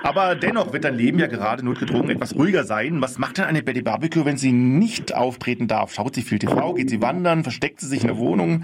aber 0.04 0.36
dennoch 0.36 0.72
wird 0.72 0.86
dein 0.86 0.96
Leben 0.96 1.20
ja 1.20 1.28
gerade 1.28 1.64
notgedrungen 1.64 2.10
etwas 2.10 2.36
ruhiger 2.36 2.64
sein. 2.64 3.02
Was 3.02 3.18
macht 3.18 3.38
denn 3.38 3.46
eine 3.46 3.64
Betty 3.64 3.82
Barbecue, 3.82 4.26
wenn 4.26 4.38
sie 4.38 4.52
nicht 4.52 5.14
auftreten 5.14 5.68
darf? 5.68 5.94
Schaut 5.94 6.16
sie 6.16 6.22
viel 6.22 6.40
TV, 6.40 6.74
geht 6.74 6.90
sie 6.90 7.02
wandern, 7.02 7.44
versteckt 7.44 7.82
sie 7.82 7.88
sich 7.88 8.02
in 8.02 8.08
der 8.08 8.18
Wohnung? 8.18 8.64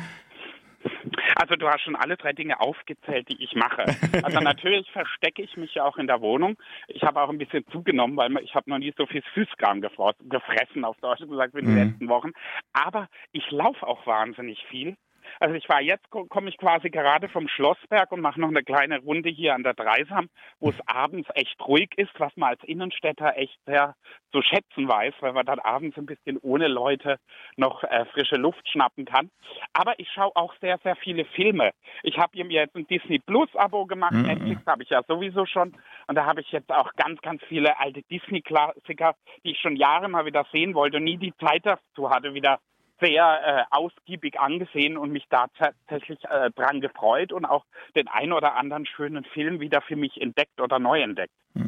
Also 1.35 1.55
du 1.55 1.67
hast 1.67 1.81
schon 1.81 1.95
alle 1.95 2.17
drei 2.17 2.33
Dinge 2.33 2.59
aufgezählt, 2.59 3.29
die 3.29 3.43
ich 3.43 3.53
mache. 3.55 3.85
Also 4.23 4.39
natürlich 4.39 4.89
verstecke 4.91 5.41
ich 5.41 5.55
mich 5.57 5.75
ja 5.75 5.83
auch 5.83 5.97
in 5.97 6.07
der 6.07 6.21
Wohnung. 6.21 6.57
Ich 6.87 7.03
habe 7.03 7.21
auch 7.21 7.29
ein 7.29 7.37
bisschen 7.37 7.65
zugenommen, 7.71 8.17
weil 8.17 8.35
ich 8.43 8.55
habe 8.55 8.69
noch 8.69 8.77
nie 8.77 8.93
so 8.97 9.05
viel 9.05 9.23
Süßkram 9.35 9.81
gefressen, 9.81 10.85
auf 10.85 10.97
Deutsch 10.97 11.19
gesagt, 11.19 11.53
wie 11.53 11.59
in 11.59 11.65
den 11.65 11.75
mhm. 11.75 11.89
letzten 11.89 12.07
Wochen. 12.07 12.31
Aber 12.73 13.07
ich 13.33 13.49
laufe 13.51 13.85
auch 13.85 14.07
wahnsinnig 14.07 14.63
viel. 14.69 14.95
Also 15.39 15.55
ich 15.55 15.67
war 15.69 15.81
jetzt, 15.81 16.09
komme 16.09 16.49
ich 16.49 16.57
quasi 16.57 16.89
gerade 16.89 17.29
vom 17.29 17.47
Schlossberg 17.47 18.11
und 18.11 18.21
mache 18.21 18.39
noch 18.39 18.49
eine 18.49 18.63
kleine 18.63 18.99
Runde 18.99 19.29
hier 19.29 19.53
an 19.55 19.63
der 19.63 19.73
Dreisam, 19.73 20.29
wo 20.59 20.69
es 20.69 20.75
abends 20.87 21.29
echt 21.33 21.59
ruhig 21.65 21.89
ist, 21.97 22.11
was 22.19 22.35
man 22.35 22.49
als 22.49 22.63
Innenstädter 22.63 23.37
echt 23.37 23.57
sehr 23.65 23.95
zu 24.31 24.41
schätzen 24.41 24.87
weiß, 24.87 25.13
weil 25.21 25.33
man 25.33 25.45
dann 25.45 25.59
abends 25.59 25.97
ein 25.97 26.05
bisschen 26.05 26.37
ohne 26.41 26.67
Leute 26.67 27.17
noch 27.55 27.83
äh, 27.83 28.05
frische 28.05 28.35
Luft 28.35 28.67
schnappen 28.69 29.05
kann. 29.05 29.29
Aber 29.73 29.97
ich 29.99 30.09
schaue 30.11 30.35
auch 30.35 30.53
sehr, 30.61 30.77
sehr 30.83 30.95
viele 30.95 31.25
Filme. 31.25 31.71
Ich 32.03 32.17
habe 32.17 32.43
mir 32.43 32.61
jetzt 32.61 32.75
ein 32.75 32.87
Disney 32.87 33.19
Plus 33.19 33.53
Abo 33.55 33.85
gemacht, 33.85 34.13
mhm. 34.13 34.23
Netflix 34.23 34.65
habe 34.65 34.83
ich 34.83 34.89
ja 34.89 35.01
sowieso 35.07 35.45
schon. 35.45 35.75
Und 36.07 36.15
da 36.15 36.25
habe 36.25 36.41
ich 36.41 36.51
jetzt 36.51 36.71
auch 36.71 36.93
ganz, 36.95 37.21
ganz 37.21 37.41
viele 37.47 37.79
alte 37.79 38.01
Disney-Klassiker, 38.03 39.15
die 39.43 39.51
ich 39.51 39.59
schon 39.59 39.75
Jahre 39.75 40.09
mal 40.09 40.25
wieder 40.25 40.45
sehen 40.51 40.73
wollte 40.73 40.97
und 40.97 41.03
nie 41.05 41.17
die 41.17 41.33
Zeit 41.37 41.65
dazu 41.65 42.09
hatte, 42.09 42.33
wieder 42.33 42.59
sehr 42.99 43.67
äh, 43.71 43.75
ausgiebig 43.75 44.39
angesehen 44.39 44.97
und 44.97 45.11
mich 45.11 45.25
da 45.29 45.47
tatsächlich 45.57 46.19
äh, 46.25 46.51
dran 46.51 46.81
gefreut 46.81 47.33
und 47.33 47.45
auch 47.45 47.65
den 47.95 48.07
ein 48.07 48.31
oder 48.31 48.55
anderen 48.55 48.85
schönen 48.85 49.23
Film 49.25 49.59
wieder 49.59 49.81
für 49.81 49.95
mich 49.95 50.21
entdeckt 50.21 50.61
oder 50.61 50.79
neu 50.79 51.01
entdeckt. 51.01 51.33
Hm. 51.53 51.65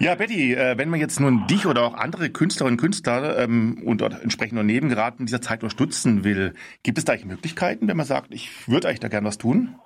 Ja, 0.00 0.14
Betty, 0.14 0.54
äh, 0.54 0.78
wenn 0.78 0.90
man 0.90 1.00
jetzt 1.00 1.18
nun 1.18 1.46
dich 1.46 1.66
oder 1.66 1.82
auch 1.84 1.94
andere 1.94 2.30
Künstlerinnen 2.30 2.78
und 2.78 2.80
Künstler 2.80 3.38
ähm, 3.38 3.82
und 3.84 4.00
entsprechend 4.02 4.54
nur 4.54 4.64
Nebengeraten 4.64 5.20
in 5.20 5.26
dieser 5.26 5.40
Zeit 5.40 5.62
unterstützen 5.62 6.24
will, 6.24 6.54
gibt 6.82 6.98
es 6.98 7.04
da 7.04 7.12
eigentlich 7.12 7.26
Möglichkeiten, 7.26 7.88
wenn 7.88 7.96
man 7.96 8.06
sagt, 8.06 8.32
ich 8.32 8.68
würde 8.68 8.88
eigentlich 8.88 9.00
da 9.00 9.08
gerne 9.08 9.26
was 9.26 9.38
tun? 9.38 9.76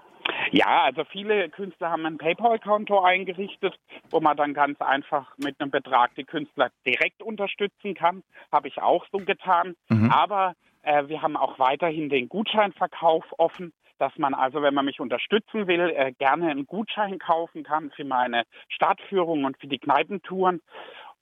Ja, 0.53 0.83
also 0.83 1.05
viele 1.05 1.49
Künstler 1.49 1.91
haben 1.91 2.05
ein 2.05 2.19
PayPal-Konto 2.19 3.01
eingerichtet, 3.01 3.75
wo 4.11 4.21
man 4.21 4.37
dann 4.37 4.53
ganz 4.53 4.81
einfach 4.83 5.37
mit 5.39 5.59
einem 5.59 5.71
Betrag 5.71 6.15
die 6.15 6.25
Künstler 6.25 6.71
direkt 6.87 7.23
unterstützen 7.23 7.95
kann. 7.95 8.23
Habe 8.53 8.69
ich 8.69 8.83
auch 8.83 9.07
so 9.11 9.19
getan. 9.19 9.75
Mhm. 9.89 10.11
Aber 10.11 10.55
äh, 10.83 11.09
wir 11.09 11.23
haben 11.23 11.39
auch 11.39 11.59
weiterhin 11.59 12.11
den 12.11 12.29
Gutscheinverkauf 12.29 13.25
offen 13.39 13.73
dass 13.99 14.19
man 14.19 14.35
also, 14.35 14.63
wenn 14.63 14.75
man 14.75 14.87
mich 14.87 14.99
unterstützen 14.99 15.69
will, 15.69 15.93
äh, 15.95 16.11
gerne 16.19 16.51
einen 16.51 16.67
Gutschein 16.67 17.21
kaufen 17.21 17.63
kann 17.63 17.93
für 17.93 18.05
meine 18.05 18.43
Stadtführung 18.69 19.45
und 19.45 19.57
für 19.61 19.69
die 19.69 19.79
Kneipentouren 19.79 20.61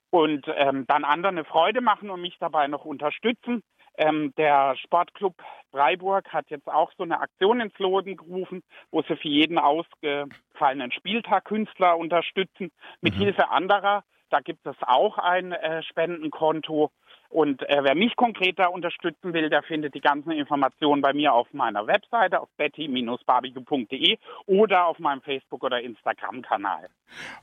und 0.09 0.47
ähm, 0.55 0.85
dann 0.87 1.03
anderen 1.03 1.37
eine 1.37 1.45
Freude 1.45 1.81
machen 1.81 2.09
und 2.09 2.21
mich 2.21 2.37
dabei 2.39 2.65
noch 2.65 2.83
unterstützen. 2.83 3.61
Ähm, 4.01 4.33
der 4.35 4.75
Sportclub 4.77 5.35
Freiburg 5.69 6.33
hat 6.33 6.49
jetzt 6.49 6.67
auch 6.67 6.91
so 6.97 7.03
eine 7.03 7.19
Aktion 7.19 7.61
ins 7.61 7.77
Loden 7.77 8.17
gerufen, 8.17 8.63
wo 8.89 9.03
sie 9.03 9.15
für 9.15 9.27
jeden 9.27 9.59
ausgefallenen 9.59 10.91
Spieltag 10.91 11.45
Künstler 11.45 11.95
unterstützen 11.99 12.71
mit 13.01 13.13
mhm. 13.13 13.19
Hilfe 13.19 13.49
anderer. 13.51 14.03
Da 14.31 14.39
gibt 14.39 14.65
es 14.65 14.75
auch 14.81 15.19
ein 15.19 15.51
äh, 15.51 15.83
Spendenkonto. 15.83 16.89
Und 17.31 17.67
äh, 17.69 17.79
wer 17.81 17.95
mich 17.95 18.15
konkret 18.17 18.59
da 18.59 18.67
unterstützen 18.67 19.33
will, 19.33 19.49
der 19.49 19.63
findet 19.63 19.95
die 19.95 20.01
ganzen 20.01 20.31
Informationen 20.31 21.01
bei 21.01 21.13
mir 21.13 21.33
auf 21.33 21.47
meiner 21.53 21.87
Webseite 21.87 22.41
auf 22.41 22.49
betty-barbecue.de 22.57 24.17
oder 24.47 24.85
auf 24.85 24.99
meinem 24.99 25.21
Facebook- 25.21 25.63
oder 25.63 25.79
Instagram-Kanal. 25.79 26.89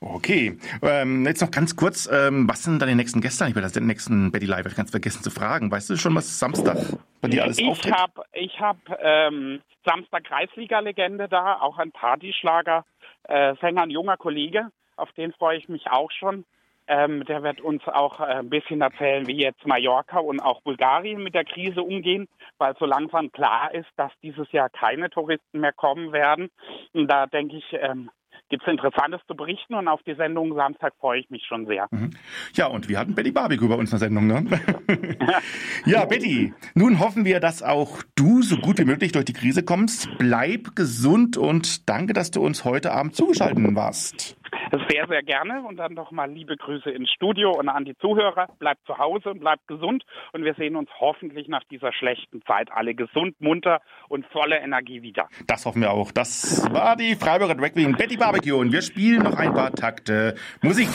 Okay, 0.00 0.58
ähm, 0.82 1.24
jetzt 1.24 1.40
noch 1.40 1.50
ganz 1.50 1.74
kurz, 1.74 2.08
ähm, 2.12 2.46
was 2.48 2.64
sind 2.64 2.82
deine 2.82 2.96
nächsten 2.96 3.22
Gäste? 3.22 3.44
Ich 3.44 3.54
werde 3.54 3.62
das 3.62 3.72
den 3.72 3.86
nächsten 3.86 4.30
Betty 4.30 4.46
Live 4.46 4.76
ganz 4.76 4.90
vergessen 4.90 5.22
zu 5.22 5.30
fragen. 5.30 5.70
Weißt 5.70 5.88
du 5.88 5.96
schon, 5.96 6.14
was 6.14 6.38
Samstag 6.38 6.76
bei 7.22 7.28
dir 7.28 7.44
alles 7.44 7.58
ich 7.58 7.66
auftritt? 7.66 7.94
Hab, 7.94 8.26
ich 8.32 8.60
habe 8.60 8.78
ähm, 9.00 9.62
Samstag 9.86 10.24
Kreisliga-Legende 10.24 11.28
da, 11.28 11.60
auch 11.60 11.78
ein 11.78 11.92
Partyschlager, 11.92 12.84
äh, 13.24 13.54
Sänger, 13.62 13.82
ein 13.82 13.90
junger 13.90 14.18
Kollege, 14.18 14.70
auf 14.96 15.10
den 15.12 15.32
freue 15.32 15.56
ich 15.56 15.68
mich 15.68 15.86
auch 15.90 16.10
schon. 16.10 16.44
Ähm, 16.88 17.24
der 17.24 17.42
wird 17.42 17.60
uns 17.60 17.86
auch 17.86 18.20
äh, 18.20 18.24
ein 18.24 18.50
bisschen 18.50 18.80
erzählen, 18.80 19.26
wie 19.26 19.42
jetzt 19.42 19.66
Mallorca 19.66 20.18
und 20.18 20.40
auch 20.40 20.62
Bulgarien 20.62 21.22
mit 21.22 21.34
der 21.34 21.44
Krise 21.44 21.82
umgehen, 21.82 22.28
weil 22.56 22.74
so 22.78 22.86
langsam 22.86 23.30
klar 23.30 23.74
ist, 23.74 23.90
dass 23.96 24.12
dieses 24.22 24.50
Jahr 24.52 24.70
keine 24.70 25.10
Touristen 25.10 25.60
mehr 25.60 25.72
kommen 25.72 26.12
werden. 26.12 26.48
Und 26.92 27.08
da 27.08 27.26
denke 27.26 27.56
ich, 27.56 27.64
ähm, 27.72 28.10
gibt 28.48 28.62
es 28.62 28.68
Interessantes 28.68 29.20
zu 29.26 29.34
berichten 29.34 29.74
und 29.74 29.88
auf 29.88 30.00
die 30.06 30.14
Sendung 30.14 30.54
Samstag 30.54 30.94
freue 30.98 31.20
ich 31.20 31.30
mich 31.30 31.44
schon 31.46 31.66
sehr. 31.66 31.86
Mhm. 31.90 32.10
Ja, 32.54 32.66
und 32.66 32.88
wir 32.88 32.98
hatten 32.98 33.14
Betty 33.14 33.30
Barbecue 33.30 33.68
bei 33.68 33.74
uns 33.74 33.90
Sendung, 33.90 34.26
ne? 34.26 34.44
ja, 35.86 36.04
Betty, 36.04 36.52
nun 36.74 37.00
hoffen 37.00 37.24
wir, 37.24 37.40
dass 37.40 37.62
auch 37.62 38.02
du 38.14 38.42
so 38.42 38.56
gut 38.56 38.78
wie 38.78 38.84
möglich 38.84 39.12
durch 39.12 39.24
die 39.24 39.32
Krise 39.32 39.64
kommst. 39.64 40.08
Bleib 40.18 40.76
gesund 40.76 41.36
und 41.36 41.88
danke, 41.88 42.12
dass 42.12 42.30
du 42.30 42.40
uns 42.40 42.64
heute 42.64 42.92
Abend 42.92 43.16
zugeschaltet 43.16 43.58
warst. 43.74 44.36
Sehr, 44.70 45.06
sehr 45.08 45.22
gerne. 45.22 45.62
Und 45.62 45.76
dann 45.76 45.94
nochmal 45.94 46.30
liebe 46.30 46.56
Grüße 46.56 46.90
ins 46.90 47.10
Studio 47.10 47.52
und 47.52 47.68
an 47.68 47.84
die 47.84 47.96
Zuhörer. 47.98 48.48
Bleibt 48.58 48.86
zu 48.86 48.98
Hause, 48.98 49.34
bleibt 49.34 49.66
gesund 49.66 50.04
und 50.32 50.44
wir 50.44 50.54
sehen 50.54 50.76
uns 50.76 50.90
hoffentlich 51.00 51.48
nach 51.48 51.64
dieser 51.64 51.92
schlechten 51.92 52.42
Zeit 52.42 52.70
alle 52.72 52.94
gesund, 52.94 53.40
munter 53.40 53.80
und 54.08 54.26
voller 54.26 54.60
Energie 54.60 55.02
wieder. 55.02 55.28
Das 55.46 55.64
hoffen 55.64 55.82
wir 55.82 55.90
auch. 55.90 56.12
Das 56.12 56.68
war 56.72 56.96
die 56.96 57.14
Freiburger 57.14 57.54
Drag 57.54 57.72
Queen 57.72 57.92
Betty 57.92 58.16
Barbecue 58.16 58.56
und 58.56 58.72
wir 58.72 58.82
spielen 58.82 59.22
noch 59.22 59.36
ein 59.36 59.54
paar 59.54 59.72
Takte 59.72 60.34
Musik. 60.62 60.88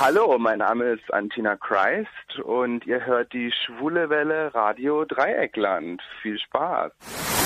Hallo, 0.00 0.36
mein 0.38 0.58
Name 0.58 0.84
ist 0.86 1.14
Antina 1.14 1.56
Christ 1.56 2.40
und 2.44 2.84
ihr 2.86 3.06
hört 3.06 3.32
die 3.32 3.52
Schwule 3.52 4.10
Welle 4.10 4.52
Radio 4.54 5.04
Dreieckland. 5.04 6.02
Viel 6.22 6.38
Spaß. 6.38 7.41